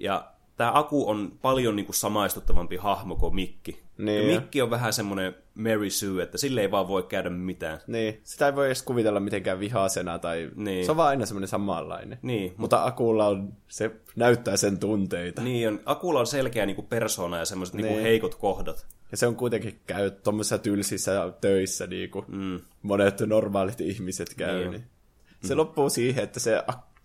Ja 0.00 0.32
tämä 0.56 0.72
Aku 0.74 1.10
on 1.10 1.32
paljon 1.42 1.76
niin 1.76 1.86
kuin 1.86 1.96
samaistuttavampi 1.96 2.76
hahmo 2.76 3.16
kuin 3.16 3.34
Mikki. 3.34 3.82
Niin. 3.98 4.28
Ja 4.28 4.40
Mikki 4.40 4.62
on 4.62 4.70
vähän 4.70 4.92
semmoinen 4.92 5.34
Mary 5.54 5.90
Sue, 5.90 6.22
että 6.22 6.38
sille 6.38 6.60
ei 6.60 6.70
vaan 6.70 6.88
voi 6.88 7.02
käydä 7.02 7.30
mitään. 7.30 7.78
Niin, 7.86 8.20
sitä 8.24 8.46
ei 8.46 8.54
voi 8.54 8.66
edes 8.66 8.82
kuvitella 8.82 9.20
mitenkään 9.20 9.60
vihaisena 9.60 10.18
tai... 10.18 10.50
Niin. 10.56 10.84
Se 10.84 10.90
on 10.90 10.96
vaan 10.96 11.08
aina 11.08 11.26
semmoinen 11.26 11.48
samanlainen. 11.48 12.18
Niin, 12.22 12.54
Mutta 12.56 12.84
Akulla 12.84 13.26
on, 13.26 13.52
se 13.68 13.90
näyttää 14.16 14.56
sen 14.56 14.78
tunteita. 14.78 15.42
Niin 15.42 15.68
on, 15.68 15.80
Akulla 15.84 16.20
on 16.20 16.26
selkeä 16.26 16.66
niin 16.66 16.76
kuin 16.76 16.86
persona 16.86 17.38
ja 17.38 17.44
semmoiset 17.44 17.74
niin. 17.74 17.86
Niin. 17.86 18.02
Heikot 18.02 18.34
kohdat. 18.34 18.86
Ja 19.10 19.16
se 19.16 19.26
on 19.26 19.36
kuitenkin 19.36 19.80
käy 19.86 20.10
tuommoisissa 20.10 20.58
tylsissä 20.58 21.32
töissä, 21.40 21.86
niin 21.86 22.10
kuin 22.10 22.24
mm. 22.28 22.60
monet 22.82 23.20
normaalit 23.20 23.80
ihmiset 23.80 24.34
käy. 24.34 24.58
Niin. 24.58 24.70
Niin. 24.70 24.80
niin. 24.80 25.48
Se 25.48 25.54
loppuu 25.54 25.90
siihen, 25.90 26.24
että 26.24 26.40
se, 26.40 26.62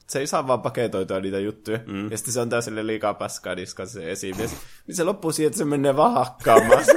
se 0.09 0.19
ei 0.19 0.27
saa 0.27 0.47
vaan 0.47 0.61
paketoitua 0.61 1.19
niitä 1.19 1.39
juttuja. 1.39 1.79
Mm. 1.85 2.11
Ja 2.11 2.17
sitten 2.17 2.33
se 2.33 2.39
on 2.41 2.49
täysille 2.49 2.87
liikaa 2.87 3.13
paskaa 3.13 3.55
niskan 3.55 3.87
se 3.87 4.11
esimies. 4.11 4.51
niin 4.87 4.95
se 4.95 5.03
loppuu 5.03 5.31
siihen, 5.31 5.47
että 5.47 5.57
se 5.57 5.65
menee 5.65 5.95
vaan 5.95 6.13
hakkaamaan. 6.13 6.83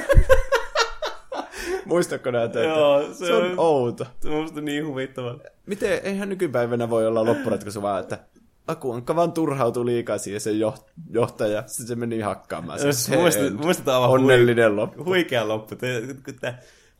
Muistatko 1.84 2.30
näitä? 2.30 2.60
Että 2.62 2.74
Joo, 2.74 3.02
se 3.12 3.26
se 3.26 3.32
on, 3.34 3.42
on- 3.44 3.54
outo. 3.58 4.06
Se 4.20 4.28
on 4.28 4.42
musta 4.42 4.60
niin 4.60 4.86
huvittavaa. 4.86 5.36
Miten, 5.66 6.00
eihän 6.02 6.28
nykypäivänä 6.28 6.90
voi 6.90 7.06
olla 7.06 7.24
loppuratkaisu 7.24 7.82
vaan, 7.82 8.00
että 8.00 8.18
Akuankka 8.66 9.16
vaan 9.16 9.32
turhautui 9.32 9.84
liikaa 9.86 10.18
siihen 10.18 10.40
se 10.40 10.50
joht- 10.52 10.90
johtaja, 11.10 11.62
sitten 11.66 11.86
se 11.86 11.94
meni 11.94 12.20
hakkaamaan. 12.20 12.78
Se 12.92 13.16
muistat 13.64 13.88
aivan 13.88 14.10
Onnellinen 14.10 14.76
loppu. 14.76 15.04
Huikea 15.04 15.48
loppu. 15.48 15.76
Te, 15.76 16.02
kun 16.24 16.34
te, 16.40 16.54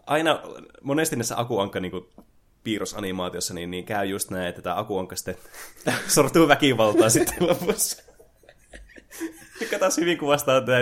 aina 0.07 0.43
monesti 0.83 1.17
näissä 1.17 1.41
Akuankka 1.41 1.81
niin 1.81 1.93
piirrosanimaatiossa 2.65 3.55
niin, 3.55 3.71
niin 3.71 3.85
käy 3.85 4.07
just 4.07 4.31
näin, 4.31 4.49
että 4.49 4.63
tämä 4.63 4.79
Akuankka 4.79 5.17
sitten 5.17 5.37
sortuu 6.09 6.49
väkivaltaan 6.49 7.11
sitten 7.11 7.49
lopussa. 7.49 8.03
Mikä 9.61 9.79
taas 9.79 9.97
hyvin 9.99 10.19
kuvastaa 10.19 10.61
tämä 10.61 10.79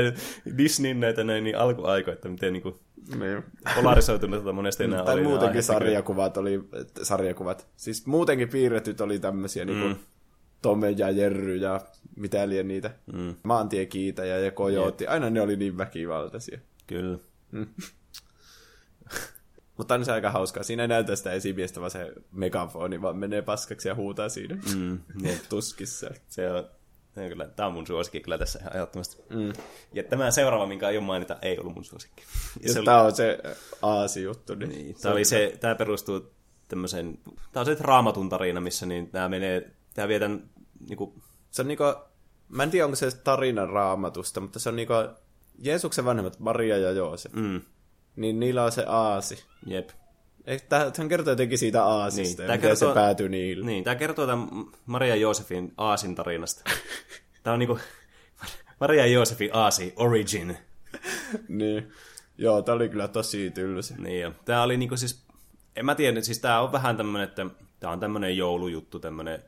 Disneyn 0.58 1.00
näitä 1.00 1.24
näin 1.24 1.44
niin 1.44 1.58
alkuaikoja, 1.58 2.14
että 2.14 2.28
miten 2.28 2.52
niin 2.52 2.62
kuin 2.62 2.74
Niin. 3.18 3.42
polarisoitunutta 3.74 4.52
monesti 4.52 4.84
enää 4.84 5.04
Tai 5.04 5.14
oli. 5.14 5.22
muutenkin 5.22 5.62
sarjakuvat 5.62 6.36
oli, 6.36 6.60
sarjakuvat. 7.02 7.66
Siis 7.76 8.06
muutenkin 8.06 8.48
piirretyt 8.48 9.00
oli 9.00 9.18
tämmöisiä 9.18 9.64
mm. 9.64 9.70
niinku 9.70 10.00
Tome 10.62 10.90
ja 10.90 11.10
Jerry 11.10 11.56
ja 11.56 11.80
mitä 12.16 12.48
liian 12.48 12.68
niitä. 12.68 12.90
Mm. 13.12 13.34
Maantiekiitäjä 13.42 14.38
ja 14.38 14.50
Kojooti. 14.50 15.06
Aina 15.06 15.30
ne 15.30 15.40
oli 15.40 15.56
niin 15.56 15.78
väkivaltaisia. 15.78 16.58
Kyllä. 16.86 17.18
Mutta 19.78 19.94
on 19.94 20.04
se 20.04 20.12
aika 20.12 20.30
hauskaa. 20.30 20.62
Siinä 20.62 20.82
ei 20.82 20.88
näytä 20.88 21.16
sitä 21.16 21.32
esimiestä, 21.32 21.80
vaan 21.80 21.90
se 21.90 22.12
megafoni 22.32 23.02
vaan 23.02 23.16
menee 23.16 23.42
paskaksi 23.42 23.88
ja 23.88 23.94
huutaa 23.94 24.28
siinä 24.28 24.58
Mm, 24.76 24.98
jep. 25.22 25.38
tuskissa. 25.48 26.10
Se 26.28 26.50
on, 26.52 26.64
se 27.14 27.20
on 27.22 27.28
kyllä, 27.28 27.48
tämä 27.48 27.66
on 27.66 27.72
mun 27.72 27.86
suosikki 27.86 28.20
kyllä 28.20 28.38
tässä 28.38 28.58
ihan 28.58 28.76
ehdottomasti. 28.76 29.22
Mm. 29.30 29.52
Ja 29.92 30.02
tämä 30.02 30.30
seuraava, 30.30 30.66
minkä 30.66 30.86
aion 30.86 31.04
mainita, 31.04 31.36
ei 31.42 31.58
ollut 31.58 31.74
mun 31.74 31.84
suosikki. 31.84 32.22
Ja 32.62 32.72
se, 32.72 32.82
tämä 32.82 33.02
on 33.02 33.14
se 33.16 33.38
aasi-juttu. 33.82 34.54
Niin, 34.54 34.70
oli, 34.70 34.94
tämä, 35.02 35.12
oli 35.12 35.24
se, 35.24 35.56
tämä 35.60 35.74
perustuu 35.74 36.32
tämmöiseen, 36.68 37.18
tämä 37.52 37.60
on 37.60 37.66
se 37.66 37.76
raamatun 37.80 38.28
tarina, 38.28 38.60
missä 38.60 38.86
niin 38.86 39.10
tämä 39.10 39.28
menee, 39.28 39.70
tämä 39.94 40.08
vietän 40.08 40.50
niin 40.88 40.96
kuin, 40.96 41.22
Se 41.50 41.62
on 41.62 41.68
niinku, 41.68 41.84
mä 42.48 42.62
en 42.62 42.70
tiedä 42.70 42.84
onko 42.84 42.96
se 42.96 43.10
tarina 43.10 43.66
raamatusta, 43.66 44.40
mutta 44.40 44.58
se 44.58 44.68
on 44.68 44.76
niinku 44.76 44.92
Jeesuksen 45.58 46.04
vanhemmat, 46.04 46.38
Maria 46.38 46.78
ja 46.78 46.90
Joosef. 46.90 47.32
mm, 47.32 47.60
Niin 48.18 48.40
niillä 48.40 48.64
on 48.64 48.72
se 48.72 48.84
aasi. 48.86 49.44
jep. 49.66 49.90
Hän 50.98 51.08
kertoo 51.08 51.32
jotenkin 51.32 51.58
siitä 51.58 51.84
aasista 51.84 52.42
Niin, 52.42 52.48
ja 52.48 52.56
miten 52.56 52.70
kertoo- 52.70 52.88
se 52.88 52.94
päätyi 52.94 53.28
niille. 53.28 53.66
Niin, 53.66 53.84
tämä 53.84 53.94
kertoo 53.94 54.26
tämän 54.26 54.48
Maria 54.86 55.16
Joosefin 55.16 55.72
Aasin 55.76 56.14
tarinasta. 56.14 56.70
Tämä 57.42 57.54
on 57.54 57.58
niinku 57.58 57.78
Maria 58.80 59.06
Joosefin 59.06 59.50
Aasi 59.52 59.92
Origin. 59.96 60.58
Niin. 61.48 61.92
Joo, 62.38 62.62
tää 62.62 62.74
oli 62.74 62.88
kyllä 62.88 63.08
tosi 63.08 63.50
tylsä. 63.50 63.94
Niin 63.98 64.20
jo. 64.20 64.32
Tämä 64.44 64.62
oli 64.62 64.76
niinku 64.76 64.96
siis, 64.96 65.26
en 65.76 65.84
mä 65.84 65.94
tiedä, 65.94 66.20
siis 66.20 66.38
tämä 66.38 66.60
on 66.60 66.72
vähän 66.72 66.96
tämmönen, 66.96 67.28
että 67.28 67.46
tämä 67.80 67.92
on 67.92 68.00
tämmönen 68.00 68.36
joulujuttu, 68.36 68.98
tämmönen, 68.98 69.42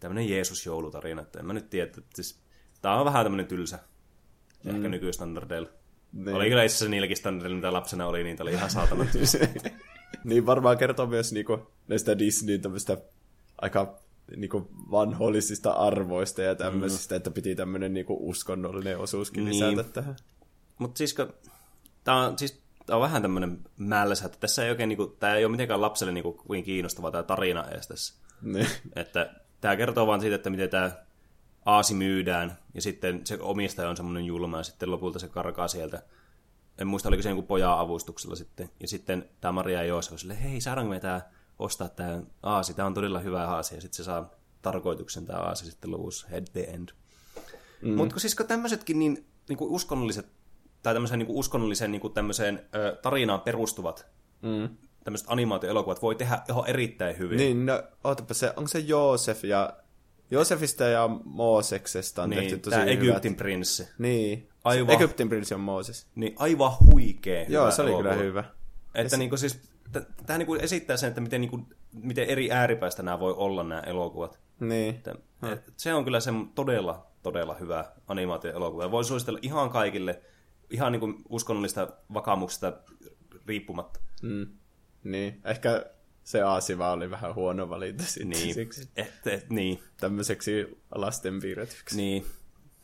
tämmönen 0.00 0.28
Jeesus-joulutarina, 0.28 1.22
että 1.22 1.38
en 1.38 1.46
mä 1.46 1.52
nyt 1.52 1.70
tiedä, 1.70 1.86
että 1.86 2.02
siis 2.14 2.40
tämä 2.82 2.94
on 3.00 3.04
vähän 3.04 3.24
tämmönen 3.24 3.46
tylsä, 3.46 3.78
mm. 4.64 4.76
ehkä 4.76 4.88
nykystandardeilla. 4.88 5.68
Niin. 6.14 6.36
Oli 6.36 6.48
kyllä 6.48 6.62
itse 6.62 6.74
asiassa 6.74 6.90
niilläkin 6.90 7.16
standardeilla, 7.16 7.56
mitä 7.56 7.72
lapsena 7.72 8.06
oli, 8.06 8.24
niin 8.24 8.42
oli 8.42 8.52
ihan 8.52 8.70
saatana 8.70 9.06
niin 10.24 10.46
varmaan 10.46 10.78
kertoo 10.78 11.06
myös 11.06 11.32
niinku 11.32 11.66
näistä 11.88 12.18
Disneyn 12.18 12.60
tämmöistä 12.60 12.98
aika 13.58 13.98
niinku 14.36 14.68
vanhollisista 14.90 15.72
arvoista 15.72 16.42
ja 16.42 16.54
tämmöisistä, 16.54 17.14
mm. 17.14 17.16
että 17.16 17.30
piti 17.30 17.54
tämmöinen 17.54 17.94
niinku 17.94 18.28
uskonnollinen 18.28 18.98
osuuskin 18.98 19.44
Niin. 19.44 19.70
lisätä 19.70 19.90
tähän. 19.92 20.16
Mutta 20.78 20.98
siis, 20.98 21.16
tämä 22.04 22.26
on, 22.26 22.38
siis 22.38 22.62
tää 22.86 22.96
on 22.96 23.02
vähän 23.02 23.22
tämmönen 23.22 23.58
mällösä, 23.76 24.26
että 24.26 24.38
tässä 24.40 24.64
ei 24.64 24.70
oikein, 24.70 24.88
niinku, 24.88 25.06
tämä 25.06 25.34
ei 25.34 25.44
ole 25.44 25.50
mitenkään 25.50 25.80
lapselle 25.80 26.12
niinku, 26.12 26.32
kuin 26.32 26.64
kiinnostava 26.64 27.10
tämä 27.10 27.22
tarina 27.22 27.64
edes 27.70 27.88
tässä. 27.88 28.14
Niin. 28.42 28.66
Että 28.96 29.34
tämä 29.60 29.76
kertoo 29.76 30.06
vaan 30.06 30.20
siitä, 30.20 30.36
että 30.36 30.50
miten 30.50 30.70
tämä 30.70 30.90
aasi 31.64 31.94
myydään, 31.94 32.58
ja 32.74 32.82
sitten 32.82 33.20
se 33.26 33.38
omistaja 33.40 33.88
on 33.88 33.96
semmoinen 33.96 34.24
julma, 34.24 34.56
ja 34.56 34.62
sitten 34.62 34.90
lopulta 34.90 35.18
se 35.18 35.28
karkaa 35.28 35.68
sieltä. 35.68 36.02
En 36.78 36.86
muista, 36.86 37.08
oliko 37.08 37.22
se 37.22 37.28
jonkun 37.28 37.46
pojan 37.46 37.78
avustuksella 37.78 38.36
sitten. 38.36 38.70
Ja 38.80 38.88
sitten 38.88 39.28
tämä 39.40 39.52
Maria 39.52 39.84
ja 39.84 39.96
on 39.96 40.02
silleen, 40.02 40.38
hei, 40.38 40.60
saadaanko 40.60 40.90
me 40.90 41.00
tää 41.00 41.30
ostaa 41.58 41.88
tämä 41.88 42.22
aasi, 42.42 42.74
tämä 42.74 42.86
on 42.86 42.94
todella 42.94 43.18
hyvä 43.18 43.48
aasi, 43.48 43.74
ja 43.74 43.80
sitten 43.80 43.96
se 43.96 44.04
saa 44.04 44.30
tarkoituksen 44.62 45.26
tämä 45.26 45.38
aasi 45.38 45.66
sitten 45.66 45.90
lopussa, 45.90 46.26
at 46.38 46.44
the 46.52 46.60
end. 46.60 46.88
Mm. 47.82 47.94
Mutta 47.94 48.20
siis 48.20 48.34
kun 48.34 48.46
tämmöisetkin 48.46 48.98
niin, 48.98 49.26
niin 49.48 49.56
kuin 49.56 49.70
uskonnolliset, 49.70 50.26
tai 50.82 50.94
tämmöiseen 50.94 51.18
niin 51.18 51.26
kuin 51.26 51.36
uskonnolliseen 51.38 51.92
niin 51.92 52.00
kuin 52.00 52.12
tämmöiseen 52.12 52.66
ö, 52.74 52.98
tarinaan 53.02 53.40
perustuvat 53.40 54.06
mm. 54.42 54.76
tämmöiset 55.04 55.26
animaatioelokuvat 55.30 56.02
voi 56.02 56.14
tehdä 56.14 56.42
ihan 56.48 56.66
erittäin 56.66 57.18
hyvin. 57.18 57.36
Niin, 57.36 57.66
no, 57.66 57.82
ootapa 58.04 58.34
se, 58.34 58.52
onko 58.56 58.68
se 58.68 58.78
Joosef 58.78 59.44
ja... 59.44 59.76
Joosefista 60.30 60.84
ja 60.84 61.08
Mooseksesta 61.24 62.22
on 62.22 62.30
tehty 62.30 62.44
niin 62.44 62.60
tosi 62.60 62.76
tämä 62.76 62.90
hyvät. 62.90 63.08
Egyptin 63.08 63.36
prinssi. 63.36 63.88
Niin. 63.98 64.48
Aivan. 64.64 64.94
Egyptin 64.94 65.28
prinssi 65.28 65.54
on 65.54 65.60
Mooses. 65.60 66.06
Niin 66.14 66.34
aivan 66.38 66.72
huikea 66.86 67.44
Joo, 67.48 67.70
se 67.70 67.82
oli 67.82 67.94
kyllä 67.96 68.14
hyvä. 68.14 68.44
Että 68.94 69.16
niinku 69.16 69.36
siis, 69.36 69.60
tämä 70.26 70.38
niinku 70.38 70.54
esittää 70.54 70.96
sen, 70.96 71.08
että 71.08 71.20
miten, 71.20 71.40
niinku, 71.40 71.60
miten 71.92 72.28
eri 72.28 72.52
ääripäistä 72.52 73.02
nämä 73.02 73.20
voi 73.20 73.34
olla 73.36 73.62
nämä 73.62 73.80
elokuvat. 73.80 74.38
Niin. 74.60 74.94
Että, 74.94 75.14
et, 75.52 75.72
se 75.76 75.94
on 75.94 76.04
kyllä 76.04 76.20
se 76.20 76.30
todella, 76.54 77.06
todella 77.22 77.54
hyvä 77.54 77.84
animaatioelokuva. 78.08 78.82
Ja 78.82 78.90
voi 78.90 79.04
suositella 79.04 79.38
ihan 79.42 79.70
kaikille, 79.70 80.22
ihan 80.70 80.92
niinku 80.92 81.14
uskonnollista 81.28 81.88
vakaumuksesta 82.14 82.72
riippumatta. 83.46 84.00
Mm. 84.22 84.46
Niin. 85.04 85.40
Ehkä 85.44 85.86
se 86.24 86.42
aasi 86.42 86.78
vaan 86.78 86.92
oli 86.92 87.10
vähän 87.10 87.34
huono 87.34 87.68
valinta 87.68 88.04
sitten 88.04 88.28
Niin, 88.28 88.54
siksi. 88.54 88.88
et, 88.96 89.26
et, 89.26 89.50
niin, 89.50 89.82
Tämmöiseksi 89.96 90.78
lasten 90.94 91.40
piirretyksi. 91.40 91.96
niin. 91.96 92.26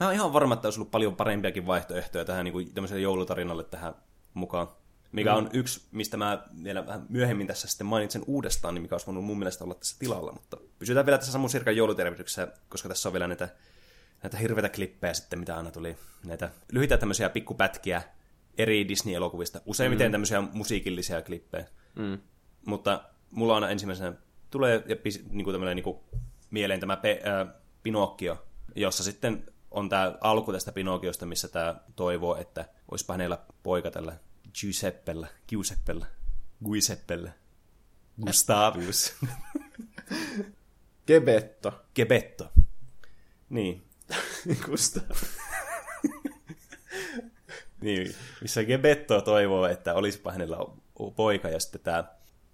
Mä 0.01 0.07
oon 0.07 0.15
ihan 0.15 0.33
varma, 0.33 0.55
että 0.55 0.67
olisi 0.69 0.81
ollut 0.81 0.91
paljon 0.91 1.17
parempiakin 1.17 1.67
vaihtoehtoja 1.67 2.25
tähän 2.25 2.45
niinku, 2.45 2.63
tämmöiselle 2.75 3.03
joulutarinalle 3.03 3.65
tähän 3.65 3.95
mukaan. 4.35 4.69
Mikä 5.13 5.35
on 5.35 5.51
yksi, 5.53 5.81
mistä 5.93 6.17
mä 6.17 6.45
vielä 6.65 6.87
vähän 6.87 7.07
myöhemmin 7.09 7.47
tässä 7.47 7.69
sitten 7.69 7.87
mainitsen 7.87 8.23
uudestaan, 8.27 8.75
niin 8.75 8.83
mikä 8.83 8.95
olisi 8.95 9.07
voinut 9.07 9.25
mun 9.25 9.39
mielestä 9.39 9.65
olla 9.65 9.75
tässä 9.75 9.97
tilalla. 9.99 10.33
Mutta 10.33 10.57
pysytään 10.79 11.07
vielä 11.07 11.19
tässä 11.19 11.33
Samun 11.33 11.51
Sirkan 11.51 11.77
joulutervehdyksessä, 11.77 12.49
koska 12.69 12.89
tässä 12.89 13.09
on 13.09 13.13
vielä 13.13 13.27
näitä, 13.27 13.49
näitä 14.23 14.37
hirveitä 14.37 14.69
klippejä 14.69 15.15
sitten, 15.15 15.39
mitä 15.39 15.57
aina 15.57 15.71
tuli. 15.71 15.97
Näitä 16.25 16.51
lyhyitä 16.73 16.99
tämmöisiä 16.99 17.31
pikkupätkiä 17.31 18.03
eri 18.59 18.89
Disney-elokuvista. 18.89 19.61
Useimmiten 19.67 20.09
mm. 20.09 20.13
tämmöisiä 20.13 20.41
musiikillisia 20.41 21.23
klippejä. 21.23 21.67
Mm. 21.97 22.19
Mutta 22.67 23.05
mulla 23.31 23.55
aina 23.55 23.71
ensimmäisenä 23.71 24.13
tulee 24.51 24.83
ja 24.87 24.97
pis, 24.97 25.25
niin 25.31 25.45
kuin 25.45 25.55
tämmöinen, 25.55 25.77
niin 25.77 25.85
kuin 25.85 25.99
mieleen 26.51 26.81
tämä 26.81 26.97
pe, 26.97 27.23
äh, 27.27 27.55
Pinokkio, 27.83 28.47
jossa 28.75 29.05
sitten 29.05 29.45
on 29.71 29.89
tämä 29.89 30.19
alku 30.21 30.53
tästä 30.53 30.73
Pinokiosta, 30.73 31.27
missä 31.27 31.49
tämä 31.49 31.81
toivoo, 31.97 32.37
että 32.37 32.69
olisipa 32.91 33.15
hänellä 33.15 33.39
poika 33.63 33.91
tällä 33.91 34.19
Giuseppellä, 34.61 35.29
Giuseppellä, 35.49 36.07
Giuseppellä, 36.65 37.33
Gustavius, 38.27 39.15
Gebetto. 41.07 41.73
Gebetto. 41.95 42.53
Niin, 43.51 43.85
Gustav. 44.67 45.17
Niin, 47.81 48.15
missä 48.41 48.65
Gebetto 48.65 49.21
toivoo, 49.21 49.67
että 49.67 49.95
olisipa 49.95 50.33
hänellä 50.33 50.57
poika, 51.17 51.49
ja 51.49 51.61
sitten 51.61 51.81
tämä, 51.81 52.05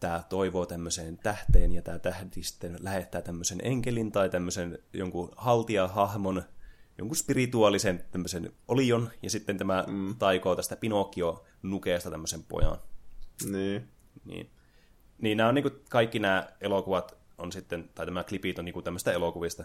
tämä 0.07 0.23
toivoo 0.29 0.67
tämmöiseen 0.67 1.19
tähteen, 1.19 1.73
ja 1.73 1.83
tämä 1.83 1.99
tähti 1.99 2.43
sitten 2.43 2.77
lähettää 2.81 3.23
tämmöisen 3.23 3.59
enkelin 3.63 4.13
tai 4.13 4.29
tämmöisen 4.29 4.79
jonkun 4.93 5.33
haltijahahmon, 5.37 6.43
jonkun 6.99 7.17
spirituaalisen 7.17 8.05
tämmöisen 8.11 8.53
olion, 8.69 9.11
ja 9.23 9.31
sitten 9.31 9.59
tämä 9.59 9.85
mm. 9.87 10.17
taikoo 10.19 10.57
tästä 10.57 10.77
Pinokkio 10.77 11.45
nukeesta 11.63 12.11
tämmöisen 12.11 12.43
pojan. 12.43 12.79
Niin. 13.51 13.89
Niin, 14.25 14.51
niin 15.19 15.37
nämä 15.37 15.49
on 15.49 15.55
niin 15.55 15.71
kaikki 15.91 16.19
nämä 16.19 16.49
elokuvat 16.61 17.19
on 17.39 17.53
sitten, 17.53 17.91
tai 17.95 18.07
tämä 18.07 18.25
klipit 18.25 18.59
on 18.59 18.65
niin 18.65 18.85
tämmöistä 18.85 19.13
elokuvista, 19.13 19.65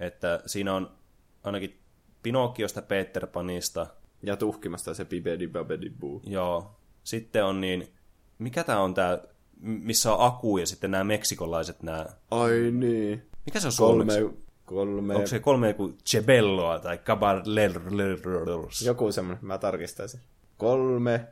että 0.00 0.42
siinä 0.46 0.74
on 0.74 0.98
ainakin 1.42 1.80
Pinokkiosta, 2.22 2.82
Peter 2.82 3.26
Panista. 3.26 3.86
Ja 4.22 4.36
tuhkimasta 4.36 4.94
se 4.94 5.04
Bibedi 5.04 5.48
Babedi 5.48 5.90
Boo. 5.90 6.20
Joo. 6.24 6.80
Sitten 7.04 7.44
on 7.44 7.60
niin, 7.60 7.94
mikä 8.38 8.64
tää 8.64 8.80
on 8.80 8.94
tää, 8.94 9.22
missä 9.60 10.14
on 10.14 10.26
Aku 10.26 10.58
ja 10.58 10.66
sitten 10.66 10.90
nämä 10.90 11.04
meksikolaiset 11.04 11.82
nämä, 11.82 12.06
Ai 12.30 12.70
niin. 12.72 13.22
mikä 13.46 13.60
se 13.60 13.66
on 13.66 13.72
Kolme, 13.78 14.12
suomeksi? 14.12 14.40
kolme, 14.64 15.14
Onko 15.14 15.26
se 15.26 15.38
kolme 15.38 15.68
joku 15.68 15.92
Chebelloa 16.06 16.78
tai 16.78 16.98
Caballeros? 16.98 18.82
joku 18.82 19.12
semmonen, 19.12 19.38
mä 19.42 19.58
tarkistaisin. 19.58 20.20
Kolme 20.56 21.26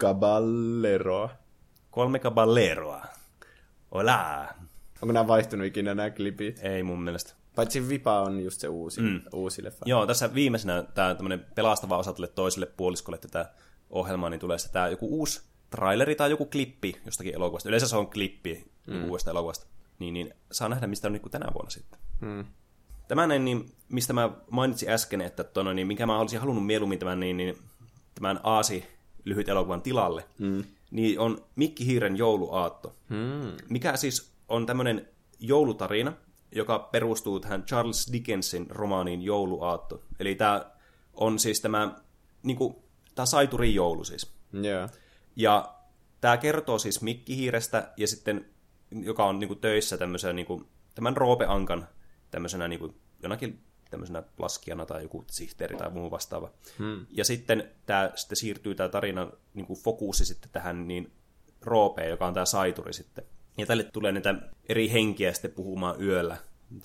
Caballeroa. 0.00 1.30
Kolme 1.90 2.18
Caballeroa. 2.18 3.06
Hola. 3.94 4.46
Onko 5.02 5.12
nämä 5.12 5.26
vaihtunut 5.26 5.66
ikinä 5.66 5.94
nämä 5.94 6.10
klipit? 6.10 6.60
Ei 6.62 6.82
mun 6.82 7.02
mielestä. 7.02 7.32
Paitsi 7.54 7.88
Vipa 7.88 8.20
on 8.20 8.40
just 8.40 8.60
se 8.60 8.68
uusi, 8.68 9.00
mm. 9.00 9.20
uusi 9.32 9.64
leffa. 9.64 9.84
Joo, 9.88 10.06
tässä 10.06 10.34
viimeisenä 10.34 10.82
tämä 10.82 11.14
tämmöinen 11.14 11.46
pelastava 11.54 11.98
osa 11.98 12.12
tälle 12.12 12.28
toiselle 12.28 12.66
puoliskolle 12.66 13.18
tätä 13.18 13.50
ohjelmaa, 13.90 14.30
niin 14.30 14.40
tulee 14.40 14.56
tämä 14.72 14.88
joku 14.88 15.18
uusi 15.18 15.42
traileri 15.70 16.14
tai 16.14 16.30
joku 16.30 16.46
klippi 16.46 17.00
jostakin 17.06 17.34
elokuvasta. 17.34 17.68
Yleensä 17.68 17.88
se 17.88 17.96
on 17.96 18.10
klippi 18.10 18.70
mm. 18.86 19.04
uudesta 19.04 19.30
elokuvasta. 19.30 19.66
Niin, 19.98 20.14
niin 20.14 20.34
saa 20.52 20.68
nähdä, 20.68 20.86
mistä 20.86 21.08
on 21.08 21.12
niin 21.12 21.30
tänä 21.30 21.46
vuonna 21.54 21.70
sitten. 21.70 21.98
Mm. 22.20 22.44
Tämän, 23.08 23.44
niin, 23.44 23.72
mistä 23.88 24.12
mä 24.12 24.30
mainitsin 24.50 24.90
äsken, 24.90 25.20
että 25.20 25.44
tono, 25.44 25.72
niin 25.72 25.86
mikä 25.86 26.06
mä 26.06 26.18
olisin 26.18 26.40
halunnut 26.40 26.66
mieluummin 26.66 26.98
tämän, 26.98 27.20
niin, 27.20 27.36
niin, 27.36 27.58
tämän 28.14 28.40
Aasi 28.42 28.84
lyhyt 29.24 29.48
elokuvan 29.48 29.82
tilalle, 29.82 30.24
mm. 30.38 30.64
niin 30.90 31.20
on 31.20 31.44
Mikki 31.56 31.86
Hiiren 31.86 32.16
jouluaatto. 32.16 32.96
Mm. 33.08 33.52
Mikä 33.68 33.96
siis 33.96 34.32
on 34.48 34.66
tämmöinen 34.66 35.08
joulutarina, 35.40 36.12
joka 36.52 36.78
perustuu 36.78 37.40
tähän 37.40 37.64
Charles 37.64 38.12
Dickensin 38.12 38.66
romaaniin 38.70 39.22
Jouluaatto. 39.22 40.02
Eli 40.20 40.34
tämä 40.34 40.70
on 41.14 41.38
siis 41.38 41.60
tämä, 41.60 41.94
niin 42.42 42.56
kuin, 42.56 42.76
tämä 43.14 43.26
saiturin 43.26 43.74
joulu 43.74 44.04
siis. 44.04 44.30
Joo. 44.52 44.88
Ja 45.38 45.74
tämä 46.20 46.36
kertoo 46.36 46.78
siis 46.78 47.02
Mikki 47.02 47.36
Hiirestä, 47.36 47.92
ja 47.96 48.08
sitten, 48.08 48.46
joka 48.90 49.24
on 49.24 49.38
niin 49.38 49.48
kuin, 49.48 49.60
töissä 49.60 49.98
tämmöisen, 49.98 50.36
niin 50.36 50.46
kuin, 50.46 50.64
tämän 50.94 51.16
Roope 51.16 51.46
Ankan 51.46 51.88
tämmöisenä 52.30 52.68
niin 52.68 52.80
kuin, 52.80 52.94
jonakin 53.22 53.60
tämmöisenä 53.90 54.22
laskijana 54.38 54.86
tai 54.86 55.02
joku 55.02 55.24
sihteeri 55.30 55.76
tai 55.76 55.90
muu 55.90 56.10
vastaava. 56.10 56.50
Hmm. 56.78 57.06
Ja 57.10 57.24
sitten 57.24 57.70
tämä 57.86 58.10
sitten 58.14 58.36
siirtyy 58.36 58.74
tämä 58.74 58.88
tarinan 58.88 59.32
niin 59.54 59.66
kuin 59.66 59.78
fokusi 59.78 60.24
sitten 60.24 60.50
tähän 60.50 60.88
niin 60.88 61.12
Roopeen, 61.62 62.10
joka 62.10 62.26
on 62.26 62.34
tämä 62.34 62.46
saituri 62.46 62.92
sitten. 62.92 63.24
Ja 63.58 63.66
tälle 63.66 63.84
tulee 63.84 64.12
näitä 64.12 64.34
eri 64.68 64.92
henkiä 64.92 65.32
sitten 65.32 65.50
puhumaan 65.50 66.02
yöllä, 66.02 66.36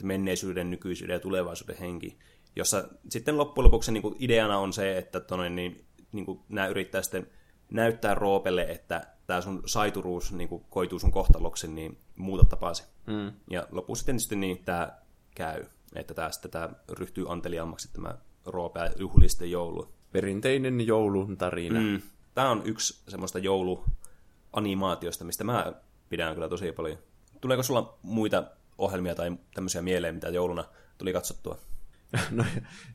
menneisyyden, 0.03 0.71
nykyisyyden 0.71 1.13
ja 1.13 1.19
tulevaisuuden 1.19 1.77
henki, 1.77 2.17
jossa 2.55 2.87
sitten 3.09 3.37
loppujen 3.37 3.65
lopuksi 3.65 3.91
niin 3.91 4.01
kuin 4.01 4.15
ideana 4.19 4.57
on 4.57 4.73
se, 4.73 4.97
että 4.97 5.19
tonne, 5.19 5.49
niin, 5.49 5.85
niin 6.11 6.25
kuin 6.25 6.39
nämä 6.49 6.67
yrittää 6.67 7.01
sitten 7.01 7.27
näyttää 7.73 8.15
Roopelle, 8.15 8.61
että 8.61 9.07
tämä 9.27 9.41
sun 9.41 9.63
saituruus 9.65 10.31
niin 10.31 10.49
kuin 10.49 10.65
koituu 10.69 10.99
sun 10.99 11.11
kohtaloksi, 11.11 11.67
niin 11.67 11.97
muuta 12.15 12.43
tapaasi. 12.45 12.83
Mm. 13.07 13.31
Ja 13.49 13.67
lopussa 13.71 14.01
sitten, 14.01 14.19
sitten 14.19 14.39
niin 14.39 14.63
tämä 14.65 14.91
käy, 15.35 15.65
että 15.95 16.13
tämä, 16.13 16.31
sitten 16.31 16.51
tämä 16.51 16.69
ryhtyy 16.89 17.31
anteliaammaksi 17.31 17.93
tämä 17.93 18.15
Roope 18.45 18.79
ja 18.79 18.89
juhlii 18.97 19.29
sitten 19.29 19.51
joulua. 19.51 19.89
Perinteinen 20.11 20.87
joulun 20.87 21.37
tarina. 21.37 21.79
Mm. 21.79 22.01
Tämä 22.35 22.49
on 22.49 22.61
yksi 22.65 23.01
semmoista 23.07 23.39
jouluanimaatiosta, 23.39 25.25
mistä 25.25 25.43
mä 25.43 25.73
pidän 26.09 26.33
kyllä 26.33 26.49
tosi 26.49 26.71
paljon. 26.71 26.97
Tuleeko 27.41 27.63
sulla 27.63 27.97
muita 28.01 28.43
ohjelmia 28.77 29.15
tai 29.15 29.37
tämmöisiä 29.53 29.81
mieleen, 29.81 30.15
mitä 30.15 30.29
jouluna 30.29 30.65
tuli 30.97 31.13
katsottua? 31.13 31.57
No 32.31 32.45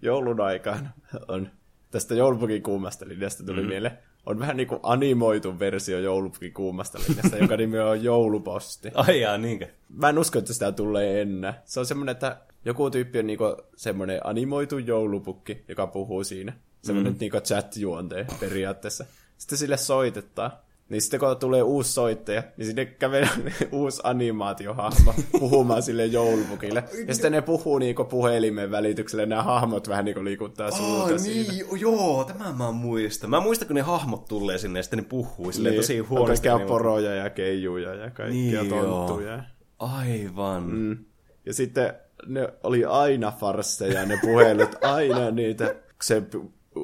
joulun 0.03 0.41
aikaan 0.41 0.91
on 1.29 1.51
tästä 1.91 2.15
joulupukin 2.15 2.63
kuumasta 2.63 3.09
linjasta 3.09 3.45
tuli 3.45 3.63
mm. 3.63 3.69
mieleen. 3.69 3.99
On 4.29 4.39
vähän 4.39 4.57
niin 4.57 4.69
kuin 4.69 4.81
animoitu 4.83 5.59
versio 5.59 5.99
joulupukin 5.99 6.53
kuumasta 6.53 6.99
linjasta, 7.09 7.37
joka 7.43 7.57
nimi 7.57 7.79
on 7.79 8.05
jouluposti. 8.05 8.91
Ai 8.95 9.21
jaa, 9.21 9.39
niinkö? 9.39 9.67
Mä 9.89 10.09
en 10.09 10.19
usko, 10.19 10.39
että 10.39 10.53
sitä 10.53 10.73
tulee 10.73 11.23
ennen. 11.23 11.55
Se 11.65 11.81
on 11.81 11.87
semmoinen, 11.87 12.13
että 12.13 12.41
joku 12.65 12.91
tyyppi 12.91 13.19
on 13.19 13.27
niinku 13.27 13.57
semmoinen 13.77 14.27
animoitu 14.27 14.79
joulupukki, 14.79 15.65
joka 15.69 15.87
puhuu 15.87 16.25
siinä. 16.25 16.53
Semmoinen 16.83 17.13
mm. 17.13 17.19
niinku 17.21 17.37
chat-juonteen 17.37 18.27
periaatteessa. 18.41 19.05
Sitten 19.39 19.59
sille 19.59 19.77
soitetaan. 19.77 20.51
Niin 20.89 21.03
sitten 21.03 21.21
kun 21.21 21.37
tulee 21.37 21.63
uusi 21.63 21.93
soittaja, 21.93 22.43
niin 22.57 22.67
sinne 22.67 22.85
kävelee 22.85 23.29
uusi 23.73 24.01
animaatiohahmo 24.05 25.15
puhumaan 25.39 25.83
sille 25.83 26.07
joulupukille. 26.07 26.85
Ja 27.07 27.15
sitten 27.15 27.33
ne 27.33 27.43
puhuu 27.43 27.79
niinku 27.79 28.05
puhelimen 28.05 28.71
välityksellä, 28.71 29.27
nämä 29.27 29.43
hahmot 29.43 29.89
vähän 29.89 30.05
niinku 30.05 30.25
liikuttaa 30.25 30.71
suuta 30.71 31.09
niin, 31.09 31.19
siinä. 31.19 31.53
joo, 31.81 32.25
tämä 32.25 32.53
mä 32.53 32.71
muistan. 32.73 33.31
Mä 33.31 33.41
muistan, 33.41 33.69
kun 33.69 33.77
ne 33.77 33.83
hahmot 33.83 34.25
tulee 34.25 34.59
sinne 34.59 34.79
ja 34.79 34.83
sitten 34.83 34.99
ne 34.99 35.05
puhuu 35.05 35.53
silleen 35.53 35.73
niin, 35.73 35.83
tosi 35.83 35.99
huonosti. 35.99 36.33
Kaikkea 36.33 36.57
niin, 36.57 36.69
poroja 36.69 37.15
ja 37.15 37.31
keijuja 37.31 37.95
ja 37.95 38.11
kaikkia 38.11 38.63
niin, 38.63 38.69
tonttuja. 38.69 39.33
Joo. 39.33 39.43
Aivan. 39.79 40.63
Mm. 40.71 40.99
Ja 41.47 41.55
sitten 41.55 41.93
ne 42.27 42.49
oli 42.63 42.85
aina 42.85 43.31
farsseja, 43.31 44.07
ne 44.07 44.19
puhelut, 44.23 44.85
aina 44.85 45.31
niitä. 45.31 45.75
Se 46.03 46.23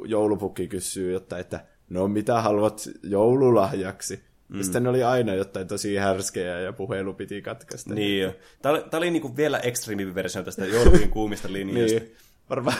joulupukki 0.05 0.69
kysyy 0.69 1.13
jotta, 1.13 1.39
että 1.39 1.65
no 1.91 2.09
mitä 2.09 2.43
haluat 2.43 2.89
joululahjaksi? 3.03 4.23
Mm. 4.49 4.63
Sitten 4.63 4.83
ne 4.83 4.89
oli 4.89 5.03
aina 5.03 5.35
jotain 5.35 5.69
tosi 5.69 5.97
härskejä 5.97 6.61
ja 6.61 6.73
puhelu 6.73 7.15
piti 7.15 7.43
katkaista. 7.43 7.95
Niin 7.95 8.23
jo. 8.23 8.35
Tämä 8.63 8.73
oli, 8.73 8.85
tämä 8.91 8.99
oli 8.99 9.11
niin 9.11 9.37
vielä 9.37 9.59
ekstriimimpi 9.59 10.15
versio 10.15 10.43
tästä 10.43 10.67
joulupukin 10.67 11.11
kuumista 11.11 11.53
linjoista. 11.53 11.99
niin. 11.99 12.17
Varmaan, 12.51 12.77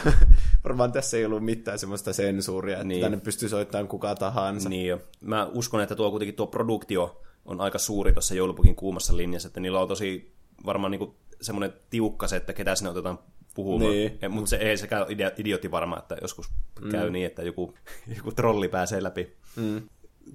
varmaan 0.63 0.91
tässä 0.91 1.17
ei 1.17 1.25
ollut 1.25 1.45
mitään 1.45 1.79
semmoista 1.79 2.13
sensuuria, 2.13 2.75
että 2.75 2.87
niin. 2.87 3.01
tänne 3.01 3.17
pystyy 3.17 3.49
soittamaan 3.49 3.87
kuka 3.87 4.15
tahansa. 4.15 4.69
Niin 4.69 4.87
jo. 4.87 5.01
Mä 5.21 5.45
uskon, 5.45 5.81
että 5.81 5.95
tuo 5.95 6.11
kuitenkin 6.11 6.35
tuo 6.35 6.47
produktio 6.47 7.21
on 7.45 7.61
aika 7.61 7.77
suuri 7.77 8.13
tuossa 8.13 8.35
joulupukin 8.35 8.75
kuumassa 8.75 9.17
linjassa, 9.17 9.47
että 9.47 9.59
niillä 9.59 9.79
on 9.79 9.87
tosi 9.87 10.33
varmaan 10.65 10.91
niin 10.91 11.13
semmoinen 11.41 11.73
tiukka 11.89 12.27
se, 12.27 12.35
että 12.35 12.53
ketä 12.53 12.75
sinne 12.75 12.89
otetaan 12.89 13.19
puhumaan. 13.55 13.91
Niin. 13.91 14.17
Ja, 14.21 14.29
mutta 14.29 14.49
se 14.49 14.55
ei 14.55 14.77
sekään 14.77 15.01
ole 15.01 15.33
idioti 15.37 15.71
varma, 15.71 15.97
että 15.97 16.17
joskus 16.21 16.49
mm. 16.81 16.89
käy 16.89 17.09
niin, 17.09 17.25
että 17.25 17.43
joku, 17.43 17.73
joku 18.17 18.31
trolli 18.31 18.67
pääsee 18.67 19.03
läpi. 19.03 19.35
Mm. 19.55 19.89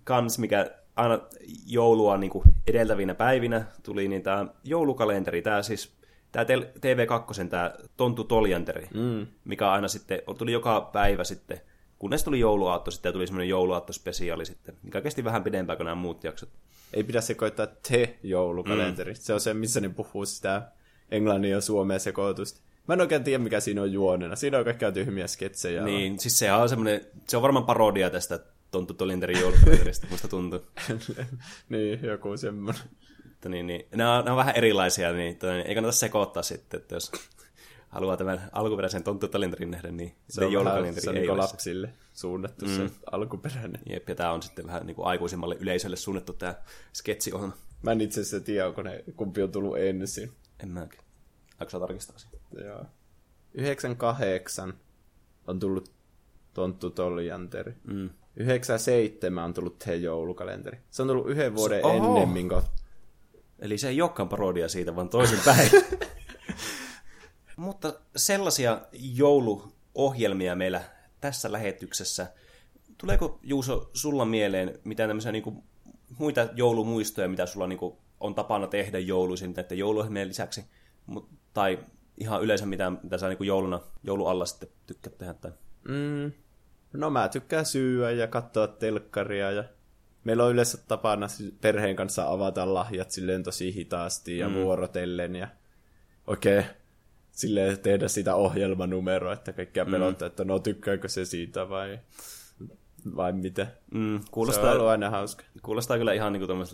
Kans, 0.05 0.39
mikä 0.39 0.71
aina 0.97 1.21
joulua 1.67 2.17
niin 2.17 2.31
kuin 2.31 2.45
edeltävinä 2.67 3.15
päivinä 3.15 3.65
tuli, 3.83 4.09
niin 4.09 4.23
tämä 4.23 4.47
joulukalenteri, 4.65 5.43
tämä 5.43 5.63
siis 5.63 5.93
tämä 6.33 6.45
TV2, 6.45 7.49
tämä 7.49 7.75
Tontu 7.97 8.25
Toljanteri, 8.25 8.89
mm. 8.95 9.27
mikä 9.45 9.71
aina 9.71 9.89
sitten 9.89 10.23
tuli 10.39 10.53
joka 10.53 10.81
päivä 10.81 11.25
sitten, 11.25 11.61
kunnes 11.99 12.25
tuli 12.25 12.41
jouluaatto 12.41 12.91
sitten 12.91 13.09
ja 13.09 13.13
tuli 13.13 13.27
semmoinen 13.27 13.49
jouluaattospesiaali 13.49 14.47
sitten, 14.47 14.77
mikä 14.83 15.01
kesti 15.01 15.25
vähän 15.25 15.45
pidempään 15.45 15.77
kuin 15.77 15.85
nämä 15.85 15.95
muut 15.95 16.25
jaksot. 16.25 16.49
Ei 16.95 17.05
pidä 17.05 17.21
sekoittaa 17.21 17.67
te-joulukalenteri. 17.67 19.13
Mm. 19.13 19.17
Se 19.17 19.35
on 19.35 19.41
se, 19.41 19.55
missä 19.55 19.81
ne 19.81 19.89
puhuu 19.89 20.27
sitä 20.27 20.63
englannin 21.11 21.51
ja 21.51 21.61
suomen 21.61 22.01
sekoitusta. 22.01 22.61
Mä 22.91 22.95
en 22.95 23.01
oikein 23.01 23.25
tiedä, 23.25 23.45
mikä 23.45 23.61
siinä 23.61 23.83
on 23.83 23.93
juonena. 23.93 24.37
Siinä 24.37 24.59
on 24.59 24.65
kaikkia 24.65 24.93
tyhmiä 24.93 25.27
sketsejä. 25.27 25.85
Niin, 25.85 26.21
siis 26.21 26.39
se 26.39 26.53
on 26.53 26.69
semmoinen, 26.69 27.07
se 27.29 27.37
on 27.37 27.43
varmaan 27.43 27.67
parodia 27.67 28.11
tästä 28.11 28.39
Tonttu 28.71 28.95
Tolinterin 28.95 29.41
joulukalenterista, 29.41 30.07
musta 30.11 30.29
tuntuu. 30.29 30.61
niin, 31.69 32.03
joku 32.03 32.37
semmoinen. 32.37 32.83
Niin, 33.49 33.67
niin. 33.67 33.87
Nämä, 33.95 34.19
on, 34.19 34.25
nämä 34.25 34.35
on 34.35 34.39
vähän 34.39 34.57
erilaisia, 34.57 35.13
niin, 35.13 35.39
niin 35.43 35.67
ei 35.67 35.75
kannata 35.75 35.97
sekoittaa 35.97 36.43
sitten, 36.43 36.81
että 36.81 36.95
jos 36.95 37.13
haluaa 37.89 38.17
tämän 38.17 38.41
alkuperäisen 38.53 39.03
Tonttu 39.03 39.29
Tolinterin 39.29 39.71
nähdä, 39.71 39.91
niin 39.91 40.15
se 40.29 40.45
on, 40.45 40.65
vähän, 40.65 40.95
se 40.95 41.11
on 41.11 41.15
niin 41.15 41.39
lapsille 41.39 41.91
suunnattu 42.13 42.65
mm. 42.67 42.77
se 42.77 42.91
alkuperäinen. 43.13 43.81
Jep, 43.91 44.09
ja 44.09 44.15
tämä 44.15 44.33
on 44.33 44.43
sitten 44.43 44.67
vähän 44.67 44.87
niin 44.87 44.95
kuin 44.95 45.07
aikuisimmalle 45.07 45.57
yleisölle 45.61 45.97
suunnattu 45.97 46.33
tämä 46.33 46.55
sketsiohjelma. 46.95 47.57
Mä 47.83 47.93
en 47.93 48.01
itse 48.01 48.21
asiassa 48.21 48.41
tiedä, 48.41 48.67
onko 48.67 48.83
ne, 48.83 49.05
kumpi 49.17 49.43
on 49.43 49.53
tullut 49.53 49.79
ensin. 49.79 50.33
En 50.63 50.69
mäkin. 50.69 51.10
Aiksa 51.61 51.81
tarkistaa 51.81 52.19
sen? 52.19 52.31
Joo. 52.65 52.85
98 53.55 54.75
on 55.47 55.61
tullut 55.61 55.93
Tonttu 56.55 56.91
Toljanteri. 56.91 57.75
Mm. 57.85 58.11
97 58.37 59.45
on 59.45 59.55
tullut 59.55 59.87
He 59.87 59.95
joulukalenteri. 59.95 60.79
Se 60.91 61.03
on 61.03 61.09
tullut 61.09 61.31
yhden 61.31 61.57
vuoden 61.57 61.83
se, 61.83 61.89
ennemmin. 61.89 62.49
Kun... 62.49 62.63
Eli 63.59 63.79
se 63.79 63.89
ei 63.89 64.03
olekaan 64.03 64.29
parodia 64.29 64.69
siitä, 64.69 64.97
vaan 64.97 65.09
toisinpäin. 65.09 65.71
Mutta 67.57 67.95
sellaisia 68.17 68.81
jouluohjelmia 68.93 70.57
meillä 70.57 70.83
tässä 71.21 71.53
lähetyksessä. 71.53 72.33
Tuleeko 72.99 73.39
Juuso 73.43 73.91
sulla 73.95 74.25
mieleen 74.25 74.79
mitään 74.85 75.09
tämmöisiä 75.09 75.33
niin 75.33 75.63
muita 76.19 76.49
joulumuistoja, 76.55 77.29
mitä 77.29 77.47
sulla 77.47 77.67
niin 77.67 77.79
kuin, 77.79 77.97
on 78.21 78.35
tapana 78.35 78.67
tehdä 78.67 78.99
jouluisin 78.99 79.53
näiden 79.57 79.79
jouluohjelmien 79.79 80.29
lisäksi? 80.29 80.65
Mut, 81.07 81.29
tai 81.55 81.79
ihan 82.19 82.43
yleensä 82.43 82.67
mitä, 82.67 82.93
mitä 83.03 83.19
sä 83.19 83.29
niin 83.29 83.47
jouluna, 83.47 83.81
joulualla 84.03 84.47
sitten 84.47 84.69
tykkäät 84.87 85.19
tehdä? 85.19 85.35
Tai... 85.35 85.53
Mm, 85.89 86.33
no 86.93 87.11
mä 87.11 87.29
tykkään 87.29 87.67
syyä 87.67 88.11
ja 88.11 88.27
katsoa 88.27 88.67
telkkaria 88.67 89.51
ja 89.51 89.65
meillä 90.25 90.45
on 90.45 90.53
yleensä 90.53 90.79
tapana 90.89 91.27
perheen 91.61 91.97
kanssa 91.97 92.29
avata 92.31 92.75
lahjat 92.75 93.11
silleen 93.11 93.43
tosi 93.43 93.75
hitaasti 93.75 94.39
ja 94.39 94.49
mm. 94.49 94.55
vuorotellen 94.55 95.37
ja 95.37 95.49
oikein 96.27 96.65
sille 97.31 97.77
tehdä 97.77 98.09
sitä 98.09 98.35
ohjelmanumeroa, 98.35 99.33
että 99.33 99.53
kaikkia 99.53 99.85
Mm. 99.85 99.91
pelottaa, 99.91 100.27
että 100.27 100.45
no 100.45 100.59
tykkääkö 100.59 101.09
se 101.09 101.25
siitä 101.25 101.69
vai, 101.69 101.99
vai 103.17 103.33
mitä. 103.33 103.67
Mm, 103.95 103.99
Se 104.01 104.25
on 104.27 104.31
kuulostaa, 104.31 104.73
ollut 104.73 104.87
aina 104.87 105.11
hauska. 105.11 105.45
kuulostaa 105.63 105.99
kyllä 105.99 106.13
ihan 106.13 106.33
niin 106.33 106.47
kuin 106.47 106.69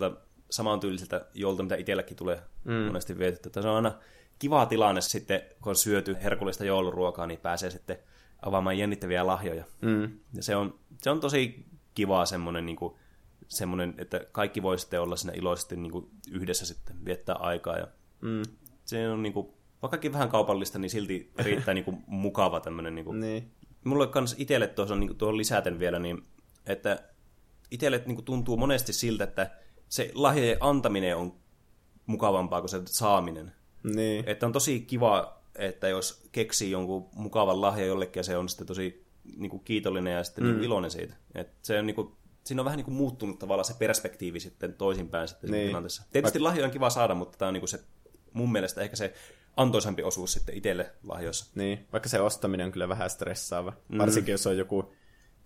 samantyyliseltä 0.49 1.25
jolta, 1.33 1.63
mitä 1.63 1.75
itselläkin 1.75 2.17
tulee 2.17 2.41
mm. 2.63 2.73
monesti 2.73 3.19
vietetty. 3.19 3.61
Se 3.61 3.67
on 3.67 3.75
aina 3.75 3.91
kiva 4.39 4.65
tilanne 4.65 5.01
sitten, 5.01 5.41
kun 5.61 5.69
on 5.69 5.75
syöty 5.75 6.17
herkullista 6.23 6.65
jouluruokaa, 6.65 7.27
niin 7.27 7.39
pääsee 7.39 7.69
sitten 7.69 7.97
avaamaan 8.41 8.77
jännittäviä 8.77 9.27
lahjoja. 9.27 9.63
Mm. 9.81 10.19
Ja 10.33 10.43
se 10.43 10.55
on, 10.55 10.79
se 11.01 11.09
on 11.09 11.19
tosi 11.19 11.65
kivaa 11.95 12.25
semmoinen, 12.25 12.65
niin 12.65 12.75
kuin, 12.75 12.93
semmoinen, 13.47 13.93
että 13.97 14.21
kaikki 14.31 14.61
voi 14.63 14.79
sitten 14.79 15.01
olla 15.01 15.15
siinä 15.15 15.33
iloisesti 15.33 15.75
niin 15.75 15.91
kuin 15.91 16.09
yhdessä 16.31 16.65
sitten 16.65 17.05
viettää 17.05 17.35
aikaa. 17.35 17.77
Ja 17.77 17.87
Mm. 18.21 18.43
se 18.85 19.09
on 19.09 19.23
niin 19.23 19.33
kuin, 19.33 19.47
vaikkakin 19.81 20.13
vähän 20.13 20.29
kaupallista, 20.29 20.79
niin 20.79 20.89
silti 20.89 21.31
erittäin 21.37 21.75
niin 21.75 21.85
kuin, 21.85 22.03
mukava 22.07 22.59
tämmöinen 22.59 22.95
niin 22.95 23.05
kuin, 23.05 23.19
Niin. 23.19 23.51
mulle 23.83 24.07
kans 24.07 24.35
itselle 24.37 24.67
tuossa 24.67 24.95
niin 24.95 25.15
tuohon 25.15 25.37
lisäten 25.37 25.79
vielä, 25.79 25.99
niin 25.99 26.23
että 26.65 27.03
itselle 27.71 28.03
niin 28.05 28.23
tuntuu 28.23 28.57
monesti 28.57 28.93
siltä, 28.93 29.23
että 29.23 29.51
se 29.89 30.11
lahjojen 30.13 30.57
antaminen 30.59 31.17
on 31.17 31.33
mukavampaa 32.05 32.61
kuin 32.61 32.69
se 32.69 32.81
saaminen. 32.85 33.51
Niin. 33.95 34.23
Että 34.27 34.45
on 34.45 34.51
tosi 34.51 34.79
kiva, 34.79 35.41
että 35.55 35.87
jos 35.87 36.23
keksii 36.31 36.71
jonkun 36.71 37.09
mukavan 37.15 37.61
lahja 37.61 37.85
jollekin 37.85 38.19
ja 38.19 38.23
se 38.23 38.37
on 38.37 38.49
sitten 38.49 38.67
tosi 38.67 39.07
niin 39.37 39.49
kuin 39.49 39.63
kiitollinen 39.63 40.13
ja 40.13 40.23
sitten 40.23 40.43
mm. 40.43 40.51
niin 40.51 40.63
iloinen 40.63 40.91
siitä. 40.91 41.13
Et 41.35 41.49
se 41.61 41.79
on 41.79 41.85
niin 41.85 41.95
kuin, 41.95 42.11
siinä 42.43 42.61
on 42.61 42.65
vähän 42.65 42.77
niin 42.77 42.85
kuin 42.85 42.95
muuttunut 42.95 43.39
tavallaan 43.39 43.65
se 43.65 43.73
perspektiivi 43.79 44.39
sitten 44.39 44.73
toisinpäin 44.73 45.27
sitten 45.27 45.51
Niin. 45.51 45.59
niin. 45.59 45.69
tilanteessa. 45.69 46.03
Tietysti 46.11 46.39
lahjoja 46.39 46.65
on 46.65 46.71
kiva 46.71 46.89
saada, 46.89 47.15
mutta 47.15 47.37
tämä 47.37 47.47
on 47.47 47.53
niin 47.53 47.61
kuin 47.61 47.69
se 47.69 47.79
mun 48.33 48.51
mielestä 48.51 48.81
ehkä 48.81 48.95
se 48.95 49.13
antoisampi 49.57 50.03
osuus 50.03 50.33
sitten 50.33 50.57
itselle 50.57 50.91
lahjoissa. 51.03 51.51
Niin, 51.55 51.87
vaikka 51.91 52.09
se 52.09 52.19
ostaminen 52.19 52.65
on 52.65 52.71
kyllä 52.71 52.89
vähän 52.89 53.09
stressaava. 53.09 53.73
Mm. 53.87 53.97
Varsinkin 53.97 54.31
jos 54.31 54.47
on 54.47 54.57
joku 54.57 54.93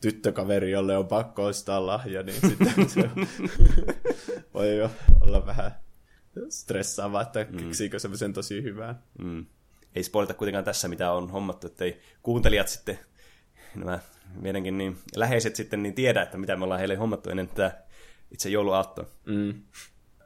tyttökaveri, 0.02 0.72
jolle 0.72 0.98
on 0.98 1.08
pakko 1.08 1.44
ostaa 1.44 1.86
lahja, 1.86 2.24
niin 2.24 2.42
sitten 2.42 2.90
se 2.90 3.10
voi 4.54 4.78
jo 4.78 4.90
olla 5.22 5.46
vähän 5.46 5.72
stressaavaa, 6.50 7.22
että 7.22 7.46
keksiikö 7.46 8.00
semmoisen 8.00 8.34
tosi 8.34 8.64
hyvää. 8.64 9.02
Mm. 9.20 9.46
Ei 9.96 10.04
spoilita 10.04 10.34
kuitenkaan 10.34 10.66
tässä, 10.66 10.88
mitä 10.88 11.12
on 11.12 11.30
hommattu, 11.30 11.68
ettei 11.68 12.02
kuuntelijat 12.24 12.68
sitten, 12.68 13.00
nämä 13.76 14.00
meidänkin 14.36 14.78
niin 14.78 14.98
läheiset 15.16 15.56
sitten 15.56 15.84
niin 15.84 15.96
tiedä, 15.96 16.22
että 16.22 16.38
mitä 16.38 16.56
me 16.56 16.64
ollaan 16.64 16.80
heille 16.80 16.96
hommattu 16.96 17.30
ennen 17.30 17.48
tätä 17.48 17.84
itse 18.32 18.50
jouluaattoa. 18.50 19.06
Mm. 19.26 19.62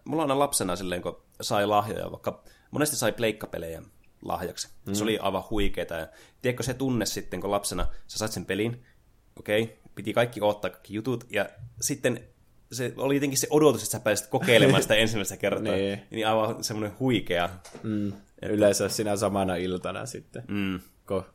Mulla 0.05 0.23
on 0.23 0.29
aina 0.31 0.39
lapsena 0.39 0.75
silleen, 0.75 1.01
kun 1.01 1.21
sai 1.41 1.65
lahjoja, 1.65 2.11
vaikka 2.11 2.43
monesti 2.71 2.95
sai 2.95 3.11
pleikkapelejä 3.11 3.81
lahjaksi. 4.21 4.69
Mm. 4.85 4.93
Se 4.93 5.03
oli 5.03 5.17
aivan 5.17 5.43
huikeeta. 5.49 5.95
Ja 5.95 6.07
tiedätkö 6.41 6.63
se 6.63 6.73
tunne 6.73 7.05
sitten, 7.05 7.41
kun 7.41 7.51
lapsena 7.51 7.87
sä 8.07 8.17
sait 8.17 8.31
sen 8.31 8.45
pelin, 8.45 8.85
okei, 9.39 9.61
okay, 9.61 9.75
piti 9.95 10.13
kaikki 10.13 10.41
ottaa 10.41 10.71
kaikki 10.71 10.93
jutut, 10.93 11.23
ja 11.29 11.49
sitten 11.81 12.27
se 12.71 12.93
oli 12.97 13.15
jotenkin 13.15 13.39
se 13.39 13.47
odotus, 13.49 13.81
että 13.81 13.91
sä 13.91 13.99
pääsit 13.99 14.27
kokeilemaan 14.27 14.81
sitä 14.81 14.95
ensimmäistä 14.95 15.37
kertaa. 15.37 15.73
Niin. 15.73 16.01
niin 16.11 16.27
aivan 16.27 16.63
semmoinen 16.63 16.99
huikea. 16.99 17.49
Mm. 17.83 18.13
Yleensä 18.41 18.89
sinä 18.89 19.15
samana 19.15 19.55
iltana 19.55 20.05
sitten. 20.05 20.43
Mm. 20.47 20.79
Ko, 21.05 21.25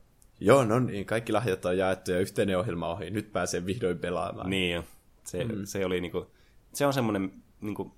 joo, 0.40 0.64
no 0.64 0.78
niin, 0.78 1.06
kaikki 1.06 1.32
lahjat 1.32 1.64
on 1.64 1.78
jaettu 1.78 2.10
ja 2.10 2.20
yhteinen 2.20 2.58
ohjelma 2.58 2.88
ohi. 2.88 3.10
Nyt 3.10 3.32
pääsee 3.32 3.66
vihdoin 3.66 3.98
pelaamaan. 3.98 4.50
Niin 4.50 4.74
jo. 4.74 4.84
Se, 5.24 5.44
mm. 5.44 5.64
se 5.64 5.86
oli 5.86 6.00
niinku, 6.00 6.30
se 6.72 6.86
on 6.86 6.92
semmoinen, 6.92 7.32
niinku, 7.60 7.94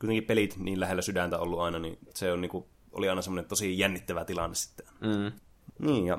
kuitenkin 0.00 0.24
pelit 0.24 0.56
niin 0.56 0.80
lähellä 0.80 1.02
sydäntä 1.02 1.38
ollut 1.38 1.60
aina, 1.60 1.78
niin 1.78 1.98
se 2.14 2.32
on 2.32 2.40
niinku, 2.40 2.68
oli 2.92 3.08
aina 3.08 3.22
semmoinen 3.22 3.48
tosi 3.48 3.78
jännittävä 3.78 4.24
tilanne 4.24 4.54
sitten. 4.54 4.86
Mm. 5.00 5.32
Niin, 5.78 6.06
ja 6.06 6.18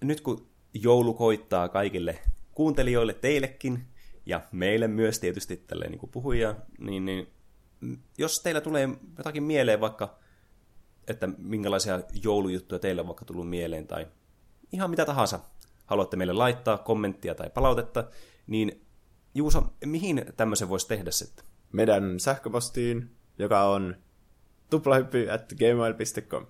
nyt 0.00 0.20
kun 0.20 0.46
joulu 0.74 1.14
koittaa 1.14 1.68
kaikille 1.68 2.18
kuuntelijoille, 2.54 3.14
teillekin, 3.14 3.84
ja 4.28 4.40
meille 4.52 4.88
myös 4.88 5.18
tietysti 5.18 5.56
tälleen 5.56 5.90
niin 5.90 6.00
kuin 6.00 6.10
puhujia, 6.10 6.54
niin, 6.78 7.04
niin 7.04 7.32
jos 8.18 8.42
teillä 8.42 8.60
tulee 8.60 8.88
jotakin 9.18 9.42
mieleen 9.42 9.80
vaikka, 9.80 10.18
että 11.06 11.28
minkälaisia 11.38 12.00
joulujuttuja 12.22 12.78
teille 12.78 13.00
on 13.00 13.06
vaikka 13.08 13.24
tullut 13.24 13.50
mieleen, 13.50 13.86
tai 13.86 14.06
ihan 14.72 14.90
mitä 14.90 15.04
tahansa 15.04 15.40
haluatte 15.86 16.16
meille 16.16 16.32
laittaa, 16.32 16.78
kommenttia 16.78 17.34
tai 17.34 17.50
palautetta, 17.50 18.04
niin 18.46 18.88
Juuso, 19.34 19.62
mihin 19.84 20.26
tämmöisen 20.36 20.68
voisi 20.68 20.88
tehdä 20.88 21.10
sitten? 21.10 21.44
Meidän 21.72 22.20
sähköpostiin, 22.20 23.10
joka 23.38 23.64
on 23.64 23.96
tuplahyppy 24.70 25.30
at 25.30 25.52
gmail.com. 25.52 26.46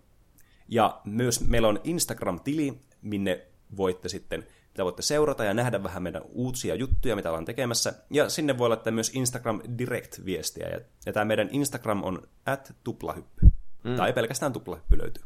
Ja 0.68 1.00
myös 1.04 1.40
meillä 1.46 1.68
on 1.68 1.80
Instagram-tili, 1.84 2.80
minne 3.02 3.46
voitte 3.76 4.08
sitten, 4.08 4.46
mitä 4.78 4.84
voitte 4.84 5.02
seurata 5.02 5.44
ja 5.44 5.54
nähdä 5.54 5.82
vähän 5.82 6.02
meidän 6.02 6.22
uusia 6.28 6.74
juttuja, 6.74 7.16
mitä 7.16 7.28
ollaan 7.28 7.44
tekemässä. 7.44 7.94
Ja 8.10 8.28
sinne 8.28 8.58
voi 8.58 8.68
laittaa 8.68 8.92
myös 8.92 9.10
Instagram 9.14 9.60
Direct-viestiä. 9.78 10.68
Ja, 10.68 10.80
ja 11.06 11.12
tämä 11.12 11.24
meidän 11.24 11.48
Instagram 11.52 12.04
on 12.04 12.28
at 12.46 12.74
tuplahyppy. 12.84 13.46
Mm. 13.84 13.96
Tai 13.96 14.12
pelkästään 14.12 14.52
tuplahyppy 14.52 14.98
löytyy. 14.98 15.22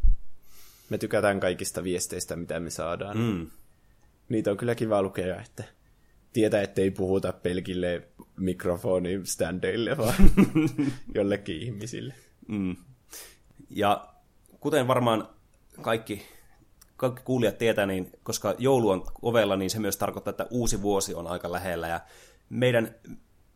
Me 0.90 0.98
tykätään 0.98 1.40
kaikista 1.40 1.84
viesteistä, 1.84 2.36
mitä 2.36 2.60
me 2.60 2.70
saadaan. 2.70 3.18
Mm. 3.18 3.50
Niitä 4.28 4.50
on 4.50 4.56
kyllä 4.56 4.74
kiva 4.74 5.02
lukea, 5.02 5.40
että 5.40 5.64
tietää, 6.32 6.62
ettei 6.62 6.90
puhuta 6.90 7.32
pelkille 7.32 8.08
mikrofonistandeille, 8.36 9.96
vaan 9.96 10.14
jollekin 11.14 11.62
ihmisille. 11.62 12.14
Mm. 12.48 12.76
Ja 13.70 14.08
kuten 14.60 14.88
varmaan 14.88 15.28
kaikki, 15.82 16.22
kaikki 17.02 17.22
kuulijat 17.24 17.58
tietää, 17.58 17.86
niin 17.86 18.12
koska 18.22 18.54
joulu 18.58 18.90
on 18.90 19.04
ovella, 19.22 19.56
niin 19.56 19.70
se 19.70 19.78
myös 19.78 19.96
tarkoittaa, 19.96 20.30
että 20.30 20.46
uusi 20.50 20.82
vuosi 20.82 21.14
on 21.14 21.26
aika 21.26 21.52
lähellä. 21.52 21.88
Ja 21.88 22.00
meidän 22.48 22.94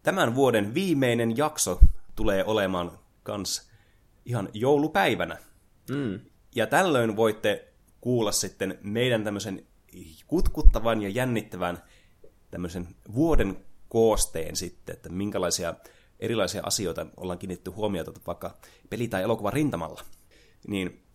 tämän 0.02 0.34
vuoden 0.34 0.74
viimeinen 0.74 1.36
jakso 1.36 1.80
tulee 2.16 2.44
olemaan 2.44 2.98
kans 3.22 3.70
ihan 4.24 4.48
joulupäivänä. 4.52 5.38
Mm. 5.90 6.20
Ja 6.54 6.66
tällöin 6.66 7.16
voitte 7.16 7.72
kuulla 8.00 8.32
sitten 8.32 8.78
meidän 8.82 9.24
tämmöisen 9.24 9.66
kutkuttavan 10.26 11.02
ja 11.02 11.08
jännittävän 11.08 11.82
tämmöisen 12.50 12.88
vuoden 13.14 13.56
koosteen 13.88 14.56
sitten, 14.56 14.94
että 14.94 15.08
minkälaisia 15.08 15.74
erilaisia 16.20 16.62
asioita 16.64 17.06
ollaan 17.16 17.38
kiinnitetty 17.38 17.70
huomiota 17.70 18.12
vaikka 18.26 18.56
peli- 18.90 19.08
tai 19.08 19.22
elokuvan 19.22 19.52
rintamalla. 19.52 20.02
Niin 20.68 21.05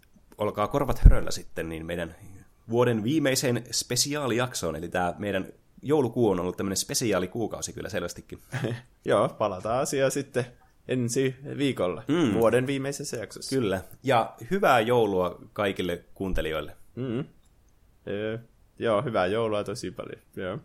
olkaa 0.42 0.68
korvat 0.68 1.00
höröllä 1.00 1.32
sitten 1.32 1.70
niin 1.70 1.86
meidän 1.86 2.16
vuoden 2.70 3.04
viimeiseen 3.04 3.64
spesiaalijaksoon, 3.72 4.76
eli 4.76 4.90
tämä 4.90 5.14
meidän 5.18 5.48
joulukuu 5.82 6.30
on 6.30 6.40
ollut 6.40 6.58
tämmöinen 6.58 6.78
spesiaalikuukausi 6.78 7.74
kyllä 7.74 7.90
selvästikin. 7.90 8.40
Joo, 9.06 9.30
palataan 9.30 9.82
asiaan 9.82 10.12
sitten 10.12 10.46
ensi 10.88 11.36
viikolla, 11.58 12.04
mm. 12.08 12.34
vuoden 12.34 12.68
viimeisessä 12.68 13.18
jaksossa. 13.18 13.56
Kyllä. 13.56 13.82
Ja 14.04 14.36
hyvää 14.52 14.80
joulua 14.80 15.42
kaikille 15.54 16.04
kuuntelijoille. 16.14 16.78
Mm. 16.96 17.26
Öö, 18.08 18.38
joo, 18.80 19.02
hyvää 19.02 19.26
joulua 19.26 19.64
tosi 19.64 19.92
paljon. 19.92 20.22
Joo. 20.36 20.60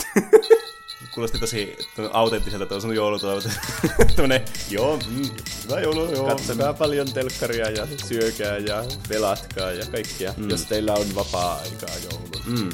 Kuulosti 1.14 1.38
tosi 1.38 1.76
autenttiselta 2.12 2.66
tuo 2.66 2.80
sun 2.80 2.94
joulutoivotus. 2.94 3.52
Tämmönen, 4.16 4.44
joo, 4.70 4.96
mm, 4.96 5.30
hyvää 5.64 5.80
joulua, 5.80 6.10
joo. 6.10 6.26
Katsokaa 6.26 6.72
paljon 6.74 7.12
telkkaria 7.12 7.70
ja 7.70 7.86
syökää 8.06 8.58
ja 8.58 8.84
pelatkaa 9.08 9.72
ja 9.72 9.86
kaikkea, 9.86 10.34
mm. 10.36 10.50
jos 10.50 10.64
teillä 10.64 10.94
on 10.94 11.14
vapaa-aikaa 11.14 11.96
joulun. 12.10 12.30
Mm. 12.46 12.70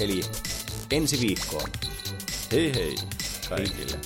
Eli 0.00 0.20
ensi 0.90 1.20
viikkoon. 1.20 1.68
Hei 2.52 2.74
hei 2.74 2.94
kaikille. 3.48 3.98